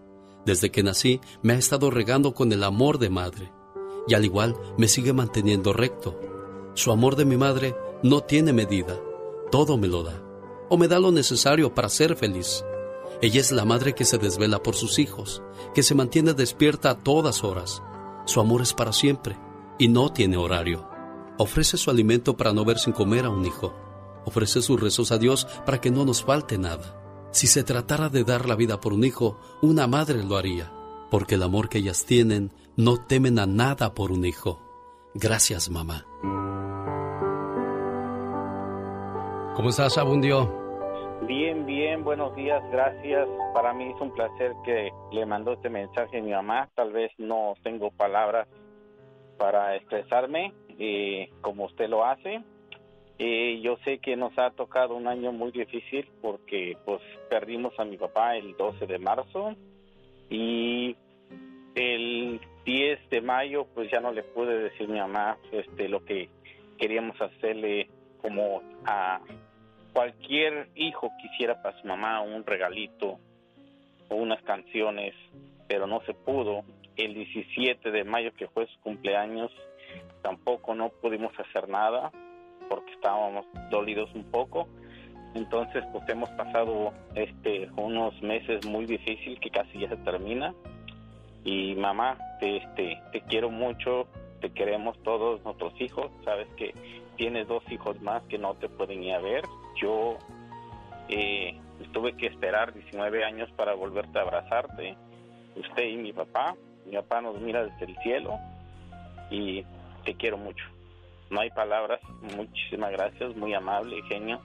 [0.49, 3.53] Desde que nací me ha estado regando con el amor de madre.
[4.07, 6.19] Y al igual me sigue manteniendo recto.
[6.73, 8.99] Su amor de mi madre no tiene medida.
[9.51, 10.23] Todo me lo da.
[10.67, 12.65] O me da lo necesario para ser feliz.
[13.21, 15.43] Ella es la madre que se desvela por sus hijos,
[15.75, 17.83] que se mantiene despierta a todas horas.
[18.25, 19.37] Su amor es para siempre
[19.77, 20.89] y no tiene horario.
[21.37, 23.75] Ofrece su alimento para no ver sin comer a un hijo.
[24.25, 26.98] Ofrece sus rezos a Dios para que no nos falte nada.
[27.31, 30.71] Si se tratara de dar la vida por un hijo, una madre lo haría,
[31.11, 34.59] porque el amor que ellas tienen no temen a nada por un hijo.
[35.13, 36.05] Gracias, mamá.
[39.55, 40.59] ¿Cómo estás, Abundio?
[41.27, 43.27] Bien, bien, buenos días, gracias.
[43.53, 46.69] Para mí es un placer que le mandó este mensaje a mi mamá.
[46.75, 48.47] Tal vez no tengo palabras
[49.37, 52.41] para expresarme eh, como usted lo hace.
[53.21, 57.83] Eh, yo sé que nos ha tocado un año muy difícil porque pues perdimos a
[57.83, 59.55] mi papá el 12 de marzo
[60.29, 60.95] y
[61.75, 66.05] el 10 de mayo pues ya no le pude decir a mi mamá este lo
[66.05, 66.29] que
[66.77, 67.89] queríamos hacerle
[68.21, 69.19] como a
[69.91, 73.19] cualquier hijo quisiera para su mamá un regalito
[74.07, 75.13] o unas canciones,
[75.67, 76.63] pero no se pudo.
[76.95, 79.51] El 17 de mayo, que fue su cumpleaños,
[80.21, 82.11] tampoco no pudimos hacer nada
[82.69, 84.67] porque estábamos dolidos un poco.
[85.35, 90.53] Entonces, pues hemos pasado este unos meses muy difíciles que casi ya se termina.
[91.43, 94.07] Y mamá, te, este, te quiero mucho,
[94.41, 96.11] te queremos todos nuestros hijos.
[96.23, 96.73] Sabes que
[97.15, 99.43] tienes dos hijos más que no te pueden ir a ver
[99.79, 100.17] yo
[101.07, 101.57] eh,
[101.93, 104.95] tuve que esperar 19 años para volverte a abrazarte,
[105.55, 106.55] usted y mi papá.
[106.85, 108.39] Mi papá nos mira desde el cielo
[109.29, 109.63] y
[110.05, 110.63] te quiero mucho.
[111.29, 111.99] No hay palabras,
[112.35, 114.41] muchísimas gracias, muy amable, genio.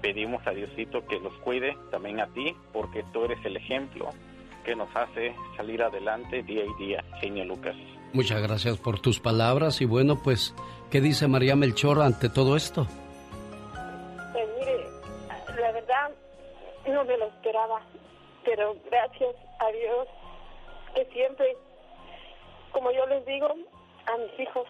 [0.00, 4.10] Pedimos a Diosito que los cuide, también a ti, porque tú eres el ejemplo
[4.64, 7.76] que nos hace salir adelante día y día, genio Lucas.
[8.12, 10.54] Muchas gracias por tus palabras y bueno, pues,
[10.90, 12.86] ¿qué dice María Melchor ante todo esto?
[16.90, 17.80] no me lo esperaba,
[18.44, 20.08] pero gracias a Dios
[20.94, 21.56] que siempre,
[22.72, 24.66] como yo les digo a mis hijos,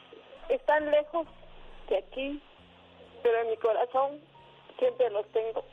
[0.55, 1.27] están lejos
[1.89, 2.43] de aquí,
[3.23, 4.21] pero en mi corazón
[4.79, 5.65] siempre los tengo.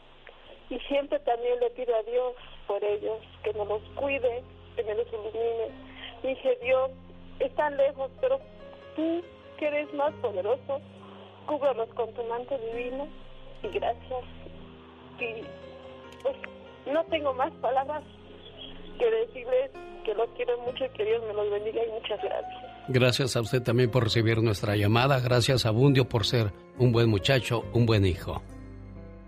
[0.69, 2.33] Y siempre también le pido a Dios
[2.67, 4.43] por ellos, que me los cuide,
[4.75, 5.69] que me los ilumine.
[6.23, 6.91] Dije, Dios,
[7.39, 8.39] están lejos, pero
[8.95, 9.23] tú,
[9.57, 10.81] que eres más poderoso,
[11.45, 13.07] cúbrelos con tu manto divino
[13.63, 14.23] y gracias.
[15.19, 15.43] Y
[16.21, 16.35] pues
[16.85, 18.03] no tengo más palabras
[18.99, 19.71] que decirles
[20.03, 22.66] que los quiero mucho y que Dios me los bendiga y muchas gracias.
[22.89, 25.19] Gracias a usted también por recibir nuestra llamada.
[25.19, 28.41] Gracias a Bundio por ser un buen muchacho, un buen hijo.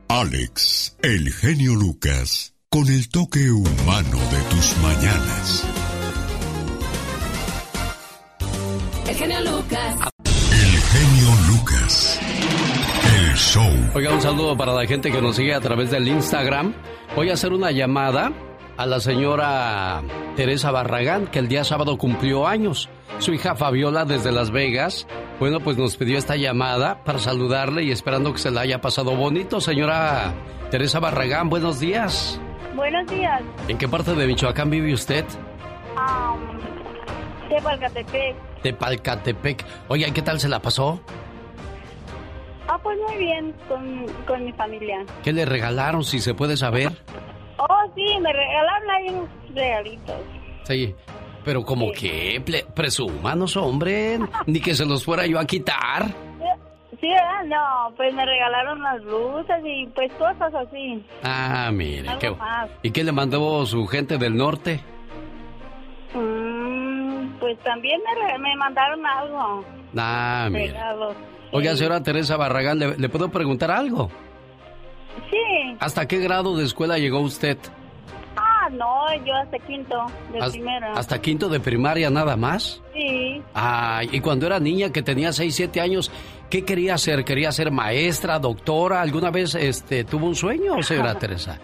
[0.07, 5.67] Alex, el genio Lucas, con el toque humano de tus mañanas.
[9.07, 9.95] El genio Lucas.
[10.51, 12.19] El genio Lucas.
[13.17, 13.91] El show.
[13.93, 16.73] Oiga, un saludo para la gente que nos sigue a través del Instagram.
[17.15, 18.31] Voy a hacer una llamada
[18.79, 20.01] a la señora
[20.37, 22.87] Teresa Barragán, que el día sábado cumplió años.
[23.17, 25.05] Su hija Fabiola desde Las Vegas,
[25.37, 29.17] bueno, pues nos pidió esta llamada para saludarle y esperando que se la haya pasado
[29.17, 29.59] bonito.
[29.59, 30.33] Señora
[30.71, 32.39] Teresa Barragán, buenos días.
[32.73, 33.41] Buenos días.
[33.67, 35.25] ¿En qué parte de Michoacán vive usted?
[37.49, 38.35] de Palcatepec.
[38.63, 39.65] De Palcatepec.
[39.89, 41.01] Oye, ¿qué tal se la pasó?
[42.69, 45.03] Ah, pues muy bien con, con mi familia.
[45.21, 46.93] ¿Qué le regalaron, si se puede saber?
[47.95, 50.15] Sí, me regalaron ahí unos regalitos.
[50.63, 50.95] Sí,
[51.43, 52.41] pero como que,
[52.75, 56.07] presúmanos, hombre, ni que se los fuera yo a quitar.
[56.99, 57.45] Sí, ¿verdad?
[57.45, 61.01] No, pues me regalaron las luces y pues cosas así.
[61.23, 62.35] Ah, mire, qué...
[62.83, 64.81] ¿Y qué le mandó su gente del norte?
[66.13, 69.63] Mm, pues también me, me mandaron algo.
[69.95, 70.75] Ah, mire.
[71.51, 74.09] Oiga, señora Teresa Barragán, ¿le, puedo preguntar algo?
[75.31, 75.77] Sí.
[75.79, 77.57] ¿Hasta qué grado de escuela llegó usted?
[78.69, 79.95] Ah, no, yo hasta quinto
[80.31, 80.93] de primera.
[80.93, 82.81] ¿Hasta quinto de primaria nada más?
[82.93, 83.41] Sí.
[83.53, 86.11] Ah, y cuando era niña que tenía 6, 7 años,
[86.49, 87.25] ¿qué quería ser?
[87.25, 89.01] ¿Quería ser maestra, doctora?
[89.01, 91.59] ¿Alguna vez este, tuvo un sueño, señora Teresa?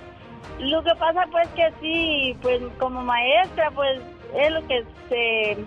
[0.60, 4.00] Lo que pasa pues que sí, pues como maestra, pues
[4.38, 5.58] es lo que se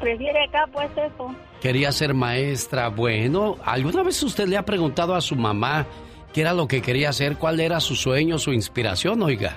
[0.00, 1.34] prefiere acá, pues eso.
[1.60, 2.88] Quería ser maestra.
[2.88, 5.86] Bueno, ¿alguna vez usted le ha preguntado a su mamá
[6.32, 7.36] qué era lo que quería hacer?
[7.36, 9.56] ¿Cuál era su sueño, su inspiración, oiga?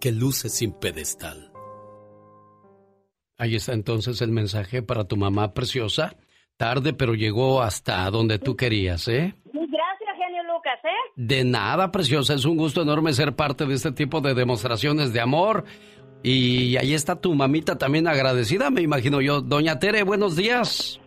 [0.00, 1.52] que luce sin pedestal.
[3.38, 6.16] Ahí está entonces el mensaje para tu mamá preciosa.
[6.56, 9.34] Tarde, pero llegó hasta donde tú querías, ¿eh?
[9.44, 11.12] Gracias, genio Lucas, ¿eh?
[11.16, 12.32] De nada, preciosa.
[12.32, 15.64] Es un gusto enorme ser parte de este tipo de demostraciones de amor.
[16.22, 19.42] Y ahí está tu mamita también agradecida, me imagino yo.
[19.42, 20.98] Doña Tere, buenos días.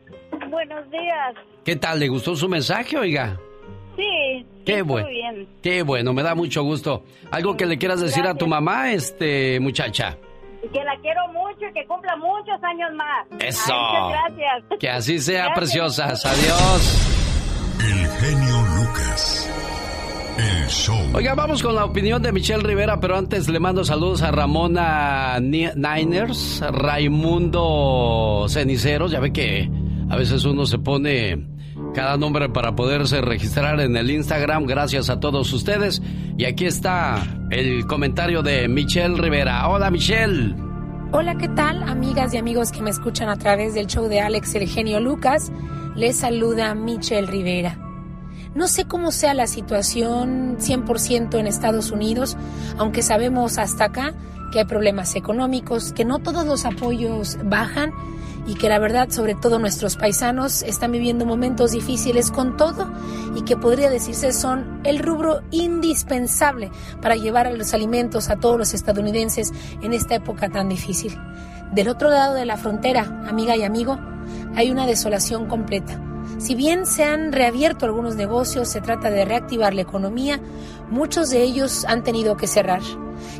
[0.52, 1.36] Buenos días.
[1.66, 2.00] ¿Qué tal?
[2.00, 3.40] ¿Le gustó su mensaje, oiga?
[4.00, 4.46] Sí.
[4.66, 5.08] Qué bueno.
[5.10, 5.48] Bien.
[5.62, 7.04] Qué bueno, me da mucho gusto.
[7.32, 10.18] ¿Algo que le quieras decir a tu mamá, este muchacha?
[10.62, 13.28] Que la quiero mucho y que cumpla muchos años más.
[13.42, 13.74] Eso.
[13.74, 14.80] muchas gracias.
[14.80, 16.26] Que así sea, preciosas.
[16.26, 17.16] Adiós.
[17.80, 19.50] El genio Lucas.
[20.38, 20.98] El show.
[21.14, 25.40] Oiga, vamos con la opinión de Michelle Rivera, pero antes le mando saludos a Ramona
[25.42, 29.12] Niners, Raimundo Ceniceros.
[29.12, 29.70] Ya ve que
[30.10, 31.59] a veces uno se pone
[31.94, 34.66] cada nombre para poderse registrar en el Instagram.
[34.66, 36.02] Gracias a todos ustedes.
[36.38, 39.68] Y aquí está el comentario de Michelle Rivera.
[39.68, 40.56] Hola, Michelle.
[41.12, 44.54] Hola, ¿qué tal, amigas y amigos que me escuchan a través del show de Alex
[44.56, 45.52] El Genio Lucas?
[45.96, 47.78] Les saluda Michelle Rivera.
[48.54, 52.38] No sé cómo sea la situación 100% en Estados Unidos,
[52.78, 54.14] aunque sabemos hasta acá
[54.52, 57.92] que hay problemas económicos, que no todos los apoyos bajan
[58.50, 62.92] y que la verdad, sobre todo nuestros paisanos, están viviendo momentos difíciles con todo
[63.36, 68.74] y que podría decirse son el rubro indispensable para llevar los alimentos a todos los
[68.74, 69.54] estadounidenses
[69.84, 71.16] en esta época tan difícil.
[71.74, 74.00] Del otro lado de la frontera, amiga y amigo,
[74.56, 76.02] hay una desolación completa.
[76.40, 80.40] Si bien se han reabierto algunos negocios, se trata de reactivar la economía,
[80.90, 82.82] muchos de ellos han tenido que cerrar.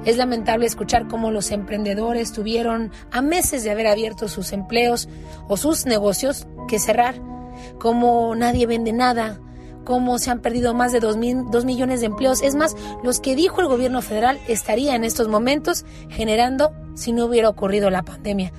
[0.06, 5.08] Es lamentable escuchar cómo los emprendedores tuvieron a meses de haber abierto sus empleos
[5.48, 7.16] o sus negocios que cerrar,
[7.80, 9.40] cómo nadie vende nada,
[9.84, 11.18] cómo se han perdido más de 2
[11.66, 12.42] millones de empleos.
[12.42, 17.26] Es más, los que dijo el gobierno federal estaría en estos momentos generando si no
[17.26, 18.52] hubiera ocurrido la pandemia.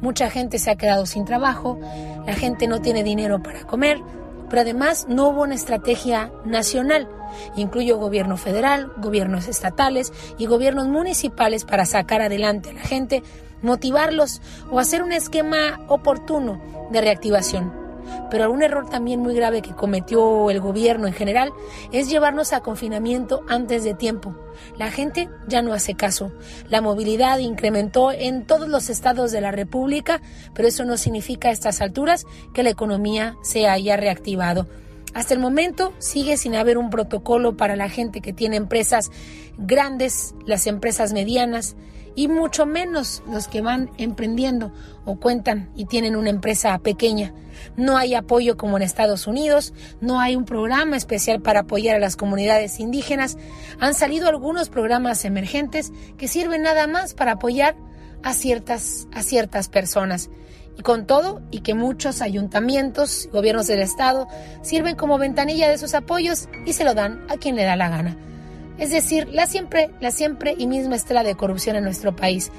[0.00, 1.78] Mucha gente se ha quedado sin trabajo,
[2.24, 4.00] la gente no tiene dinero para comer,
[4.48, 7.08] pero además no hubo una estrategia nacional.
[7.56, 13.22] Incluyo gobierno federal, gobiernos estatales y gobiernos municipales para sacar adelante a la gente,
[13.62, 16.60] motivarlos o hacer un esquema oportuno
[16.90, 17.77] de reactivación.
[18.30, 21.52] Pero un error también muy grave que cometió el gobierno en general
[21.92, 24.34] es llevarnos a confinamiento antes de tiempo.
[24.76, 26.32] La gente ya no hace caso.
[26.68, 30.20] La movilidad incrementó en todos los estados de la República,
[30.54, 34.66] pero eso no significa a estas alturas que la economía se haya reactivado.
[35.14, 39.10] Hasta el momento sigue sin haber un protocolo para la gente que tiene empresas
[39.56, 41.76] grandes, las empresas medianas
[42.18, 44.72] y mucho menos los que van emprendiendo
[45.04, 47.32] o cuentan y tienen una empresa pequeña.
[47.76, 52.00] No hay apoyo como en Estados Unidos, no hay un programa especial para apoyar a
[52.00, 53.38] las comunidades indígenas.
[53.78, 57.76] Han salido algunos programas emergentes que sirven nada más para apoyar
[58.24, 60.28] a ciertas, a ciertas personas.
[60.76, 64.26] Y con todo, y que muchos ayuntamientos gobiernos del Estado
[64.62, 67.88] sirven como ventanilla de sus apoyos y se lo dan a quien le da la
[67.88, 68.16] gana.
[68.78, 72.50] Es decir, la siempre, la siempre y misma estela de corrupción en nuestro país.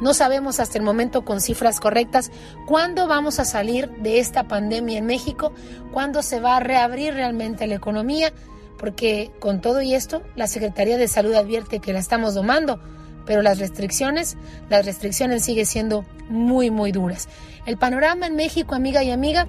[0.00, 2.30] No sabemos hasta el momento con cifras correctas
[2.66, 5.52] cuándo vamos a salir de esta pandemia en México,
[5.92, 8.32] cuándo se va a reabrir realmente la economía,
[8.78, 12.80] porque con todo y esto, la Secretaría de Salud advierte que la estamos domando,
[13.24, 14.36] pero las restricciones,
[14.68, 17.28] las restricciones siguen siendo muy, muy duras.
[17.66, 19.46] El panorama en México, amiga y amiga,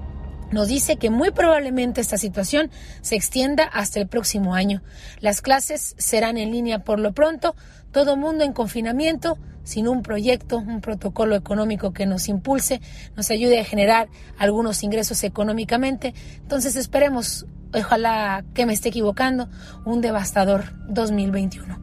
[0.51, 2.69] nos dice que muy probablemente esta situación
[3.01, 4.81] se extienda hasta el próximo año.
[5.19, 7.55] Las clases serán en línea por lo pronto,
[7.91, 12.81] todo mundo en confinamiento, sin un proyecto, un protocolo económico que nos impulse,
[13.15, 14.07] nos ayude a generar
[14.37, 16.13] algunos ingresos económicamente.
[16.37, 19.49] Entonces esperemos, ojalá que me esté equivocando,
[19.85, 21.79] un devastador 2021.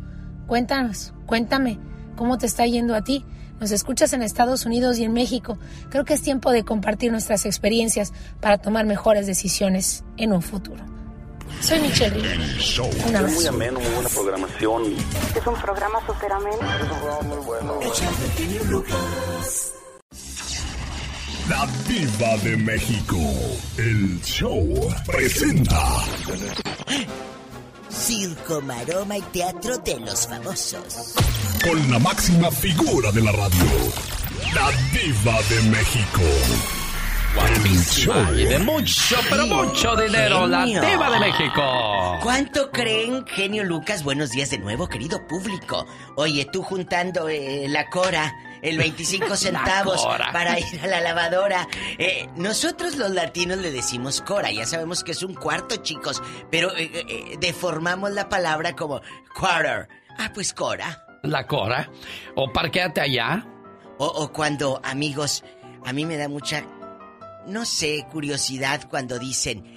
[0.46, 1.78] Cuéntanos, cuéntame,
[2.16, 3.24] ¿cómo te está yendo a ti?
[3.62, 5.56] Nos escuchas en Estados Unidos y en México.
[5.88, 10.82] Creo que es tiempo de compartir nuestras experiencias para tomar mejores decisiones en un futuro.
[11.60, 12.20] Soy Michelle
[13.06, 13.36] Un abrazo.
[13.36, 14.82] muy ameno, muy buena programación.
[15.36, 16.56] Es un programa súper ameno.
[16.56, 17.80] Es un programa muy bueno.
[21.48, 23.16] La Diva de México.
[23.78, 25.78] El show presenta.
[27.92, 31.14] Circo, maroma y teatro de los famosos.
[31.62, 33.64] Con la máxima figura de la radio.
[34.54, 36.22] La Diva de México.
[37.34, 42.18] Guapísima y de mucho, pero mucho dinero, la diva de México.
[42.22, 44.02] ¿Cuánto creen, genio Lucas?
[44.04, 45.86] Buenos días de nuevo, querido público.
[46.16, 51.68] Oye, tú juntando eh, la cora, el 25 centavos para ir a la lavadora.
[51.98, 56.74] Eh, nosotros los latinos le decimos cora, ya sabemos que es un cuarto, chicos, pero
[56.76, 59.02] eh, eh, deformamos la palabra como
[59.38, 59.88] quarter.
[60.18, 61.04] Ah, pues cora.
[61.22, 61.88] La Cora.
[62.34, 63.46] O parquéate allá.
[63.98, 65.44] O, o cuando, amigos,
[65.84, 66.64] a mí me da mucha,
[67.46, 69.74] no sé, curiosidad cuando dicen,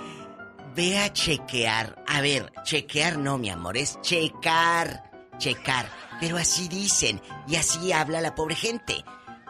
[0.76, 2.04] ve a chequear.
[2.08, 5.86] A ver, chequear no, mi amor, es checar, checar.
[6.20, 9.04] Pero así dicen y así habla la pobre gente.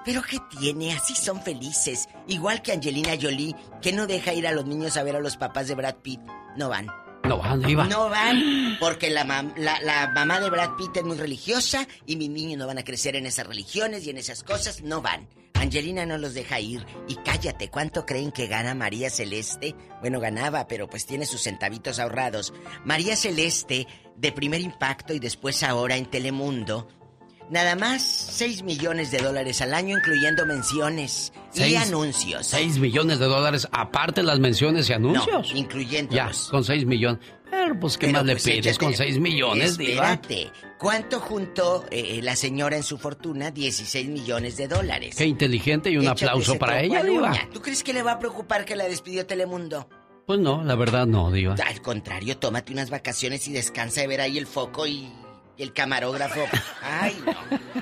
[0.04, 0.94] Pero ¿qué tiene?
[0.94, 2.08] Así son felices.
[2.28, 5.38] Igual que Angelina Jolie, que no deja ir a los niños a ver a los
[5.38, 6.22] papás de Brad Pitt.
[6.56, 6.88] No van.
[7.24, 7.86] No van, diva.
[7.86, 12.18] No van porque la, mam- la, la mamá de Brad Pitt es muy religiosa y
[12.18, 14.82] mis niños no van a crecer en esas religiones y en esas cosas.
[14.84, 15.28] No van.
[15.56, 16.86] Angelina no los deja ir.
[17.08, 19.74] Y cállate, ¿cuánto creen que gana María Celeste?
[20.02, 22.54] Bueno, ganaba, pero pues tiene sus centavitos ahorrados.
[22.84, 23.88] María Celeste,
[24.18, 26.88] de primer impacto y después ahora en Telemundo,
[27.50, 32.48] nada más 6 millones de dólares al año, incluyendo menciones y anuncios.
[32.48, 35.52] 6 millones de dólares, aparte las menciones y anuncios.
[35.52, 36.16] No, incluyendo.
[36.16, 37.20] Ya, con 6 millones.
[37.52, 40.14] Pero pues, ¿qué Pero, más le pues, pides échate- con 6 millones, diva?
[40.14, 40.52] Espérate.
[40.78, 43.52] ¿Cuánto juntó eh, la señora en su fortuna?
[43.52, 45.16] 16 millones de dólares.
[45.16, 47.34] Qué inteligente y un Échate aplauso para ella, diva.
[47.54, 49.88] ¿Tú crees que le va a preocupar que la despidió Telemundo?
[50.26, 51.56] Pues no, la verdad no, diva.
[51.66, 55.12] Al contrario, tómate unas vacaciones y descansa de ver ahí el foco y
[55.58, 56.42] el camarógrafo.
[56.84, 57.34] Ay, no.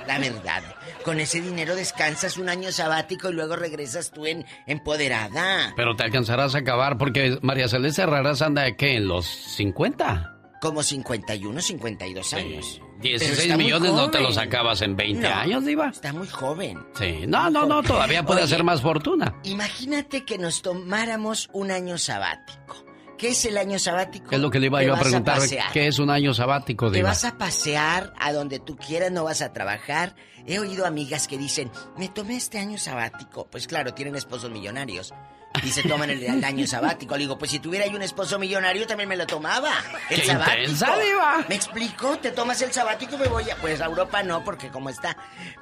[0.07, 0.63] La verdad.
[1.05, 5.73] Con ese dinero descansas un año sabático y luego regresas tú en empoderada.
[5.75, 10.32] Pero te alcanzarás a acabar porque María Celeste Raras anda de qué, en los 50.
[10.63, 12.79] Como 51, 52 años.
[12.79, 15.89] Pero 16 está muy millones no te los acabas en 20 No, años, diva.
[15.89, 16.79] Está muy joven.
[16.97, 19.35] Sí, no, no, no, todavía puede Oye, hacer más fortuna.
[19.43, 22.85] Imagínate que nos tomáramos un año sabático.
[23.17, 24.31] ¿Qué es el año sabático?
[24.31, 25.41] Es lo que le iba yo a preguntar.
[25.73, 29.41] ¿Qué es un año sabático, Te vas a pasear a donde tú quieras, no vas
[29.41, 30.15] a trabajar.
[30.47, 33.49] He oído amigas que dicen, me tomé este año sabático.
[33.51, 35.13] Pues claro, tienen esposos millonarios.
[35.61, 37.15] Y se toman el, el año sabático.
[37.15, 39.71] Le digo, pues si tuviera yo un esposo millonario, también me lo tomaba.
[40.09, 40.61] El ¡Qué sabático.
[40.61, 41.45] intensa, diva!
[41.47, 42.17] ¿Me explico?
[42.17, 43.55] Te tomas el sabático y me voy a...
[43.57, 45.15] Pues a Europa no, porque como está.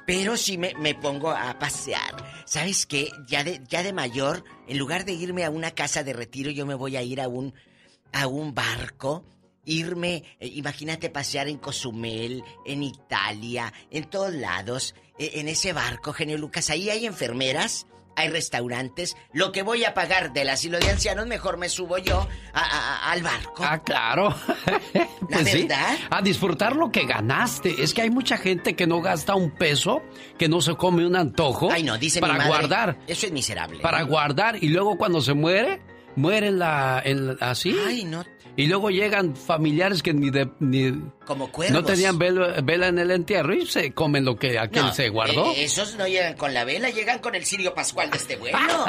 [0.06, 2.16] Pero sí me, me pongo a pasear.
[2.46, 3.10] ¿Sabes qué?
[3.26, 6.64] Ya de, ya de mayor, en lugar de irme a una casa de retiro, yo
[6.64, 7.54] me voy a ir a un
[8.14, 9.24] a un barco,
[9.64, 16.12] irme, eh, imagínate pasear en Cozumel, en Italia, en todos lados, eh, en ese barco,
[16.12, 17.86] genio Lucas, ahí hay enfermeras,
[18.16, 22.26] hay restaurantes, lo que voy a pagar del asilo de ancianos, mejor me subo yo
[22.52, 23.62] a- a- a- al barco.
[23.64, 24.34] Ah, claro.
[25.30, 25.66] pues sí.
[25.66, 25.96] verdad?
[26.10, 27.82] A disfrutar lo que ganaste.
[27.82, 30.02] Es que hay mucha gente que no gasta un peso,
[30.38, 32.98] que no se come un antojo Ay, no, dice para mi madre, guardar.
[33.06, 33.80] Eso es miserable.
[33.80, 35.80] Para guardar y luego cuando se muere,
[36.16, 37.74] mueren la, en, así.
[37.86, 38.24] Ay, no.
[38.54, 40.92] Y luego llegan familiares que ni de ni
[41.24, 41.72] como cuervos.
[41.72, 45.52] no tenían vela, en el entierro y se comen lo que aquel se guardó.
[45.52, 48.58] Eh, esos no llegan con la vela, llegan con el cirio pascual de este bueno.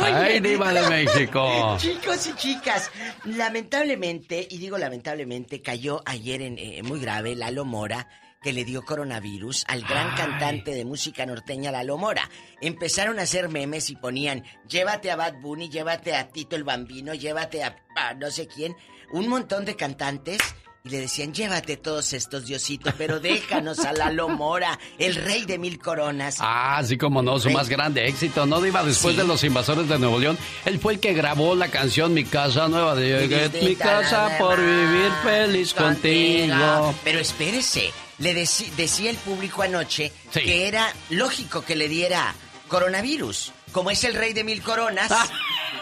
[0.00, 1.76] Ay, diva de México.
[1.78, 2.90] Chicos y chicas,
[3.24, 8.08] lamentablemente, y digo lamentablemente, cayó ayer en eh, muy grave Lalo Mora
[8.42, 12.28] que le dio coronavirus al gran cantante de música norteña Lalo Mora.
[12.60, 17.14] Empezaron a hacer memes y ponían, llévate a Bad Bunny, llévate a Tito el Bambino,
[17.14, 17.76] llévate a,
[18.18, 18.76] no sé quién,
[19.12, 20.40] un montón de cantantes.
[20.84, 25.56] Y le decían, llévate todos estos diositos, pero déjanos a Lalo Mora, el rey de
[25.56, 26.38] mil coronas.
[26.40, 28.66] Ah, sí como no, su más grande éxito, ¿no?
[28.66, 30.36] Iba después de los invasores de Nuevo León.
[30.64, 35.12] Él fue el que grabó la canción Mi Casa Nueva de Mi Casa por vivir
[35.22, 36.92] feliz contigo.
[37.04, 42.34] Pero espérese, le decía el público anoche que era lógico que le diera
[42.68, 43.52] coronavirus.
[43.72, 45.10] Como es el rey de mil coronas.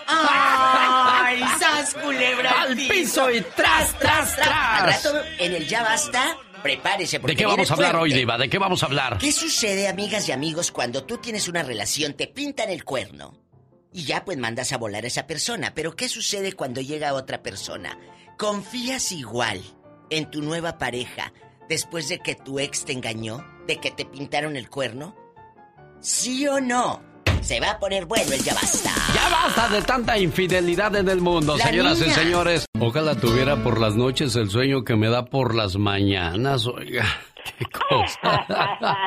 [0.07, 2.62] ¡Ay, sas culebra!
[2.62, 5.09] ¡Al piso y tras, tras, tras!
[5.39, 7.19] en el ya basta, prepárese.
[7.19, 8.39] ¿De qué vamos a hablar hoy, Diva?
[8.39, 9.19] ¿De qué vamos a hablar?
[9.19, 13.35] ¿Qué sucede, amigas y amigos, cuando tú tienes una relación, te pintan el cuerno?
[13.93, 15.74] Y ya pues mandas a volar a esa persona.
[15.74, 17.98] Pero ¿qué sucede cuando llega otra persona?
[18.39, 19.62] ¿Confías igual
[20.11, 21.32] en tu nueva pareja
[21.71, 23.47] después de que tu ex te engañó?
[23.67, 25.15] ¿De que te pintaron el cuerno?
[26.01, 27.01] ¿Sí o no?
[27.41, 28.91] Se va a poner bueno el ya basta.
[29.15, 32.67] Ya basta de tanta infidelidad en el mundo, señoras y señores.
[32.79, 37.07] Ojalá tuviera por las noches el sueño que me da por las mañanas, oiga.
[37.59, 38.47] Qué cosa.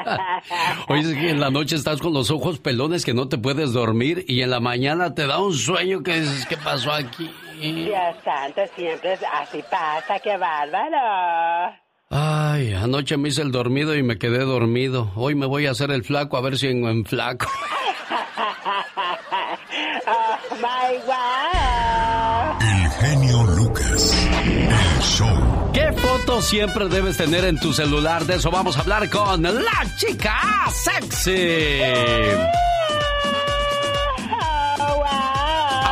[0.87, 3.73] Oye, es que en la noche estás con los ojos pelones que no te puedes
[3.73, 7.29] dormir y en la mañana te da un sueño que dices, ¿qué pasó aquí?
[7.59, 11.82] Dios santo, siempre así pasa, qué bárbaro.
[12.15, 15.11] Ay, anoche me hice el dormido y me quedé dormido.
[15.15, 17.47] Hoy me voy a hacer el flaco a ver si en, en flaco.
[20.05, 22.61] oh, my God.
[22.61, 24.27] El genio Lucas.
[24.43, 25.71] El show.
[25.73, 28.25] ¿Qué foto siempre debes tener en tu celular?
[28.25, 31.49] De eso vamos a hablar con la chica sexy.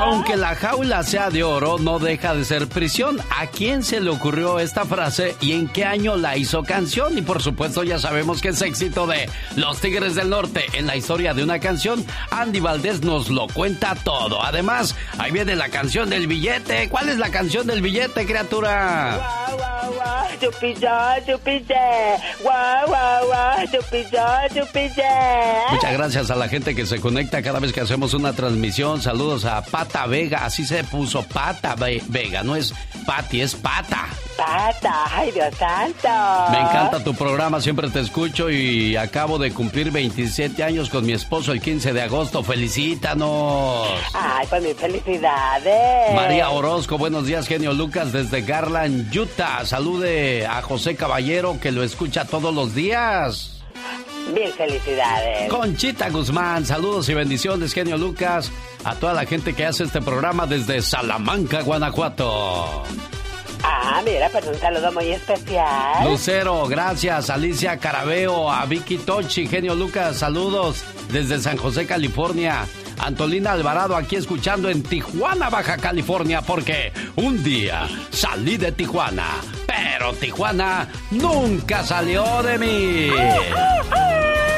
[0.03, 3.19] Aunque la jaula sea de oro, no deja de ser prisión.
[3.29, 7.19] ¿A quién se le ocurrió esta frase y en qué año la hizo canción?
[7.19, 10.65] Y por supuesto ya sabemos que es éxito de Los Tigres del Norte.
[10.73, 14.43] En la historia de una canción, Andy Valdés nos lo cuenta todo.
[14.43, 16.89] Además, ahí viene la canción del billete.
[16.89, 19.21] ¿Cuál es la canción del billete, criatura?
[25.71, 29.01] Muchas gracias a la gente que se conecta cada vez que hacemos una transmisión.
[29.01, 32.73] Saludos a Pata Vega, así se puso Pata Vega, no es
[33.05, 34.07] Pati, es Pata.
[34.37, 36.51] Pata, ay Dios santo.
[36.51, 41.13] Me encanta tu programa, siempre te escucho y acabo de cumplir 27 años con mi
[41.13, 42.43] esposo el 15 de agosto.
[42.43, 43.87] Felicítanos.
[44.13, 46.15] Ay, pues mis felicidades.
[46.15, 49.65] María Orozco, buenos días, genio Lucas, desde Garland, Utah.
[49.65, 53.61] Salude a José Caballero que lo escucha todos los días.
[54.33, 55.49] Mil felicidades.
[55.49, 58.51] Conchita Guzmán, saludos y bendiciones, genio Lucas,
[58.83, 62.83] a toda la gente que hace este programa desde Salamanca, Guanajuato.
[63.63, 66.07] Ah, mira, pues un saludo muy especial.
[66.09, 67.29] Lucero, gracias.
[67.29, 72.65] Alicia Carabeo, a Vicky Tochi, genio Lucas, saludos desde San José, California.
[72.99, 79.27] Antolina Alvarado aquí escuchando en Tijuana, Baja California, porque un día salí de Tijuana,
[79.65, 83.11] pero Tijuana nunca salió de mí.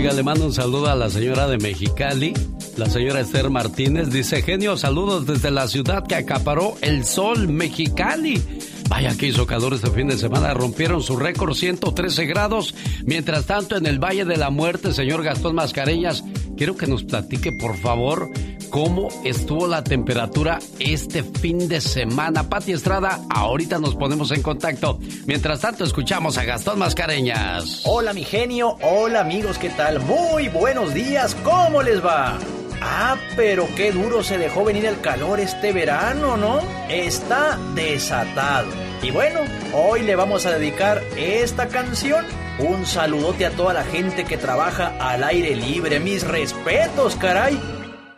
[0.00, 2.32] Le mando un saludo a la señora de Mexicali,
[2.78, 4.10] la señora Esther Martínez.
[4.10, 8.42] Dice, genio, saludos desde la ciudad que acaparó el sol, Mexicali.
[8.90, 12.74] Vaya que hizo calor este fin de semana, rompieron su récord 113 grados.
[13.06, 16.24] Mientras tanto, en el Valle de la Muerte, señor Gastón Mascareñas,
[16.56, 18.28] quiero que nos platique, por favor,
[18.68, 22.50] cómo estuvo la temperatura este fin de semana.
[22.50, 24.98] Pati Estrada, ahorita nos ponemos en contacto.
[25.24, 27.82] Mientras tanto, escuchamos a Gastón Mascareñas.
[27.84, 28.76] Hola, mi genio.
[28.82, 30.00] Hola, amigos, ¿qué tal?
[30.00, 31.36] Muy buenos días.
[31.44, 32.40] ¿Cómo les va?
[32.80, 36.60] Ah, pero qué duro se dejó venir el calor este verano, ¿no?
[36.88, 38.68] Está desatado.
[39.02, 39.40] Y bueno,
[39.74, 42.24] hoy le vamos a dedicar esta canción.
[42.58, 46.00] Un saludote a toda la gente que trabaja al aire libre.
[46.00, 47.60] Mis respetos, caray.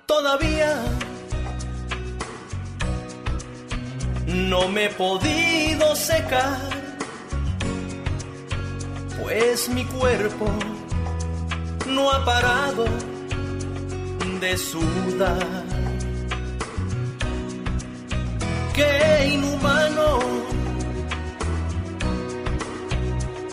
[0.07, 0.77] Todavía
[4.27, 6.59] no me he podido secar,
[9.23, 10.47] pues mi cuerpo
[11.87, 12.85] no ha parado
[14.43, 15.63] de sudar.
[18.75, 20.19] Qué inhumano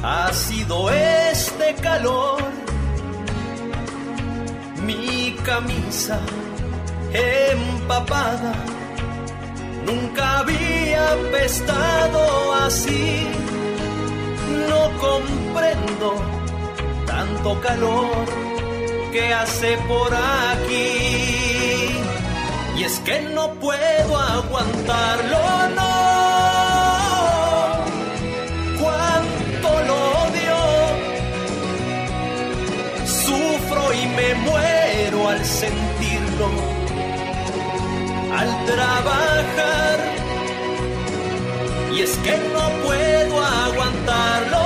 [0.01, 2.41] ha sido este calor.
[4.87, 6.19] Mi camisa
[7.13, 8.55] empapada
[9.85, 13.27] nunca había apestado así.
[14.67, 16.07] No comprendo
[17.05, 18.49] tanto calor
[19.11, 20.89] que hace por aquí.
[22.77, 25.39] Y es que no puedo aguantarlo,
[25.75, 25.93] no.
[28.81, 30.59] Cuánto lo odio.
[33.05, 36.49] Sufro y me muero al sentirlo.
[38.37, 39.97] Al trabajar.
[41.93, 44.58] Y es que no puedo aguantarlo,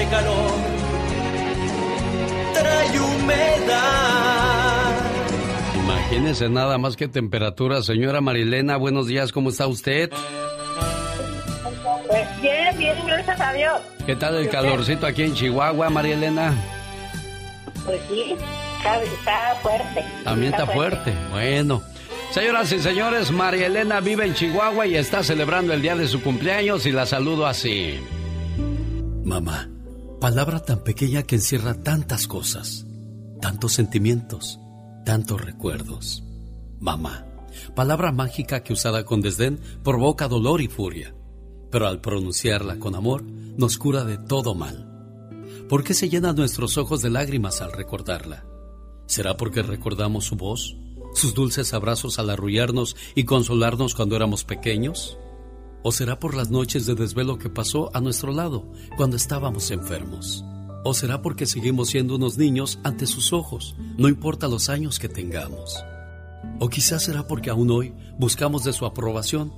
[0.00, 0.50] este calor
[2.54, 4.92] trae humedad.
[5.74, 7.82] Imagínese nada más que temperatura.
[7.82, 10.10] Señora Marilena, buenos días, ¿cómo está usted?
[12.08, 13.80] Pues bien, bien, gracias a Dios.
[14.06, 16.54] ¿Qué tal el calorcito aquí en Chihuahua, María Elena?
[17.84, 18.36] Pues sí,
[18.78, 20.04] está, está fuerte.
[20.24, 21.12] También está fuerte.
[21.30, 21.82] Bueno.
[22.32, 26.22] Señoras y señores, María Elena vive en Chihuahua y está celebrando el día de su
[26.22, 27.98] cumpleaños y la saludo así.
[29.24, 29.68] Mamá,
[30.20, 32.86] palabra tan pequeña que encierra tantas cosas,
[33.40, 34.60] tantos sentimientos,
[35.06, 36.22] tantos recuerdos.
[36.78, 37.24] Mamá,
[37.74, 41.14] palabra mágica que usada con desdén provoca dolor y furia,
[41.70, 44.86] pero al pronunciarla con amor nos cura de todo mal.
[45.70, 48.44] ¿Por qué se llenan nuestros ojos de lágrimas al recordarla?
[49.06, 50.76] ¿Será porque recordamos su voz,
[51.14, 55.16] sus dulces abrazos al arrullarnos y consolarnos cuando éramos pequeños?
[55.82, 60.44] ¿O será por las noches de desvelo que pasó a nuestro lado cuando estábamos enfermos?
[60.84, 65.08] ¿O será porque seguimos siendo unos niños ante sus ojos, no importa los años que
[65.08, 65.82] tengamos?
[66.58, 69.52] ¿O quizás será porque aún hoy buscamos de su aprobación?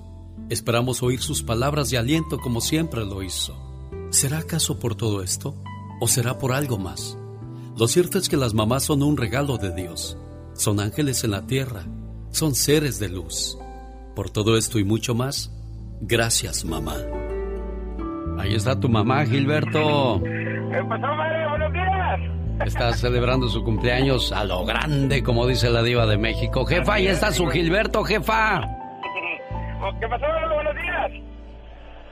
[0.49, 3.57] Esperamos oír sus palabras de aliento como siempre lo hizo.
[4.11, 5.55] ¿Será acaso por todo esto?
[6.01, 7.17] ¿O será por algo más?
[7.77, 10.17] Lo cierto es que las mamás son un regalo de Dios.
[10.55, 11.85] Son ángeles en la tierra.
[12.31, 13.57] Son seres de luz.
[14.15, 15.51] Por todo esto y mucho más,
[16.03, 16.95] gracias mamá.
[18.39, 20.21] Ahí está tu mamá, Gilberto.
[20.23, 21.49] ¿Qué pasó, madre?
[21.49, 22.21] Buenos días.
[22.67, 26.65] Está celebrando su cumpleaños a lo grande, como dice la diva de México.
[26.65, 28.61] Jefa, ahí está su Gilberto, jefa.
[30.01, 30.27] ¿Qué pasó?
[30.55, 31.11] Buenos días.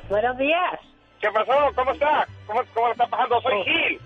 [0.09, 0.81] Buenos días.
[1.21, 1.53] ¿Qué pasó?
[1.75, 2.27] ¿Cómo está?
[2.47, 3.41] ¿Cómo, cómo le está pasando?
[3.43, 4.01] Soy Gil.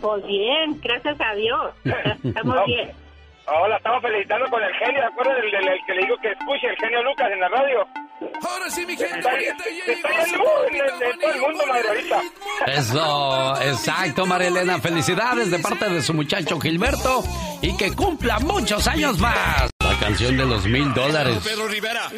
[0.00, 1.72] Pues bien, gracias a Dios.
[2.24, 2.64] Estamos No.
[2.66, 2.90] bien.
[3.46, 5.32] Hola, estamos felicitando con el genio, ¿de acuerdo?
[5.36, 7.86] El, el- el que le digo que escuche, el genio Lucas en la radio.
[8.42, 11.64] Ahora sí, mi gente bonita, ya llegó su.
[12.66, 14.80] Eso, exacto, María Elena.
[14.80, 17.24] Felicidades de parte de su muchacho Gilberto
[17.60, 19.70] y que cumpla muchos años más.
[19.80, 21.38] La canción de los mil dólares.
[21.44, 22.10] Pedro Rivera.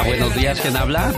[0.00, 1.12] Hola, buenos días, ¿quién habla?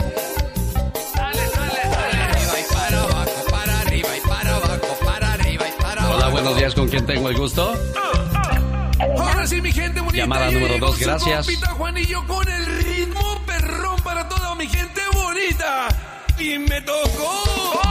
[6.09, 7.73] Hola, buenos días, ¿con quién tengo el gusto?
[8.99, 10.23] Ahora sí, mi gente bonita.
[10.23, 11.45] Llamada número llegó dos, su gracias.
[11.45, 15.87] compita Juanillo con el ritmo perrón para toda mi gente bonita.
[16.37, 16.99] Y me tocó.
[16.99, 17.82] Y me tocó,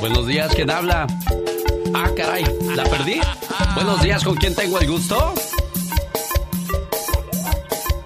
[0.00, 1.06] Buenos días, ¿quién habla?
[1.94, 2.44] Ah, caray,
[2.74, 3.20] ¿la perdí?
[3.74, 5.34] Buenos días, ¿con quién tengo el gusto?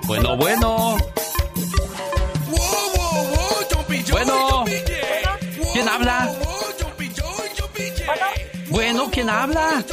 [0.06, 0.96] Bueno, bueno.
[4.10, 4.64] Bueno.
[5.72, 6.32] ¿Quién habla?
[8.68, 9.84] Bueno, ¿quién habla?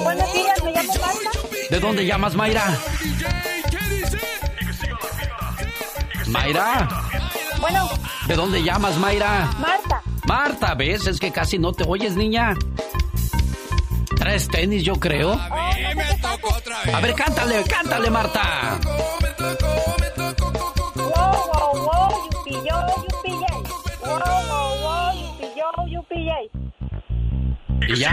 [0.00, 1.30] Buenos días, me llamo Marta.
[1.70, 2.78] ¿De dónde llamas, Mayra?
[6.26, 6.88] Mayra,
[7.60, 7.88] Bueno,
[8.28, 9.50] ¿De dónde llamas, Mayra?
[9.58, 10.02] Marta.
[10.26, 11.06] Marta, ¿ves?
[11.06, 12.54] Es que casi no te oyes, niña.
[14.18, 15.32] Tres tenis, yo creo.
[15.32, 18.78] A, mí me tocó otra ver, cántale, cántale, Marta.
[27.88, 28.12] Y ya.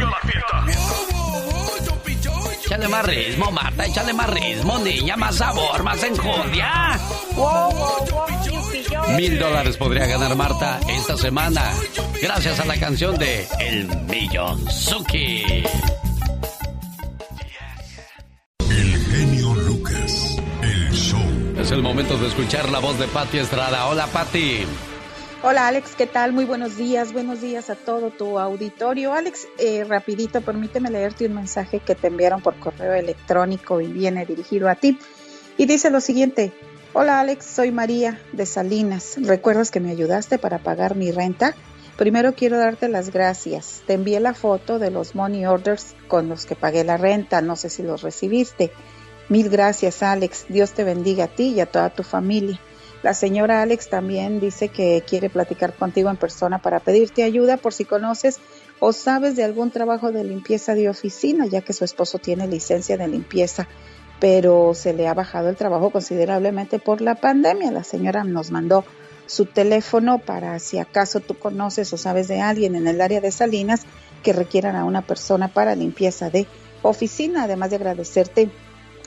[2.65, 6.99] Échale más ritmo, Marta, échale más ritmo, niña, más sabor, más enjundia.
[9.15, 11.61] Mil dólares podría ganar Marta esta semana,
[12.19, 15.43] gracias a la canción de El Millonzuki.
[18.67, 21.55] El genio Lucas, el show.
[21.59, 23.85] Es el momento de escuchar la voz de Patti Estrada.
[23.85, 24.65] Hola, Patti.
[25.47, 26.33] Hola Alex, ¿qué tal?
[26.33, 29.13] Muy buenos días, buenos días a todo tu auditorio.
[29.13, 34.25] Alex, eh, rapidito, permíteme leerte un mensaje que te enviaron por correo electrónico y viene
[34.25, 34.97] dirigido a ti.
[35.55, 36.51] Y dice lo siguiente,
[36.93, 39.17] hola Alex, soy María de Salinas.
[39.21, 41.53] ¿Recuerdas que me ayudaste para pagar mi renta?
[41.95, 43.83] Primero quiero darte las gracias.
[43.85, 47.55] Te envié la foto de los money orders con los que pagué la renta, no
[47.55, 48.71] sé si los recibiste.
[49.29, 52.59] Mil gracias Alex, Dios te bendiga a ti y a toda tu familia.
[53.05, 57.71] La señora Alex también dice que quiere platicar contigo en persona para pedirte ayuda por
[57.71, 58.39] si conoces
[58.79, 62.97] o sabes de algún trabajo de limpieza de oficina, ya que su esposo tiene licencia
[62.97, 63.67] de limpieza,
[64.19, 67.71] pero se le ha bajado el trabajo considerablemente por la pandemia.
[67.71, 68.83] La señora nos mandó
[69.27, 73.29] su teléfono para si acaso tú conoces o sabes de alguien en el área de
[73.29, 73.83] Salinas
[74.23, 76.47] que requieran a una persona para limpieza de
[76.81, 78.49] oficina, además de agradecerte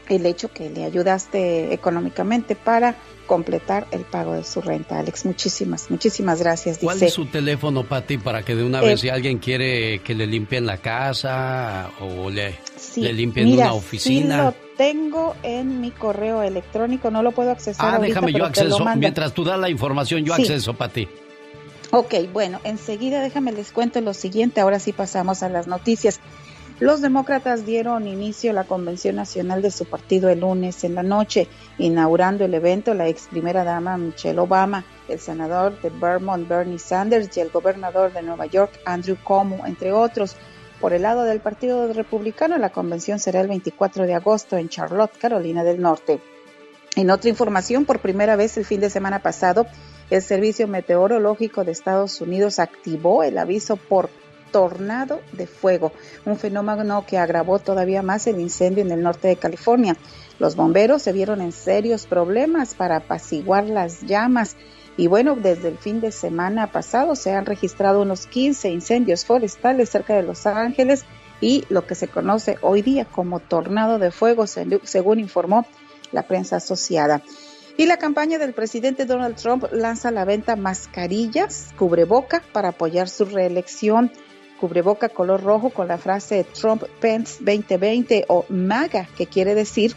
[0.09, 4.98] el hecho que le ayudaste económicamente para completar el pago de su renta.
[4.98, 6.78] Alex, muchísimas, muchísimas gracias.
[6.78, 10.26] ¿Cuál es su teléfono, Pati, para que de una vez si alguien quiere que le
[10.26, 12.55] limpien la casa o le,
[12.97, 14.36] le limpien una oficina?
[14.36, 17.94] Sí lo tengo en mi correo electrónico, no lo puedo accesar.
[17.94, 18.85] Ah, déjame yo acceso.
[18.97, 21.06] Mientras tú das la información, yo acceso, Pati.
[21.90, 26.20] Ok, bueno, enseguida déjame les cuento lo siguiente, ahora sí pasamos a las noticias.
[26.80, 31.02] Los demócratas dieron inicio a la convención nacional de su partido el lunes en la
[31.02, 36.78] noche, inaugurando el evento la ex primera dama Michelle Obama, el senador de Vermont Bernie
[36.78, 40.36] Sanders y el gobernador de Nueva York Andrew Cuomo, entre otros.
[40.80, 45.18] Por el lado del Partido Republicano, la convención será el 24 de agosto en Charlotte,
[45.18, 46.20] Carolina del Norte.
[46.94, 49.66] En otra información, por primera vez el fin de semana pasado,
[50.10, 54.10] el Servicio Meteorológico de Estados Unidos activó el aviso por
[54.50, 55.92] tornado de fuego,
[56.24, 59.96] un fenómeno que agravó todavía más el incendio en el norte de California.
[60.38, 64.56] Los bomberos se vieron en serios problemas para apaciguar las llamas.
[64.96, 69.90] Y bueno, desde el fin de semana pasado se han registrado unos 15 incendios forestales
[69.90, 71.04] cerca de Los Ángeles
[71.40, 75.66] y lo que se conoce hoy día como tornado de fuego, según informó
[76.10, 77.22] la prensa asociada.
[77.76, 83.24] Y la campaña del presidente Donald Trump lanza la venta mascarillas, cubreboca para apoyar su
[83.24, 84.10] reelección
[84.59, 89.94] cubreboca color rojo con la frase Trump Pence 2020 o MAGA, que quiere decir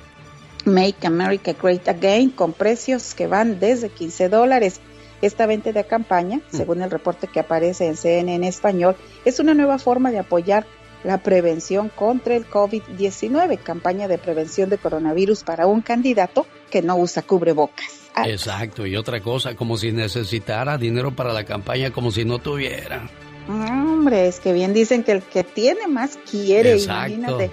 [0.66, 4.80] Make America Great Again, con precios que van desde 15 dólares.
[5.22, 6.56] Esta venta de campaña, mm.
[6.56, 10.66] según el reporte que aparece en CNN español, es una nueva forma de apoyar
[11.04, 16.96] la prevención contra el COVID-19, campaña de prevención de coronavirus para un candidato que no
[16.96, 18.02] usa cubrebocas.
[18.26, 23.10] Exacto, y otra cosa, como si necesitara dinero para la campaña, como si no tuviera.
[23.48, 27.52] Hombre, es que bien dicen que el que tiene más quiere, imagínate.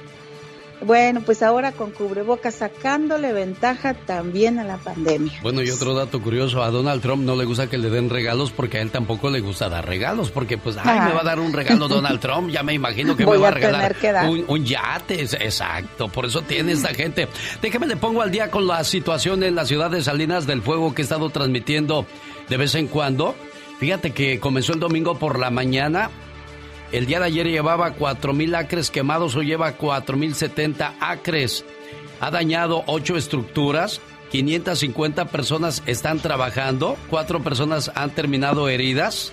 [0.80, 5.32] Bueno, pues ahora con cubrebocas sacándole ventaja también a la pandemia.
[5.42, 8.52] Bueno, y otro dato curioso, a Donald Trump no le gusta que le den regalos
[8.52, 11.40] porque a él tampoco le gusta dar regalos, porque pues, ay, me va a dar
[11.40, 13.96] un regalo Donald Trump, ya me imagino que me va a, regalar
[14.28, 17.28] un, un, yate, exacto, por eso tiene esta gente.
[17.60, 20.94] Déjeme le pongo al día con la situación en la ciudad de Salinas del Fuego
[20.94, 22.06] que he estado transmitiendo
[22.48, 23.34] de vez en cuando.
[23.78, 26.10] Fíjate que comenzó el domingo por la mañana.
[26.90, 31.64] El día de ayer llevaba 4.000 acres quemados, hoy lleva 4.070 acres.
[32.20, 34.00] Ha dañado ocho estructuras,
[34.32, 39.32] 550 personas están trabajando, cuatro personas han terminado heridas.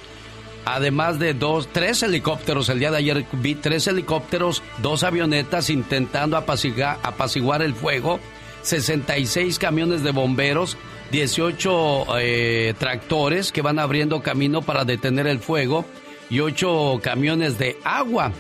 [0.65, 6.37] Además de dos, tres helicópteros, el día de ayer vi tres helicópteros, dos avionetas intentando
[6.37, 8.19] apaciguar el fuego,
[8.63, 10.75] 66 camiones de bomberos,
[11.11, 15.85] 18 eh, tractores que van abriendo camino para detener el fuego
[16.29, 18.31] y 8 camiones de agua.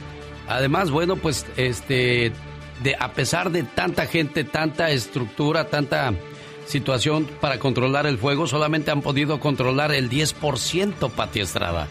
[0.47, 2.31] Además, bueno, pues este
[2.83, 6.13] de a pesar de tanta gente, tanta estructura, tanta
[6.65, 11.87] situación para controlar el fuego, solamente han podido controlar el 10%, Pati Estrada.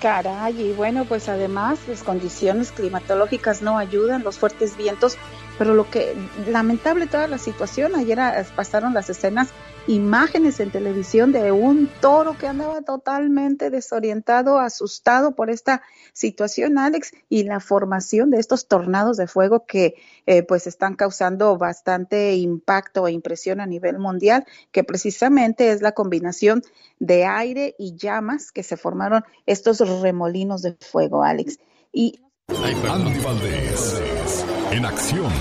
[0.00, 5.16] Caray, y bueno, pues además las condiciones climatológicas no ayudan, los fuertes vientos
[5.58, 6.14] pero lo que
[6.48, 8.18] lamentable toda la situación, ayer
[8.56, 9.50] pasaron las escenas,
[9.86, 15.82] imágenes en televisión de un toro que andaba totalmente desorientado, asustado por esta
[16.12, 19.94] situación, Alex, y la formación de estos tornados de fuego que
[20.26, 25.92] eh, pues están causando bastante impacto e impresión a nivel mundial, que precisamente es la
[25.92, 26.62] combinación
[26.98, 31.58] de aire y llamas que se formaron estos remolinos de fuego, Alex.
[31.92, 34.44] Y Andy Valdés,
[34.74, 35.32] en acción.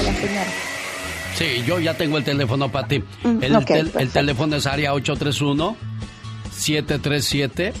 [0.00, 0.46] Hola, señora.
[1.34, 3.02] Sí, yo ya tengo el teléfono para ti.
[3.24, 5.76] Mm, el, el teléfono es área 831
[6.50, 7.72] 737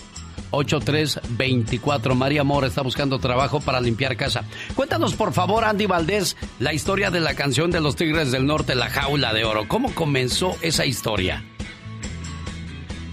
[0.52, 2.14] 8324.
[2.14, 4.44] María Mora está buscando trabajo para limpiar casa.
[4.74, 8.74] Cuéntanos, por favor, Andy Valdés, la historia de la canción de los Tigres del Norte,
[8.74, 9.68] La Jaula de Oro.
[9.68, 11.44] ¿Cómo comenzó esa historia?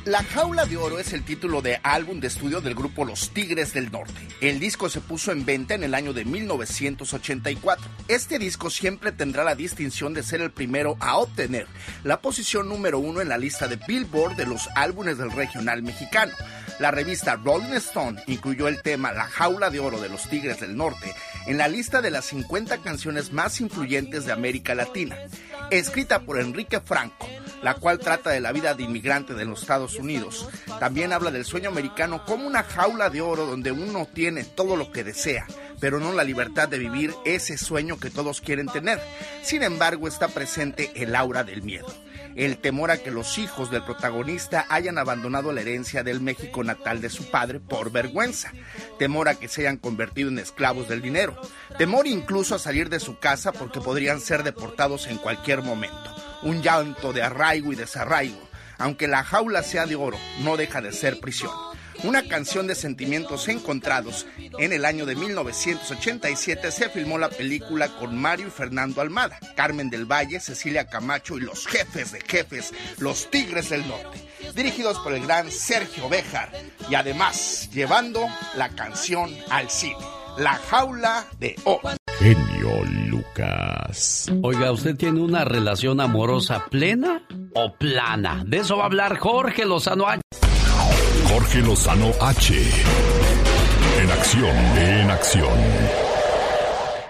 [0.10, 3.74] La Jaula de Oro es el título de álbum de estudio del grupo Los Tigres
[3.74, 4.28] del Norte.
[4.42, 7.88] El disco se puso en venta en el año de 1984.
[8.08, 11.68] Este disco siempre tendrá la distinción de ser el primero a obtener
[12.04, 16.34] la posición número uno en la lista de Billboard de los álbumes del regional mexicano.
[16.80, 20.76] La revista Rolling Stone incluyó el tema La Jaula de Oro de los Tigres del
[20.76, 21.14] Norte
[21.46, 25.18] en la lista de las 50 canciones más influyentes de América Latina.
[25.70, 27.28] Escrita por Enrique Franco,
[27.62, 30.50] la cual trata de la vida de inmigrante de los Estados Unidos.
[30.80, 34.92] También habla del sueño americano como una jaula de oro donde uno tiene todo lo
[34.92, 35.46] que desea,
[35.80, 39.00] pero no la libertad de vivir ese sueño que todos quieren tener.
[39.44, 41.88] Sin embargo, está presente el aura del miedo
[42.36, 47.02] el temor a que los hijos del protagonista hayan abandonado la herencia del México natal
[47.02, 48.52] de su padre por vergüenza,
[48.98, 51.40] temor a que se hayan convertido en esclavos del dinero,
[51.78, 56.62] temor incluso a salir de su casa porque podrían ser deportados en cualquier momento, un
[56.62, 58.42] llanto de arraigo y desarraigo,
[58.78, 61.52] aunque la jaula sea de oro, no deja de ser prisión
[62.04, 64.26] una canción de sentimientos encontrados.
[64.58, 69.90] En el año de 1987 se filmó la película con Mario y Fernando Almada, Carmen
[69.90, 74.20] del Valle, Cecilia Camacho y los jefes de jefes, los Tigres del Norte,
[74.56, 76.52] dirigidos por el gran Sergio Béjar
[76.90, 79.98] y además llevando la canción al cine.
[80.38, 81.82] La jaula de O.
[82.20, 84.30] Genio Lucas.
[84.44, 87.24] Oiga, ¿usted tiene una relación amorosa plena
[87.56, 88.44] o plana?
[88.46, 90.06] De eso va a hablar Jorge Lozano
[91.30, 92.56] Jorge Lozano H.
[94.02, 96.09] En acción, en acción.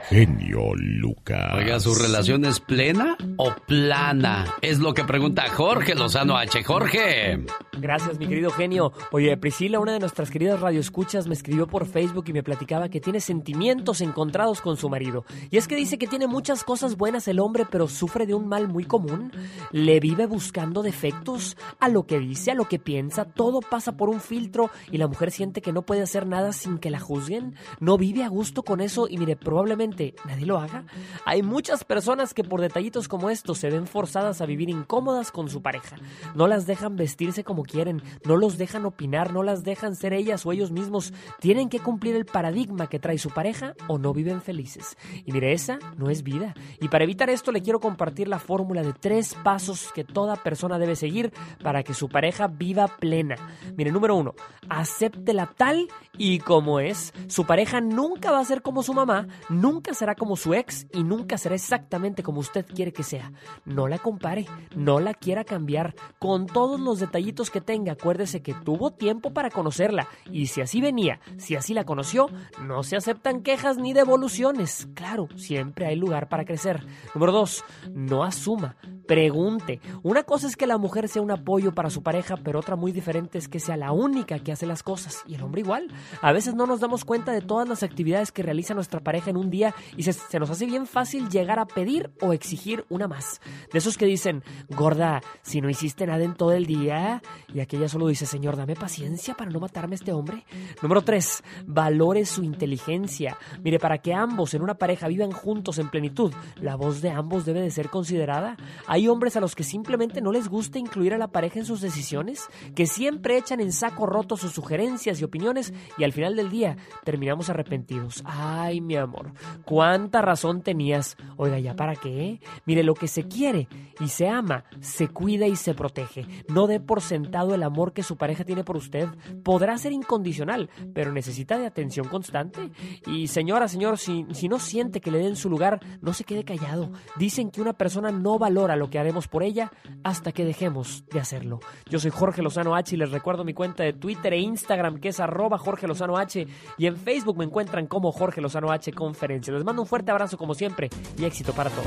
[0.10, 1.54] Genio Lucas.
[1.54, 4.56] Oiga, ¿su relación es plena o plana?
[4.60, 6.64] Es lo que pregunta Jorge Lozano H.
[6.64, 7.46] Jorge.
[7.78, 8.92] Gracias, mi querido genio.
[9.12, 13.00] Oye, Priscila, una de nuestras queridas radioescuchas, me escribió por Facebook y me platicaba que
[13.00, 15.26] tiene sentimientos encontrados con su marido.
[15.52, 18.48] Y es que dice que tiene muchas cosas buenas el hombre, pero sufre de un
[18.48, 19.32] mal muy común.
[19.72, 23.26] Le vive buscando defectos a lo que dice, a lo que piensa.
[23.26, 26.80] Todo pasa por un filtro y la mujer siente que no puede hacer nada sin
[26.80, 27.54] que la juzguen.
[27.80, 30.84] No vive a gusto con eso y mire, probablemente nadie lo haga.
[31.26, 35.50] Hay muchas personas que por detallitos como estos se ven forzadas a vivir incómodas con
[35.50, 35.98] su pareja.
[36.36, 40.46] No las dejan vestirse como quieren, no los dejan opinar, no las dejan ser ellas
[40.46, 41.14] o ellos mismos.
[41.40, 44.98] Tienen que cumplir el paradigma que trae su pareja o no viven felices.
[45.26, 46.56] Y mire, esa no es vida.
[46.82, 50.80] Y para evitar esto le quiero compartir la fórmula de tres pasos que toda persona
[50.80, 51.32] debe seguir
[51.64, 53.36] para que su pareja viva plena.
[53.76, 54.34] Mire, número uno,
[54.70, 57.14] acéptela tal y como es.
[57.28, 61.04] Su pareja nunca va a ser como su mamá, nunca será como su ex y
[61.04, 63.32] nunca será exactamente como usted quiere que sea.
[63.66, 64.46] No la compare,
[64.76, 65.96] no la quiera cambiar.
[66.20, 70.82] Con todos los detallitos que tenga, acuérdese que tuvo tiempo para conocerla y si así
[70.82, 72.30] venía, si así la conoció,
[72.64, 74.88] no se aceptan quejas ni devoluciones.
[74.94, 76.86] Claro, siempre hay lugar para crecer.
[77.14, 77.64] Número dos,
[77.94, 78.76] no asuma,
[79.08, 79.82] pregunte.
[80.04, 82.92] Una cosa es que la mujer sea un apoyo para su pareja, pero otra muy
[82.92, 85.88] diferente es que sea la única que hace las cosas y el hombre igual.
[86.22, 89.38] A veces no nos damos cuenta de todas las actividades que realiza nuestra pareja en
[89.38, 93.42] un día y se, nos hace bien fácil llegar a pedir o exigir una más.
[93.72, 97.22] De esos que dicen, gorda, si no hiciste nada en todo el día,
[97.54, 100.46] y aquella solo dice, señor, dame paciencia para no matarme a este hombre.
[100.82, 103.38] Número 3, valore su inteligencia.
[103.64, 107.46] Mire, para que ambos en una pareja vivan juntos en plenitud, la voz de ambos
[107.46, 108.58] debe de ser considerada.
[108.88, 111.82] Hay hombres a los que simplemente no les gusta incluir a la pareja en sus
[111.82, 116.50] decisiones, que siempre echan en saco roto sus sugerencias y opiniones y al final del
[116.50, 118.24] día terminamos arrepentidos.
[118.26, 119.32] Ay, mi amor,
[119.70, 121.16] cuánta razón tenías.
[121.38, 122.40] Oiga, ¿ya para qué?
[122.66, 123.68] Mire, lo que se quiere
[124.00, 126.26] y se ama, se cuida y se protege.
[126.48, 129.08] No dé por sentado el amor que su pareja tiene por usted.
[129.44, 132.72] Podrá ser incondicional, pero necesita de atención constante.
[133.06, 136.44] Y señora, señor, si, si no siente que le den su lugar, no se quede
[136.44, 136.90] callado.
[137.18, 139.72] Dicen que una persona no valora lo que haremos por ella
[140.04, 141.60] hasta que dejemos de hacerlo.
[141.88, 145.10] Yo soy Jorge Lozano H y les recuerdo mi cuenta de Twitter e Instagram que
[145.10, 146.48] es arroba Jorge Lozano H
[146.80, 149.59] y en Facebook me encuentran como Jorge Lozano H Conferencia.
[149.60, 151.86] Les mando un fuerte abrazo como siempre y éxito para todos.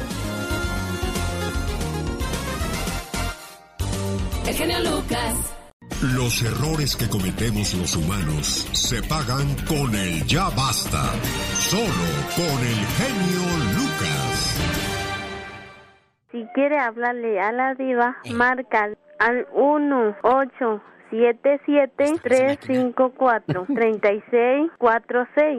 [4.46, 5.56] El genio Lucas.
[6.14, 11.02] Los errores que cometemos los humanos se pagan con el ya basta.
[11.54, 13.40] Solo con el genio
[13.78, 14.58] Lucas.
[16.30, 20.16] Si quiere hablarle a la diva, marca al 1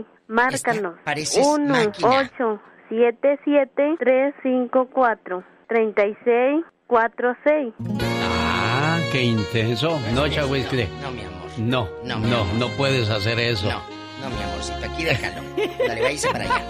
[0.28, 0.96] 8 7 7 3 5 4 36 4 6.
[0.96, 0.96] Márcanos.
[1.36, 7.74] 1 8 7 7 3 5 4 36 4 6.
[8.02, 10.00] Ah, qué intenso.
[10.14, 10.64] No, Chagüey,
[11.02, 11.44] No, mi amor.
[11.58, 13.70] No, no, no, no puedes hacer eso.
[13.70, 13.82] No,
[14.22, 15.42] no, mi amorcito, aquí déjalo.
[15.88, 16.62] Dale, váyase para allá.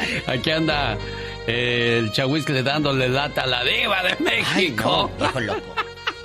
[0.28, 0.96] Aquí anda
[1.46, 5.10] eh, el chahuiscle dándole lata a la diva de México.
[5.12, 5.74] Ay, viejo loco.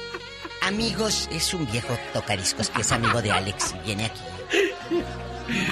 [0.62, 4.22] Amigos, es un viejo tocariscos que es amigo de Alex y viene aquí.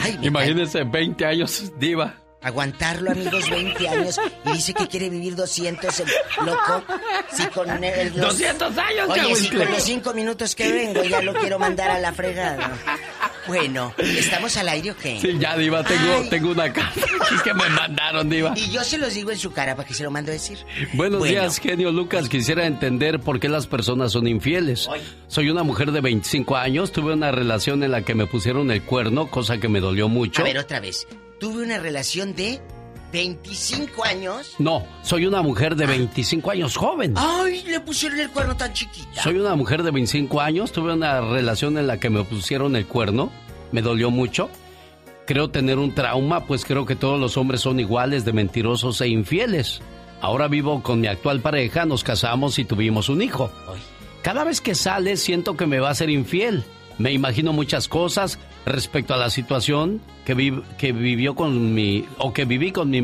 [0.01, 2.22] Ay, Imagínense, 20 años, diva.
[2.43, 6.07] Aguantarlo, amigos, 20 años y dice que quiere vivir 200, el
[6.45, 6.83] loco.
[7.31, 11.33] Si con el, 200 años, Oye, si con los 5 minutos que vengo ya lo
[11.33, 12.77] quiero mandar a la fregada.
[13.47, 15.19] Bueno, ¿estamos al aire o qué?
[15.19, 17.01] Sí, ya, Diva, tengo, tengo una carta
[17.43, 18.53] que me mandaron, Diva.
[18.55, 20.59] Y yo se los digo en su cara para que se lo mando a decir.
[20.93, 22.29] Buenos días, genio Lucas.
[22.29, 24.89] Quisiera entender por qué las personas son infieles.
[25.27, 28.83] Soy una mujer de 25 años, tuve una relación en la que me pusieron el
[28.83, 30.41] cuerno, cosa que me dolió mucho.
[30.41, 31.05] A ver, otra vez.
[31.43, 32.61] Tuve una relación de
[33.11, 34.55] 25 años.
[34.59, 37.15] No, soy una mujer de 25 años, joven.
[37.17, 39.21] Ay, le pusieron el cuerno tan chiquita.
[39.21, 42.85] Soy una mujer de 25 años, tuve una relación en la que me pusieron el
[42.85, 43.29] cuerno,
[43.73, 44.49] me dolió mucho.
[45.27, 49.09] Creo tener un trauma, pues creo que todos los hombres son iguales de mentirosos e
[49.09, 49.81] infieles.
[50.21, 53.51] Ahora vivo con mi actual pareja, nos casamos y tuvimos un hijo.
[54.21, 56.63] Cada vez que sale siento que me va a ser infiel.
[56.97, 62.45] Me imagino muchas cosas, respecto a la situación que, que vivió con mi, o que
[62.45, 63.03] viví con mi,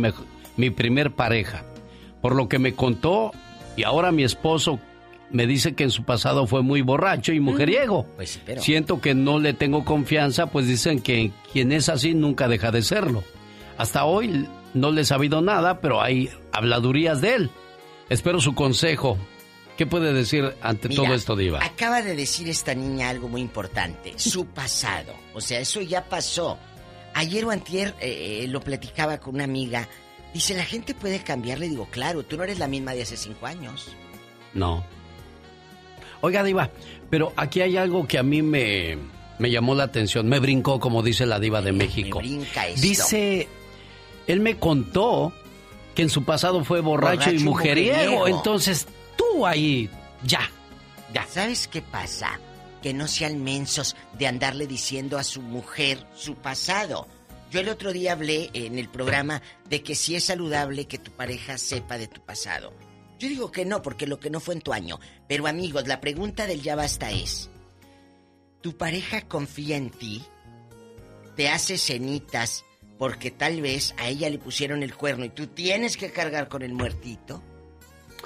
[0.58, 1.64] mi primer pareja.
[2.22, 3.32] Por lo que me contó,
[3.76, 4.80] y ahora mi esposo
[5.32, 8.06] me dice que en su pasado fue muy borracho y mujeriego.
[8.16, 12.72] Pues Siento que no le tengo confianza, pues dicen que quien es así nunca deja
[12.72, 13.24] de serlo.
[13.78, 17.50] Hasta hoy no le he sabido nada, pero hay habladurías de él.
[18.10, 19.18] Espero su consejo.
[19.80, 21.64] ¿Qué puede decir ante todo esto, Diva?
[21.64, 25.14] Acaba de decir esta niña algo muy importante, su pasado.
[25.34, 26.58] O sea, eso ya pasó.
[27.14, 29.88] Ayer o antier eh, lo platicaba con una amiga.
[30.34, 31.60] Dice, la gente puede cambiar.
[31.60, 33.96] Le digo, claro, tú no eres la misma de hace cinco años.
[34.54, 34.84] No.
[36.20, 36.72] Oiga, Diva,
[37.10, 38.98] pero aquí hay algo que a mí me,
[39.38, 40.28] me llamó la atención.
[40.28, 42.20] Me brincó, como dice la Diva de México.
[42.20, 42.82] Me brinca esto.
[42.82, 43.48] Dice,
[44.28, 45.32] él me contó
[45.96, 48.28] que en su pasado fue borracho, y mujeriego.
[48.28, 48.86] Entonces,
[49.20, 49.90] tú ahí,
[50.24, 50.50] ya,
[51.14, 51.28] ya.
[51.28, 52.40] ¿Sabes qué pasa?
[52.82, 57.06] Que no sean mensos de andarle diciendo a su mujer su pasado.
[57.52, 61.12] Yo el otro día hablé en el programa de que si es saludable que tu
[61.12, 62.74] pareja sepa de tu pasado.
[63.20, 65.00] Yo digo que no, porque lo que no fue en tu año.
[65.28, 67.50] Pero amigos, la pregunta del ya basta es,
[68.62, 70.24] ¿tu pareja confía en ti?
[71.36, 72.64] ¿Te hace cenitas
[72.98, 76.62] porque tal vez a ella le pusieron el cuerno y tú tienes que cargar con
[76.62, 77.44] el muertito?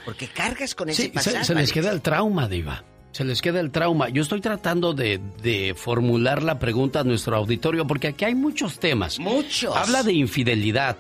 [0.06, 1.38] Porque cargas con ese pasado.
[1.40, 2.84] Se, se les queda el trauma, Diva.
[3.14, 4.10] Se les queda el trauma.
[4.10, 8.80] Yo estoy tratando de, de, formular la pregunta a nuestro auditorio porque aquí hay muchos
[8.80, 9.20] temas.
[9.20, 9.76] Muchos.
[9.76, 10.98] Habla de infidelidad.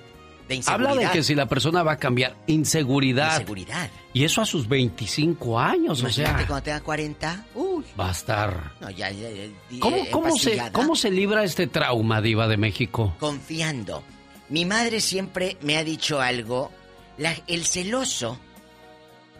[0.47, 0.91] De inseguridad.
[0.91, 2.35] Habla de que si la persona va a cambiar.
[2.45, 3.39] Inseguridad.
[3.39, 3.89] Inseguridad.
[4.13, 6.47] Y eso a sus 25 años, Imagínate o sea.
[6.47, 7.45] cuando tenga 40.
[7.55, 7.84] Uy.
[7.99, 8.73] Va a estar.
[8.80, 12.57] No, ya, ya, ya, ¿Cómo, eh, cómo, se, ¿Cómo se libra este trauma, Diva de
[12.57, 13.15] México?
[13.19, 14.03] Confiando.
[14.49, 16.71] Mi madre siempre me ha dicho algo.
[17.17, 18.38] La, el celoso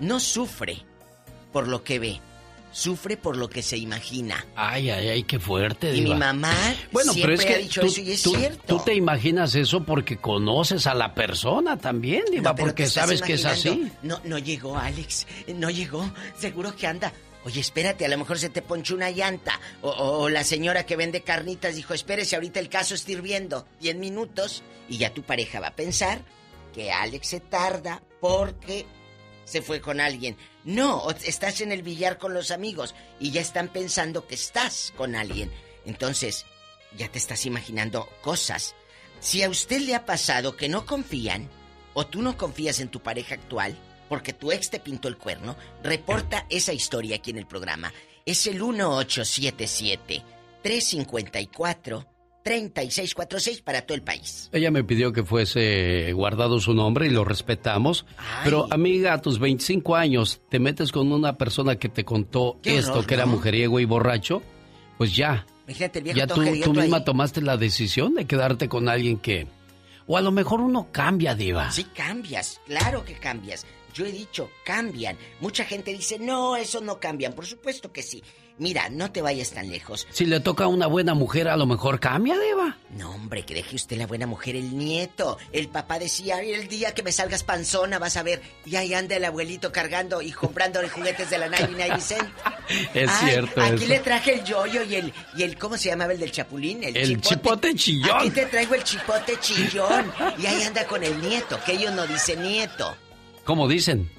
[0.04, 0.84] no sufre
[1.52, 2.20] por lo que ve,
[2.72, 4.46] sufre por lo que se imagina.
[4.56, 5.92] Ay, ay, ay, qué fuerte.
[5.96, 6.14] Y Diva.
[6.16, 6.56] mi mamá
[6.92, 8.64] bueno, siempre pero es que ha dicho tú, eso y es tú- cierto.
[8.78, 13.34] tú te imaginas eso porque conoces a la persona también, Diva, No, porque sabes que
[13.34, 13.92] es así.
[14.02, 15.28] No, no llegó, Alex.
[15.56, 16.10] No llegó.
[16.38, 17.14] Seguro que anda.
[17.46, 19.60] Oye, espérate, a lo mejor se te ponchó una llanta.
[19.82, 23.68] O, o- o la señora que vende carnitas dijo, espérese, ahorita el caso está hirviendo.
[23.82, 24.64] Diez minutos.
[24.90, 26.22] Y ya tu pareja va a pensar
[26.74, 28.86] que Alex se tarda porque
[29.54, 30.36] se fue con alguien.
[30.64, 35.16] No, estás en el billar con los amigos y ya están pensando que estás con
[35.16, 35.52] alguien.
[35.86, 36.48] Entonces,
[36.98, 38.74] ya te estás imaginando cosas.
[39.20, 41.50] Si a usted le ha pasado que no confían,
[41.94, 43.78] o tú no confías en tu pareja actual,
[44.10, 47.94] porque tu ex te pintó el cuerno, reporta esa historia aquí en el programa.
[48.26, 48.60] Es el
[52.44, 54.50] 1877-354-3646 para todo el país.
[54.52, 58.06] Ella me pidió que fuese guardado su nombre y lo respetamos.
[58.44, 62.78] Pero, amiga, a tus 25 años, te metes con una persona que te contó Qué
[62.78, 63.34] esto, horror, que era ¿no?
[63.34, 64.42] mujeriego y borracho,
[64.98, 65.46] pues ya.
[65.68, 67.06] Imagínate el viejo Ya tú, tú misma ahí.
[67.06, 69.48] tomaste la decisión de quedarte con alguien que...
[70.06, 71.72] O a lo mejor uno cambia, Diva.
[71.72, 73.66] Sí cambias, claro que cambias.
[73.94, 75.16] Yo he dicho, cambian.
[75.40, 77.32] Mucha gente dice, no, eso no cambian.
[77.34, 78.22] Por supuesto que sí.
[78.60, 80.08] Mira, no te vayas tan lejos.
[80.12, 82.78] Si le toca a una buena mujer, a lo mejor cambia, Diva.
[82.92, 85.40] No, hombre, que deje usted la buena mujer, el nieto.
[85.52, 88.44] El papá decía, "Ay, el día que me salgas panzona vas a ver.
[88.66, 92.30] Y ahí anda el abuelito cargando y comprándole juguetes de la 99 cent.
[92.94, 93.88] Es Ay, cierto Aquí eso.
[93.88, 96.82] le traje el yoyo y el, y el, ¿cómo se llamaba el del chapulín?
[96.84, 98.18] El chipote chillón.
[98.20, 100.12] Aquí te traigo el chipote chillón.
[100.38, 102.96] Y ahí anda con el nieto, que ellos no dicen nieto,
[103.44, 104.10] ¿Cómo dicen?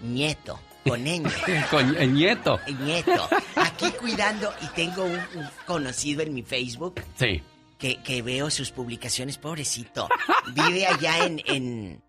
[0.00, 0.58] nieto.
[0.88, 1.22] Con Ñ.
[1.70, 2.58] con el nieto.
[2.66, 3.28] El nieto.
[3.56, 7.42] Aquí cuidando y tengo un, un conocido en mi Facebook Sí.
[7.78, 10.08] que, que veo sus publicaciones, pobrecito.
[10.54, 12.02] Vive allá en, en,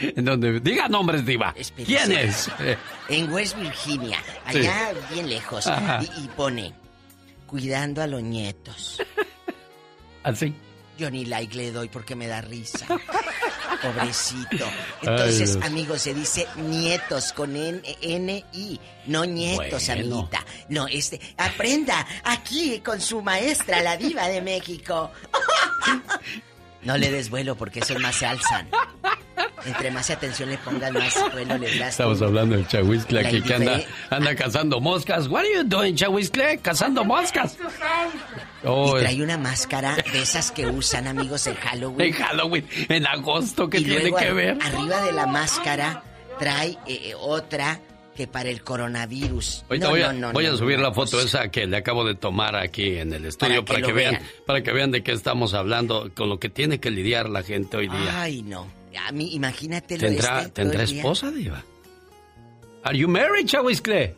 [0.00, 1.54] En donde diga nombres, Diva.
[1.84, 2.50] ¿Quién es?
[3.08, 5.66] En West Virginia, allá bien lejos.
[5.66, 6.72] Y, y pone,
[7.46, 9.02] cuidando a los nietos.
[10.22, 10.54] Así.
[11.00, 12.86] Yo ni like le doy porque me da risa.
[13.82, 14.66] Pobrecito.
[15.00, 15.64] Entonces, Dios.
[15.64, 20.02] amigos, se dice nietos con N-I, no nietos, Bueno.
[20.16, 20.44] amiguita.
[20.68, 25.10] No, este, aprenda aquí con su maestra, la diva de México.
[26.82, 28.66] No le des vuelo porque esos más se alzan.
[29.66, 31.90] Entre más atención le pongan, más vuelo les das.
[31.90, 33.80] Estamos hablando del Chahuizcle aquí que anda,
[34.10, 35.26] anda cazando moscas.
[35.28, 36.58] What are you doing, Chahuizcle?
[36.58, 37.56] Cazando moscas.
[38.64, 42.00] Oh, Y trae una máscara de esas que usan amigos en Halloween.
[42.00, 44.58] en Halloween, en agosto, ¿qué Y tiene luego que ver?
[44.62, 46.02] Arriba de la máscara
[46.38, 47.80] trae eh, eh, otra
[48.14, 49.64] que para el coronavirus.
[49.68, 51.76] Ahorita No, voy, a, no, no, voy a subir la foto pues, esa que le
[51.78, 54.18] acabo de tomar aquí en el estudio Para para que vean.
[54.46, 57.78] para que vean de qué estamos hablando, con lo que tiene que lidiar la gente
[57.78, 58.20] hoy día.
[58.20, 58.66] Ay, no.
[58.98, 61.62] A mí, imagínate lo ¿Tendrá, este, ¿tendrá esposa, Diva?
[62.82, 64.16] ¿Are you married, Chahuizcle?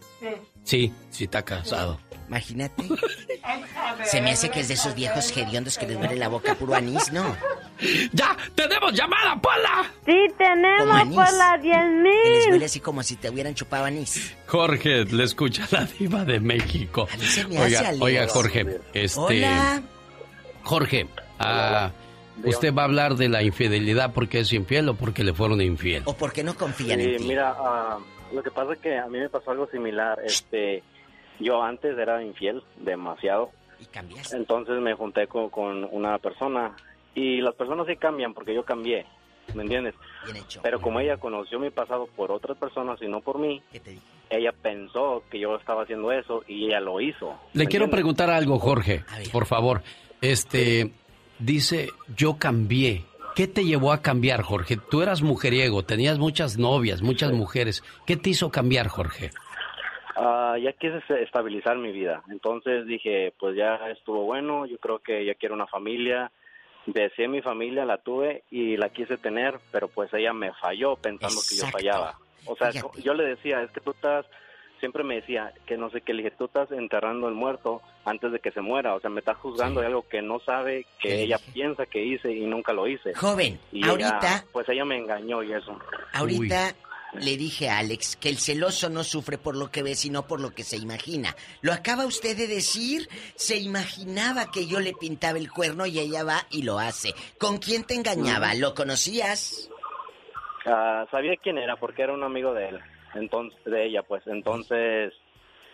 [0.64, 1.98] Sí, sí está casado.
[2.28, 2.82] Imagínate.
[4.04, 6.74] Se me hace que es de esos viejos hediondos que les duele la boca puro
[6.74, 7.36] anís, ¿no?
[8.12, 8.36] ¡Ya!
[8.54, 9.90] ¡Tenemos llamada, Pola!
[10.06, 11.14] Sí, tenemos anís.
[11.16, 11.82] por las 10 Que
[12.30, 12.52] les mil.
[12.52, 14.32] huele así como si te hubieran chupado anís.
[14.46, 17.08] Jorge, le escucha la diva de México.
[17.20, 18.02] se me hace, Oiga, Alex.
[18.02, 19.20] oiga, Jorge, este...
[19.20, 19.82] Hola.
[20.62, 21.06] Jorge,
[21.40, 21.90] ah,
[22.44, 26.02] ¿usted va a hablar de la infidelidad porque es infiel o porque le fueron infiel?
[26.06, 27.24] ¿O por qué no confían Sí, en ti?
[27.24, 27.98] mira, ah,
[28.32, 30.18] lo que pasa es que a mí me pasó algo similar.
[30.24, 30.82] Este,
[31.40, 33.50] yo antes era infiel demasiado.
[33.80, 34.36] Y cambiaste.
[34.36, 36.74] Entonces me junté con, con una persona
[37.14, 39.04] y las personas sí cambian porque yo cambié,
[39.54, 39.94] ¿me entiendes?
[40.24, 40.60] Bien hecho.
[40.62, 43.60] Pero como ella conoció mi pasado por otras personas y no por mí,
[44.30, 47.26] ella pensó que yo estaba haciendo eso y ella lo hizo.
[47.52, 47.90] Le ¿me quiero entiendes?
[47.90, 49.82] preguntar algo, Jorge, por favor.
[50.22, 50.92] Este,
[51.44, 53.04] dice, yo cambié.
[53.34, 54.76] ¿Qué te llevó a cambiar, Jorge?
[54.90, 57.82] Tú eras mujeriego, tenías muchas novias, muchas mujeres.
[58.06, 59.30] ¿Qué te hizo cambiar, Jorge?
[60.16, 62.22] Ah, ya quise se- estabilizar mi vida.
[62.30, 66.30] Entonces dije, pues ya estuvo bueno, yo creo que ya quiero una familia.
[66.84, 71.40] Deseé mi familia, la tuve y la quise tener, pero pues ella me falló pensando
[71.48, 72.18] que yo fallaba.
[72.44, 73.02] O sea, Fíjate.
[73.02, 74.26] yo le decía, es que tú estás,
[74.82, 78.32] siempre me decía que no sé qué, le dije, tú estás enterrando el muerto antes
[78.32, 78.96] de que se muera.
[78.96, 82.32] O sea, me estás juzgando de algo que no sabe, que ella piensa que hice
[82.32, 83.14] y nunca lo hice.
[83.14, 85.78] Joven, Y ahorita- ella, pues ella me engañó y eso.
[86.14, 86.74] Ahorita
[87.20, 90.40] le dije a Alex que el celoso no sufre por lo que ve, sino por
[90.40, 91.36] lo que se imagina.
[91.60, 96.24] Lo acaba usted de decir, se imaginaba que yo le pintaba el cuerno y ella
[96.24, 97.14] va y lo hace.
[97.38, 98.52] ¿Con quién te engañaba?
[98.54, 99.68] ¿Lo conocías?
[100.66, 102.80] Ah, sabía quién era porque era un amigo de él,
[103.14, 104.26] entonces de ella, pues.
[104.26, 105.12] Entonces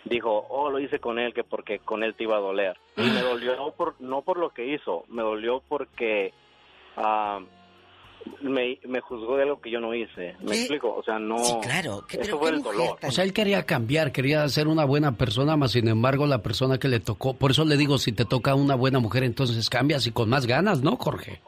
[0.04, 2.76] dijo, oh, lo hice con él que porque con él te iba a doler.
[2.96, 6.32] Y me dolió no por no por lo que hizo, me dolió porque
[6.96, 7.40] ah,
[8.42, 10.34] me, me juzgó de algo que yo no hice.
[10.40, 10.58] ¿Me ¿Qué?
[10.60, 10.94] explico?
[10.94, 11.38] O sea, no.
[11.38, 12.04] Sí, claro.
[12.08, 12.98] ¿Qué- pero eso fue qué el dolor.
[13.02, 16.78] O sea, él quería cambiar, quería ser una buena persona, más sin embargo la persona
[16.78, 20.06] que le tocó, por eso le digo, si te toca una buena mujer, entonces cambias
[20.06, 21.40] y con más ganas, ¿no, Jorge?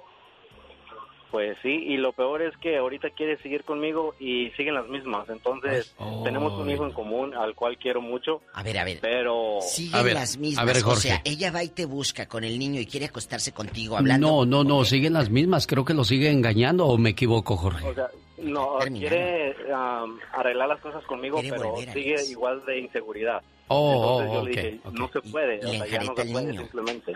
[1.30, 5.28] Pues sí, y lo peor es que ahorita quiere seguir conmigo y siguen las mismas.
[5.28, 5.94] Entonces,
[6.24, 8.40] tenemos un hijo en común al cual quiero mucho.
[8.52, 8.98] A ver, a ver.
[9.00, 9.58] Pero.
[9.60, 10.82] Siguen las mismas.
[10.84, 14.44] O sea, ella va y te busca con el niño y quiere acostarse contigo hablando.
[14.44, 17.86] No, no, no, siguen las mismas, creo que lo sigue engañando o me equivoco, Jorge.
[17.86, 18.08] O sea,
[18.38, 23.42] no, quiere um, arreglar las cosas conmigo, Quiere pero a sigue igual de inseguridad.
[23.68, 26.14] Oh, Entonces yo oh, le dije, ok, no se puede, Y o sea, ya no
[26.16, 26.60] se el puede niño.
[26.62, 27.12] simplemente.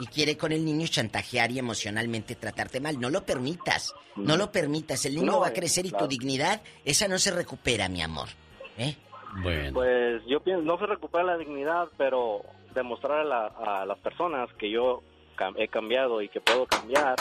[0.00, 2.98] Y quiere con el niño chantajear y emocionalmente tratarte mal.
[2.98, 3.94] No lo permitas.
[4.16, 5.04] No lo permitas.
[5.04, 6.06] El niño No, va a eh, crecer y claro.
[6.06, 8.28] tu dignidad, esa no se recupera, mi amor.
[8.78, 8.96] ¿Eh?
[9.42, 9.74] Bueno.
[9.74, 12.42] Pues yo pienso, no se recupera la dignidad, pero
[12.74, 15.02] demostrar a, la- a las personas que yo
[15.36, 17.16] cam- he cambiado y que puedo cambiar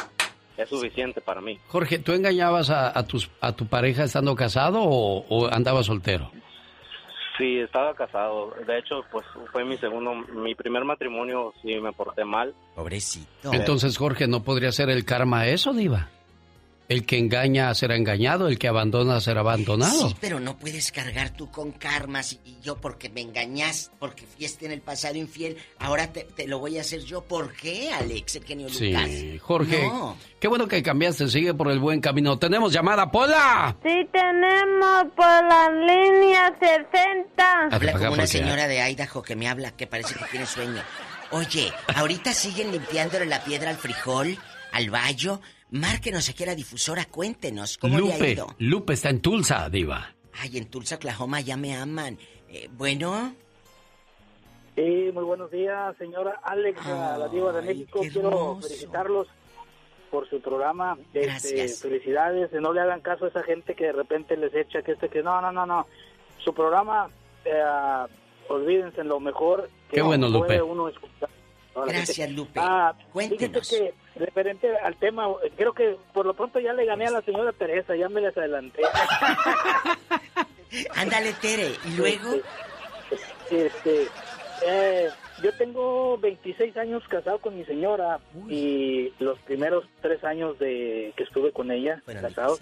[0.57, 1.57] es suficiente para mí.
[1.67, 6.31] Jorge, ¿tú engañabas a, a tus, a tu pareja estando casado o, o andabas soltero?
[7.39, 8.53] Sí, estaba casado.
[8.67, 12.53] De hecho, pues fue mi segundo, mi primer matrimonio, sí me porté mal.
[12.75, 13.53] Pobrecito.
[13.53, 16.09] Entonces, Jorge, ¿no podría ser el karma eso, Diva?
[16.89, 20.09] El que engaña será engañado, el que abandona será abandonado.
[20.09, 24.65] Sí, pero no puedes cargar tú con karmas y, yo porque me engañas, porque fuiste
[24.65, 27.21] en el pasado infiel, ahora te, te lo voy a hacer yo.
[27.21, 29.09] ¿Por qué, Alex, el genio Sí, Lucas?
[29.41, 30.17] Jorge, No.
[30.39, 32.39] qué bueno que cambiaste, sigue por el buen camino.
[32.39, 33.77] Tenemos llamada, Pola.
[33.83, 37.61] Sí, tenemos por la línea 60.
[37.65, 40.47] Habla para acá, como una señora de Idaho que me habla, que parece que tiene
[40.47, 40.81] sueño.
[41.31, 44.35] Oye, ahorita siguen limpiándole la piedra al frijol,
[44.71, 45.39] al bayo.
[45.71, 48.47] Márquenos aquí a la difusora, cuéntenos cómo le ha Lupe, ido.
[48.59, 50.13] Lupe está en Tulsa, Diva.
[50.41, 52.17] Ay, en Tulsa, Oklahoma ya me aman.
[52.49, 53.33] Eh, bueno.
[54.75, 57.99] Sí, muy buenos días, señora Alex, a la Diva de México.
[58.01, 59.27] Quiero felicitarlos
[60.09, 60.97] por su programa.
[61.13, 61.81] Este, Gracias.
[61.81, 62.51] felicidades.
[62.53, 65.21] No le hagan caso a esa gente que de repente les echa que este que
[65.21, 65.85] no, no, no, no.
[66.43, 67.09] Su programa,
[67.45, 67.61] eh,
[68.47, 70.61] olvídense lo mejor que Qué bueno, puede Lupe.
[70.61, 71.29] uno escuchar.
[71.85, 72.31] Gracias.
[72.31, 72.59] Lupe.
[72.61, 73.69] Ah, Cuéntenos.
[73.69, 77.53] que referente al tema, creo que por lo pronto ya le gané a la señora
[77.53, 78.81] Teresa, ya me les adelanté.
[80.95, 81.71] Ándale, Tere.
[81.85, 82.35] ¿Y luego?
[83.49, 84.07] Este,
[84.67, 85.09] eh,
[85.41, 91.23] yo tengo 26 años casado con mi señora y los primeros tres años de que
[91.23, 92.59] estuve con ella casado,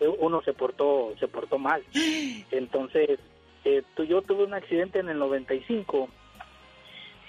[0.00, 1.82] eh, uno se portó se portó mal.
[2.50, 3.18] Entonces,
[3.64, 6.08] eh, yo tuve un accidente en el 95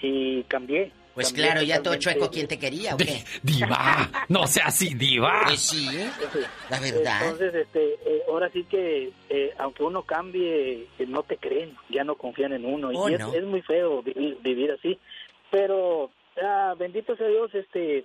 [0.02, 0.92] y cambié.
[1.14, 3.24] Pues claro, ya todo chueco, ¿quién te quería o qué?
[3.42, 5.42] Diva, no sea así, diva.
[5.46, 5.86] Pues sí,
[6.68, 7.22] la verdad.
[7.22, 12.02] Entonces, este, eh, ahora sí que, eh, aunque uno cambie, eh, no te creen, ya
[12.02, 12.90] no confían en uno.
[12.94, 14.98] Oh, y es, muy feo vivir, vivir así.
[15.50, 16.10] Pero,
[16.42, 18.04] ah, bendito sea Dios, este,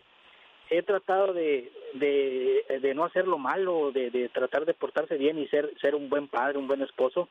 [0.70, 5.40] he tratado de, de, de no hacer lo malo, de, de tratar de portarse bien
[5.40, 7.28] y ser, ser un buen padre, un buen esposo.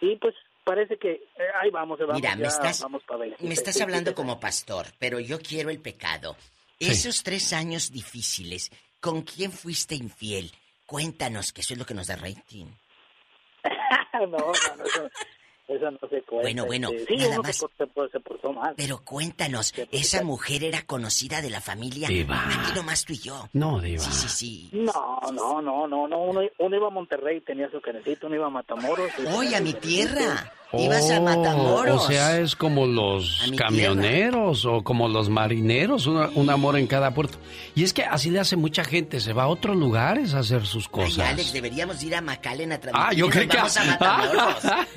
[0.00, 0.34] Y pues
[0.64, 3.36] parece que eh, ahí vamos, vamos, Mira, me ya estás, vamos para ver.
[3.40, 6.36] me estás hablando como pastor, pero yo quiero el pecado.
[6.78, 8.70] Esos tres años difíciles,
[9.00, 10.50] ¿con quién fuiste infiel?
[10.86, 12.66] Cuéntanos, que eso es lo que nos da rating.
[14.14, 14.38] no, no,
[14.76, 15.08] no, eso,
[15.76, 16.42] eso no se cuenta.
[16.42, 17.56] Bueno, bueno, este, sí, nada uno más.
[17.56, 18.74] Se, por- se por- se portó mal.
[18.76, 22.08] Pero cuéntanos, ¿esa mujer era conocida de la familia?
[22.08, 22.42] Diva.
[22.46, 23.48] Aquí nomás tú y yo.
[23.52, 24.02] No, Diva.
[24.02, 24.70] Sí, sí, sí.
[24.72, 26.18] No, no, no, no, no.
[26.22, 29.10] Uno, uno iba a Monterrey, tenía su canecito, uno iba a Matamoros.
[29.14, 29.80] tenía a mi canecito.
[30.70, 30.84] Tierra.
[30.84, 32.04] Ibas a Oh, Matamoros.
[32.04, 37.12] O sea, es como los camioneros o como los marineros, una- un amor en cada
[37.12, 37.38] puerto.
[37.74, 40.66] Y es que así le hace mucha gente, se va a otros lugares a hacer
[40.66, 41.28] sus Ay, cosas.
[41.30, 43.46] Alex, deberíamos ir a McAllen a ah, yo nos que...
[43.46, 44.64] vamos a Matamoros.
[44.64, 44.84] Ay,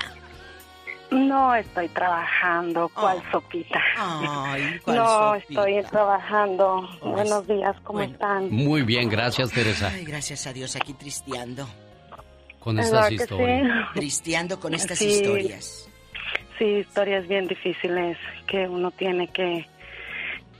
[1.12, 2.90] No estoy trabajando.
[2.94, 3.80] ¿Cuál sopita?
[3.98, 5.06] Ay, ¿cuál no
[5.40, 5.62] sopita?
[5.70, 6.90] estoy trabajando.
[7.02, 8.50] Buenos días, ¿cómo están?
[8.52, 9.92] Muy bien, gracias, Teresa.
[9.94, 11.68] Ay, gracias a Dios, aquí tristeando.
[12.60, 13.62] Con ¿Verdad estas historias.
[13.68, 13.90] sí?
[14.00, 15.06] Tristeando con estas Sí.
[15.08, 15.88] historias.
[16.58, 18.18] Sí, historias bien difíciles
[18.48, 19.68] que uno tiene que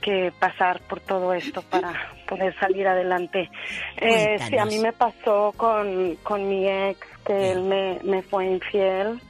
[0.06, 1.92] que pasar por todo esto para
[2.28, 3.50] poder salir adelante.
[3.96, 8.46] Eh, sí, a mí me pasó con, con mi ex que él me, me fue
[8.46, 9.20] infiel.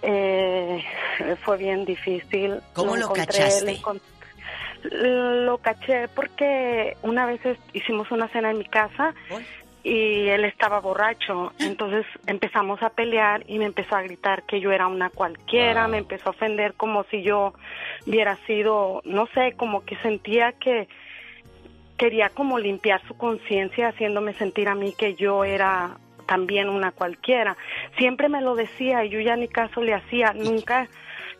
[0.00, 0.82] Eh,
[1.44, 2.60] fue bien difícil.
[2.72, 3.76] ¿Cómo lo encontré, cachaste?
[3.78, 4.00] encon-
[5.44, 7.40] Lo caché porque una vez
[7.74, 9.14] hicimos una cena en mi casa
[9.82, 11.52] y él estaba borracho.
[11.58, 15.98] Entonces empezamos a pelear y me empezó a gritar que yo era una cualquiera, me
[15.98, 17.54] empezó a ofender como si yo
[18.06, 20.88] hubiera sido, no sé, como que sentía que
[21.96, 25.96] quería como limpiar su conciencia haciéndome sentir a mí que yo era
[26.26, 27.56] también una cualquiera.
[27.96, 30.88] Siempre me lo decía y yo ya ni caso le hacía, nunca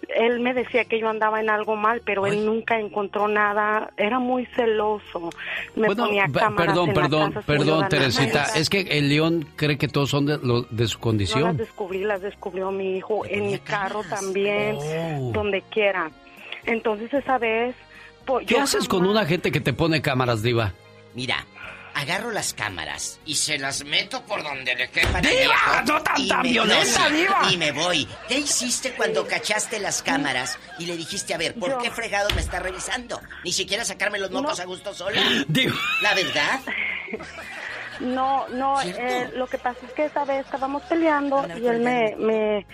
[0.09, 4.19] él me decía que yo andaba en algo mal, pero él nunca encontró nada, era
[4.19, 5.31] muy celoso.
[5.77, 8.45] Me Bueno, ponía cámaras perdón, en la perdón, murió perdón, la Teresita.
[8.57, 11.57] Es que el león cree que todos son de, lo- de su No las condición.
[11.57, 15.31] descubrí, las descubrió mi hijo en mi carro también, Oh.
[15.33, 16.11] donde quiera.
[16.65, 17.75] Entonces esa vez,
[18.27, 20.73] po- ¿Qué haces con una gente que te pone cámaras, Diva?
[21.15, 21.45] Mira,
[21.95, 25.83] agarro las cámaras y se las meto por donde le quepan al ¡Diva!
[25.87, 27.49] ¡No tan- tan me- violenta, diva!
[27.51, 28.09] Y me voy.
[28.29, 32.29] ¿Qué hiciste cuando cachaste las cámaras y le dijiste, a ver, ¿por Yo- qué fregado
[32.35, 33.21] me está revisando?
[33.45, 35.21] Ni siquiera sacarme los mocos a gusto sola.
[35.49, 36.61] Digo- La verdad.
[38.01, 42.17] No, no, eh, lo que pasa es que esa vez estábamos peleando y él me,
[42.17, 42.67] me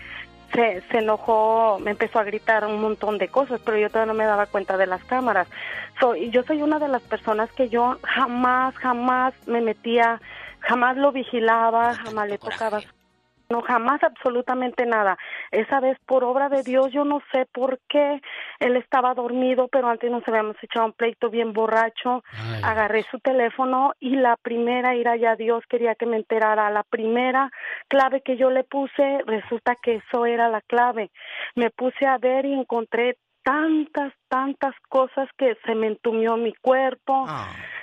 [0.54, 4.18] se, se enojó, me empezó a gritar un montón de cosas, pero yo todavía no
[4.18, 5.46] me daba cuenta de las cámaras.
[6.00, 10.20] So, y yo soy una de las personas que yo jamás, jamás me metía,
[10.60, 12.80] jamás lo vigilaba, jamás le tocaba
[13.50, 15.16] no, jamás absolutamente nada.
[15.50, 18.20] Esa vez, por obra de Dios, yo no sé por qué
[18.60, 22.22] él estaba dormido, pero antes nos habíamos echado un pleito bien borracho.
[22.62, 26.70] Agarré su teléfono y la primera, ir allá Dios, quería que me enterara.
[26.70, 27.50] La primera
[27.88, 31.10] clave que yo le puse, resulta que eso era la clave.
[31.54, 33.16] Me puse a ver y encontré
[33.48, 37.26] tantas, tantas cosas que se me entumió mi cuerpo,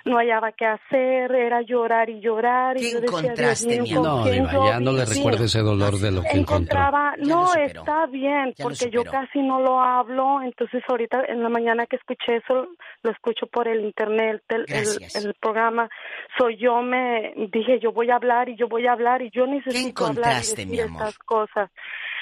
[0.06, 2.78] no hallaba qué hacer, era llorar y llorar.
[2.78, 5.16] y yo decía, Dios mío, ¿con No, Diva, ya no le viví?
[5.16, 6.58] recuerde ese dolor de lo que encontró.
[6.58, 11.50] encontraba, no, está bien, Ya porque yo casi no lo hablo, entonces ahorita en la
[11.50, 12.68] mañana que escuché eso,
[13.02, 15.16] lo escucho por el internet, el, el, Gracias.
[15.26, 15.90] el programa,
[16.38, 19.48] soy yo me dije, yo voy a hablar y yo voy a hablar y yo
[19.48, 21.02] necesito hablar y encontraste, decir mi amor?
[21.02, 21.72] estas cosas.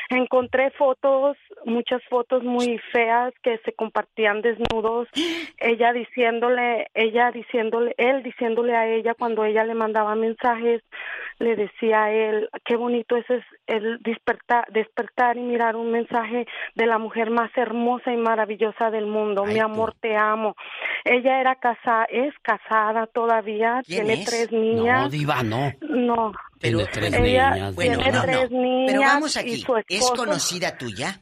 [0.09, 5.07] Encontré fotos, muchas fotos muy feas que se compartían desnudos,
[5.57, 10.81] ella diciéndole, ella diciéndole, él diciéndole a ella cuando ella le mandaba mensajes,
[11.39, 13.25] le decía a él, qué bonito es
[13.67, 19.05] el despertar, despertar y mirar un mensaje de la mujer más hermosa y maravillosa del
[19.07, 20.55] mundo, mi amor, te amo.
[21.05, 24.25] Ella era casada, es casada todavía, ¿Quién tiene es?
[24.25, 25.03] tres niñas.
[25.03, 25.71] No, Diva, no.
[25.81, 26.31] No.
[26.63, 27.19] Tiene tres ella
[27.51, 27.53] niñas.
[27.53, 28.61] tiene Bueno, no, tres no.
[28.61, 29.63] niñas Pero vamos aquí.
[29.89, 31.19] ¿Es conocida tuya?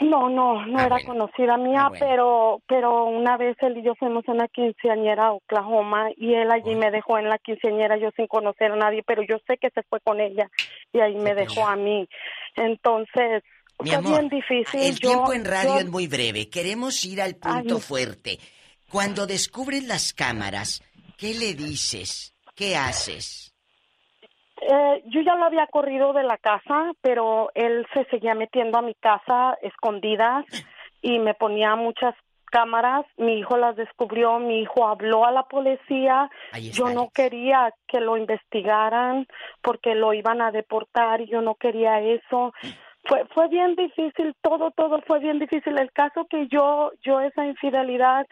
[0.00, 1.08] No, no, no Ah, era bueno.
[1.26, 2.06] conocida mía, Ah, bueno.
[2.06, 6.48] pero pero una vez él y yo fuimos a una quinceañera a Oklahoma y él
[6.52, 9.70] allí me dejó en la quinceañera yo sin conocer a nadie, pero yo sé que
[9.70, 10.48] se fue con ella
[10.92, 12.08] y ahí me dejó a mí.
[12.54, 13.42] Entonces,
[13.80, 14.80] Mi fue amor, bien difícil.
[14.80, 16.48] el yo- tiempo en radio yo- es muy breve.
[16.48, 17.80] Queremos ir al punto Ay.
[17.80, 18.38] fuerte.
[18.90, 20.80] Cuando descubres las cámaras,
[21.16, 22.34] ¿qué le dices?
[22.54, 23.52] ¿Qué haces?
[24.60, 28.82] Eh, yo ya lo había corrido de la casa, pero él se seguía metiendo a
[28.82, 30.44] mi casa escondidas
[31.00, 32.14] y me ponía muchas
[32.50, 33.06] cámaras.
[33.16, 36.30] Mi hijo las descubrió, mi hijo habló a la policía.
[36.72, 39.26] Yo no quería que lo investigaran
[39.62, 42.52] porque lo iban a deportar y yo no quería eso.
[43.04, 45.78] Fue fue bien difícil, todo todo fue bien difícil.
[45.78, 48.26] El caso que yo yo esa infidelidad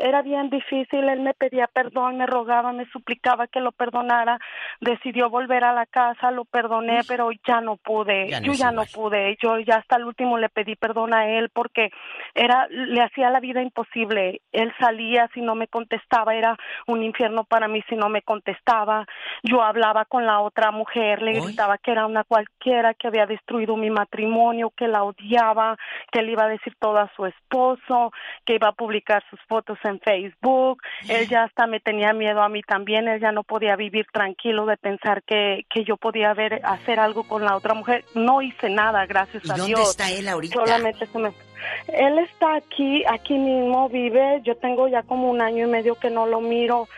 [0.00, 4.38] era bien difícil, él me pedía perdón, me rogaba, me suplicaba que lo perdonara,
[4.80, 8.72] decidió volver a la casa, lo perdoné, pero ya no pude, Ya no yo ya
[8.72, 11.90] no pude, yo ya hasta el último le pedí perdón a él porque
[12.34, 16.56] era, le hacía la vida imposible, él salía si no me contestaba, era
[16.86, 19.06] un infierno para mí si no me contestaba,
[19.42, 23.76] yo hablaba con la otra mujer, le gritaba que era una cualquiera, que había destruido
[23.76, 25.76] mi matrimonio, que la odiaba,
[26.10, 28.12] que le iba a decir todo a su esposo,
[28.44, 32.48] que iba a publicar sus fotos en Facebook, él ya hasta me tenía miedo a
[32.48, 36.60] mí también, él ya no podía vivir tranquilo de pensar que, que yo podía ver,
[36.64, 39.90] hacer algo con la otra mujer, no hice nada, gracias ¿Y a dónde Dios.
[39.90, 40.54] está él ahorita?
[40.54, 41.32] Solamente se me...
[41.88, 46.10] Él está aquí, aquí mismo vive, yo tengo ya como un año y medio que
[46.10, 46.88] no lo miro,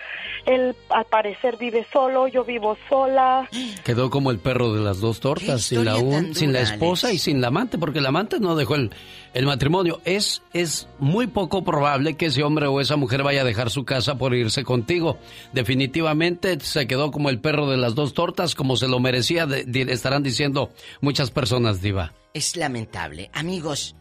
[0.47, 3.49] él al parecer vive solo, yo vivo sola,
[3.85, 7.19] Quedó como el perro de las dos tortas, sin la, un- sin la esposa y
[7.19, 8.91] sin la amante, porque la amante no dejó el,
[9.35, 10.01] el matrimonio.
[10.05, 13.85] Es, es muy poco probable que ese hombre o esa mujer vaya a dejar su
[13.85, 15.19] casa por irse contigo.
[15.53, 19.65] Definitivamente se quedó como el perro de las dos tortas, como se lo merecía, de-
[19.65, 20.71] de- estarán diciendo
[21.01, 22.13] muchas personas, Diva.
[22.35, 23.31] Es lamentable.
[23.33, 23.97] Amigos,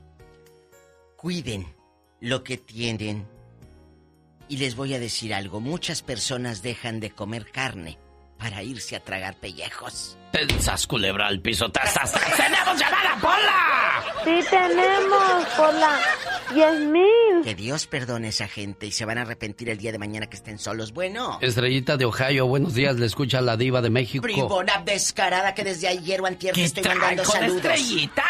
[1.21, 1.67] cuiden
[2.19, 3.27] lo que tienen.
[4.49, 5.59] Y les voy a decir algo.
[5.59, 7.99] Muchas personas dejan de comer carne
[8.39, 10.17] para irse a tragar pellejos.
[10.59, 11.69] Sas culebra al piso.
[11.71, 12.35] Tas, tas, tas.
[12.35, 14.03] ¡Tenemos llamada, Pola!
[14.23, 15.99] Sí tenemos, por la
[16.53, 17.43] 10 mil.
[17.43, 20.27] Que Dios perdone a esa gente y se van a arrepentir el día de mañana
[20.27, 20.91] que estén solos.
[20.91, 24.23] Bueno, Estrellita de Ohio, buenos días, le escucha la Diva de México.
[24.23, 27.57] bribona descarada que desde ayer o antier te estoy mandando con saludos.
[27.57, 28.25] Estrellita?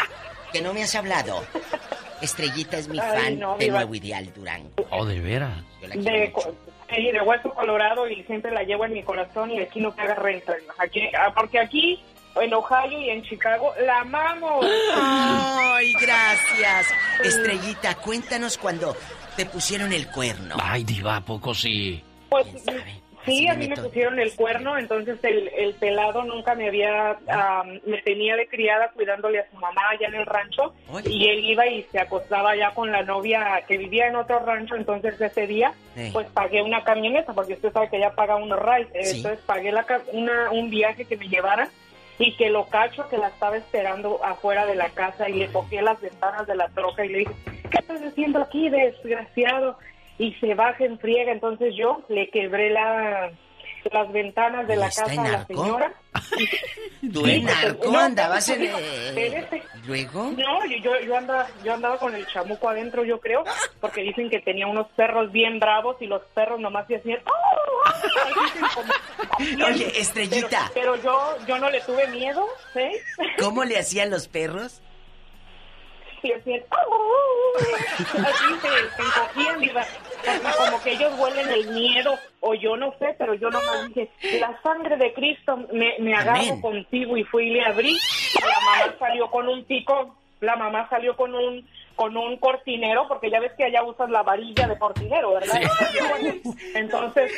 [0.52, 1.42] Que no me has hablado.
[2.22, 3.68] Estrellita es mi Ay, fan no, de.
[3.68, 4.70] Nuevo Ideal Durán.
[4.90, 5.62] Oh, de veras.
[5.80, 6.32] Yo la quiero de,
[6.94, 10.14] sí, de Hueso Colorado y siempre la llevo en mi corazón y aquí no paga
[10.14, 10.54] renta.
[10.78, 12.00] Aquí, ah, porque aquí,
[12.36, 14.64] en Ohio y en Chicago, la amamos.
[14.94, 16.94] Ay, gracias.
[17.22, 18.96] Estrellita, cuéntanos cuando
[19.36, 20.56] te pusieron el cuerno.
[20.62, 22.02] Ay, Diva, ¿a poco sí?
[22.28, 22.46] Pues
[23.24, 27.78] Sí, a mí me pusieron el cuerno, entonces el, el pelado nunca me había, am,
[27.86, 30.74] me tenía de criada cuidándole a su mamá allá en el rancho
[31.04, 34.74] y él iba y se acostaba ya con la novia que vivía en otro rancho,
[34.74, 35.72] entonces ese día
[36.12, 39.16] pues pagué una camioneta porque usted sabe que ya paga unos rides, Sí.
[39.18, 41.68] entonces pagué la, una, un viaje que me llevara
[42.18, 45.80] y que lo cacho que la estaba esperando afuera de la casa y le toqué
[45.82, 47.32] las ventanas de la troca y le dije,
[47.70, 49.78] ¿qué estás haciendo aquí, desgraciado?
[50.18, 53.32] Y se baja en friega, entonces yo le quebré la,
[53.90, 55.92] las ventanas de la casa a la señora.
[57.12, 59.62] ¿Tú en narco andabas en espérate.
[59.86, 60.32] ¿Luego?
[60.36, 63.42] No, yo, yo, andaba, yo andaba con el chamuco adentro, yo creo,
[63.80, 67.18] porque dicen que tenía unos perros bien bravos y los perros nomás se hacían...
[67.26, 67.82] "Oh,
[69.68, 70.70] Oye, Estrellita.
[70.74, 72.88] Pero, pero yo, yo no le tuve miedo, ¿sí?
[73.38, 74.80] ¿Cómo le hacían los perros?
[76.22, 76.62] Y hacían...
[77.54, 79.86] Así se, encogían,
[80.56, 84.58] como que ellos huelen el miedo, o yo no sé, pero yo nomás dije, la
[84.62, 87.96] sangre de Cristo me, me agarro contigo y fui y le abrí.
[88.40, 93.30] La mamá salió con un pico, la mamá salió con un con un cortinero, porque
[93.30, 95.60] ya ves que allá usas la varilla de cortinero, ¿verdad?
[96.74, 97.32] Entonces,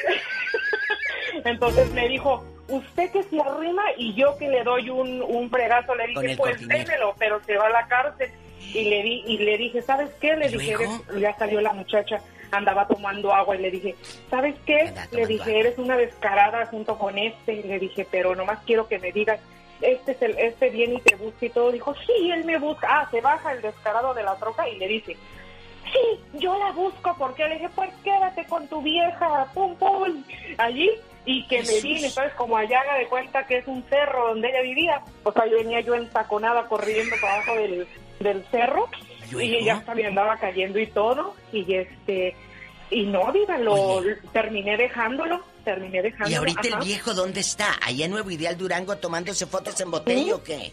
[1.45, 5.95] entonces me dijo, usted que se arrima y yo que le doy un, un fregazo,
[5.95, 8.31] le dije, pues démelo, pero se va a la cárcel.
[8.73, 10.37] Y le di, y le dije, ¿sabes qué?
[10.37, 10.77] Le dije,
[11.19, 12.21] ya salió la muchacha,
[12.51, 13.95] andaba tomando agua y le dije,
[14.31, 14.93] ¿sabes qué?
[15.13, 17.55] Le dije, eres una descarada junto con este.
[17.55, 19.41] Y le dije, pero nomás quiero que me digas,
[19.81, 21.73] este es el, este viene y te busca y todo.
[21.73, 22.89] Dijo, sí, él me busca.
[22.91, 25.17] Ah, se baja el descarado de la troca y le dice,
[25.93, 30.25] sí, yo la busco porque le dije, pues quédate con tu vieja, pum, pum,
[30.59, 30.91] allí.
[31.27, 34.49] Y que me vine, entonces como allá haga de cuenta que es un cerro donde
[34.49, 37.87] ella vivía, o sea, yo venía yo entaconada corriendo para abajo del,
[38.21, 38.89] del cerro
[39.33, 42.37] y ella hasta me andaba cayendo y todo, y este,
[42.91, 44.03] y no, diga, lo
[44.33, 46.31] terminé dejándolo, terminé dejándolo.
[46.31, 47.69] ¿Y ahorita el viejo dónde está?
[47.83, 50.73] ¿Allá en Nuevo Ideal Durango tomándose fotos en botella o qué?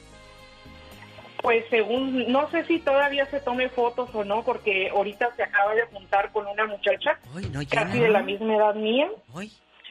[1.41, 5.73] Pues según, no sé si todavía se tome fotos o no, porque ahorita se acaba
[5.73, 7.17] de juntar con una muchacha
[7.69, 9.09] casi de la misma edad mía.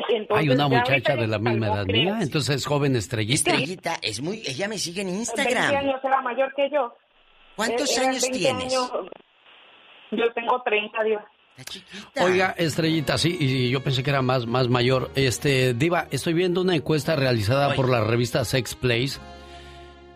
[0.09, 2.03] Entonces, Hay una muchacha de la misma edad creo.
[2.05, 3.51] mía, entonces es joven estrellita.
[3.53, 5.77] Estrellita, es muy, ella me sigue en 20 Instagram.
[5.77, 6.95] años era mayor que yo.
[7.57, 8.65] ¿Cuántos Era años 20 tienes?
[8.75, 8.91] años.
[10.13, 11.23] Yo tengo 30, Dios.
[12.23, 15.11] Oiga, Estrellita, sí, y yo pensé que era más, más mayor.
[15.15, 19.21] Este, Diva, estoy viendo una encuesta realizada por la revista Sex Place.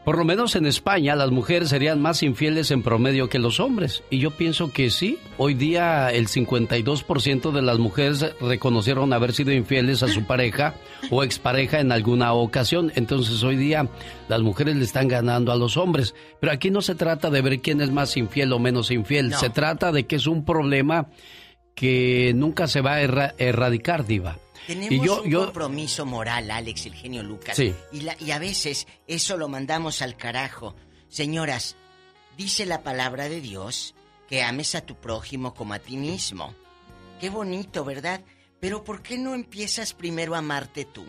[0.05, 4.03] Por lo menos en España, las mujeres serían más infieles en promedio que los hombres.
[4.11, 5.19] Y yo pienso que sí.
[5.39, 10.75] Hoy día, el 52% de las mujeres reconocieron haber sido infieles a su pareja
[11.11, 12.93] o expareja en alguna ocasión.
[12.97, 13.89] Entonces, hoy día,
[14.29, 16.15] las mujeres le están ganando a los hombres.
[16.39, 19.31] Pero aquí no se trata de ver quién es más infiel o menos infiel.
[19.31, 19.39] No.
[19.39, 21.07] Se trata de que es un problema
[21.75, 24.37] que nunca se va a erra- erradicar, Diva.
[24.67, 27.57] Tenemos y yo, un yo, compromiso moral, Alex, el genio Lucas.
[27.57, 27.75] Sí.
[27.93, 30.75] Y, la- y a veces eso lo mandamos al carajo.
[31.09, 31.77] Señoras,
[32.37, 33.95] dice la palabra de Dios
[34.29, 36.55] que ames a tu prójimo como a ti mismo.
[37.21, 38.23] Qué bonito, ¿verdad?
[38.61, 41.05] Pero ¿por qué no empiezas primero a amarte tú?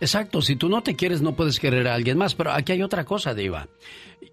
[0.00, 2.82] Exacto, si tú no te quieres no puedes querer a alguien más, pero aquí hay
[2.82, 3.68] otra cosa, Diva.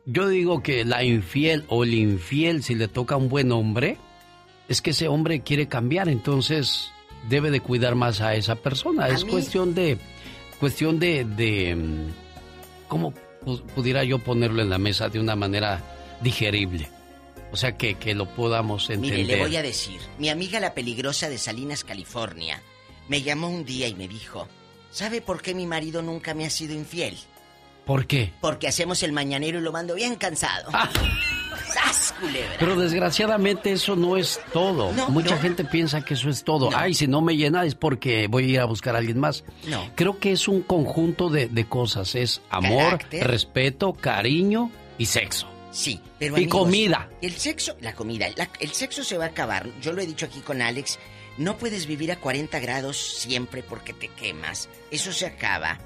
[0.05, 3.97] Yo digo que la infiel o el infiel, si le toca a un buen hombre,
[4.69, 6.91] es que ese hombre quiere cambiar, entonces
[7.29, 9.05] debe de cuidar más a esa persona.
[9.05, 9.97] A es mí- cuestión de,
[10.59, 12.07] cuestión de, de, mm,
[12.87, 13.13] ¿cómo
[13.45, 15.81] pu- pudiera yo ponerlo en la mesa de una manera
[16.21, 16.89] digerible?
[17.51, 19.19] O sea, que, que lo podamos entender.
[19.25, 22.61] Mire, le voy a decir, mi amiga la peligrosa de Salinas, California,
[23.07, 24.47] me llamó un día y me dijo,
[24.91, 27.18] ¿sabe por qué mi marido nunca me ha sido infiel?
[27.85, 28.34] ¿Por qué?
[28.41, 30.69] Porque hacemos el mañanero y lo mando bien cansado.
[31.73, 32.55] ¡Sas, culebra!
[32.60, 34.91] Pero desgraciadamente eso no es todo.
[34.94, 35.41] No, Mucha no.
[35.41, 36.69] gente piensa que eso es todo.
[36.76, 39.44] Ay, si no me llena es porque voy a ir a buscar a alguien más.
[39.68, 39.89] No.
[39.95, 42.15] Creo que es un conjunto de, de cosas.
[42.15, 43.27] Es amor, Carácter.
[43.27, 45.47] respeto, cariño y sexo.
[45.71, 47.10] Sí, pero Y comida.
[47.21, 49.68] El sexo, la comida, la- el sexo se va a acabar.
[49.81, 50.97] Yo lo he dicho aquí con Alex.
[51.37, 54.69] No puedes vivir a 40 grados siempre porque te quemas.
[54.89, 55.77] Eso se acaba.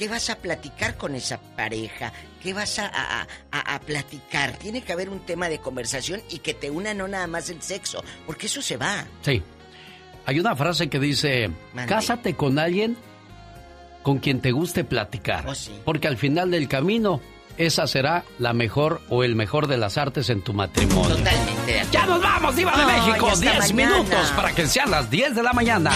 [0.00, 2.10] ¿Qué vas a platicar con esa pareja?
[2.42, 4.52] ¿Qué vas a, a- a- a platicar?
[4.56, 7.60] Tiene que haber un tema de conversación y que te una no nada más el
[7.60, 9.04] sexo, porque eso se va.
[9.20, 9.42] Sí.
[10.24, 11.92] Hay una frase que dice, Mande.
[11.94, 12.96] cásate con alguien
[14.02, 15.44] con quien te guste platicar.
[15.46, 15.78] Oh, sí.
[15.84, 17.20] Porque al final del camino,
[17.58, 21.14] esa será la mejor o el mejor de las artes en tu matrimonio.
[21.14, 21.86] Totalmente de.
[21.92, 23.26] Ya nos vamos, Diva de México.
[23.28, 23.98] hasta 10 mañana.
[23.98, 25.92] minutos para que sean las 10 de la mañana.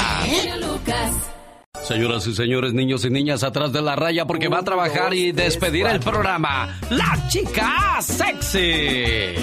[1.83, 5.33] Señoras y señores, niños y niñas atrás de la raya porque va a trabajar y
[5.33, 6.79] despedir el programa.
[6.89, 9.35] La chica sexy.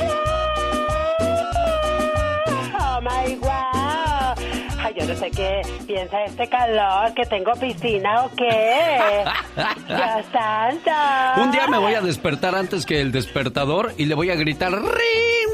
[2.80, 4.34] Oh my wow.
[4.80, 9.24] Ay, yo no sé qué piensa este calor, que tengo piscina o qué.
[9.88, 11.42] Dios santo.
[11.44, 14.72] Un día me voy a despertar antes que el despertador y le voy a gritar
[14.72, 14.82] ring,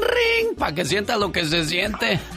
[0.00, 2.18] ring, para que sienta lo que se siente.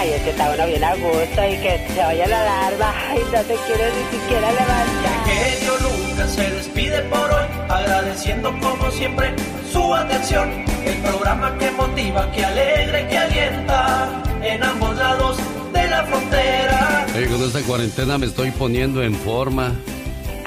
[0.00, 3.18] Ay, es que está uno bien a gusto y que se oye la alarma y
[3.18, 5.26] no te quiere ni siquiera levantar.
[5.26, 9.34] genio Lucas se despide por hoy, agradeciendo como siempre
[9.70, 10.64] su atención.
[10.86, 15.36] El programa que motiva, que alegra y que alienta en ambos lados
[15.74, 17.06] de la frontera.
[17.14, 19.74] Oye, con esta cuarentena me estoy poniendo en forma.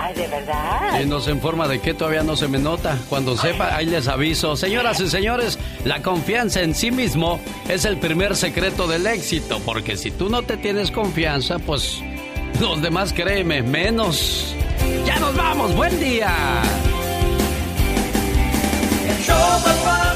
[0.03, 0.99] Ay, ¿de verdad?
[1.01, 2.97] Y no sé en forma de qué todavía no se me nota.
[3.07, 4.57] Cuando sepa, ahí les aviso.
[4.57, 9.61] Señoras y señores, la confianza en sí mismo es el primer secreto del éxito.
[9.63, 12.01] Porque si tú no te tienes confianza, pues
[12.59, 14.53] los demás créeme, menos.
[15.05, 15.73] ¡Ya nos vamos!
[15.73, 16.33] ¡Buen día!
[19.07, 20.12] El show más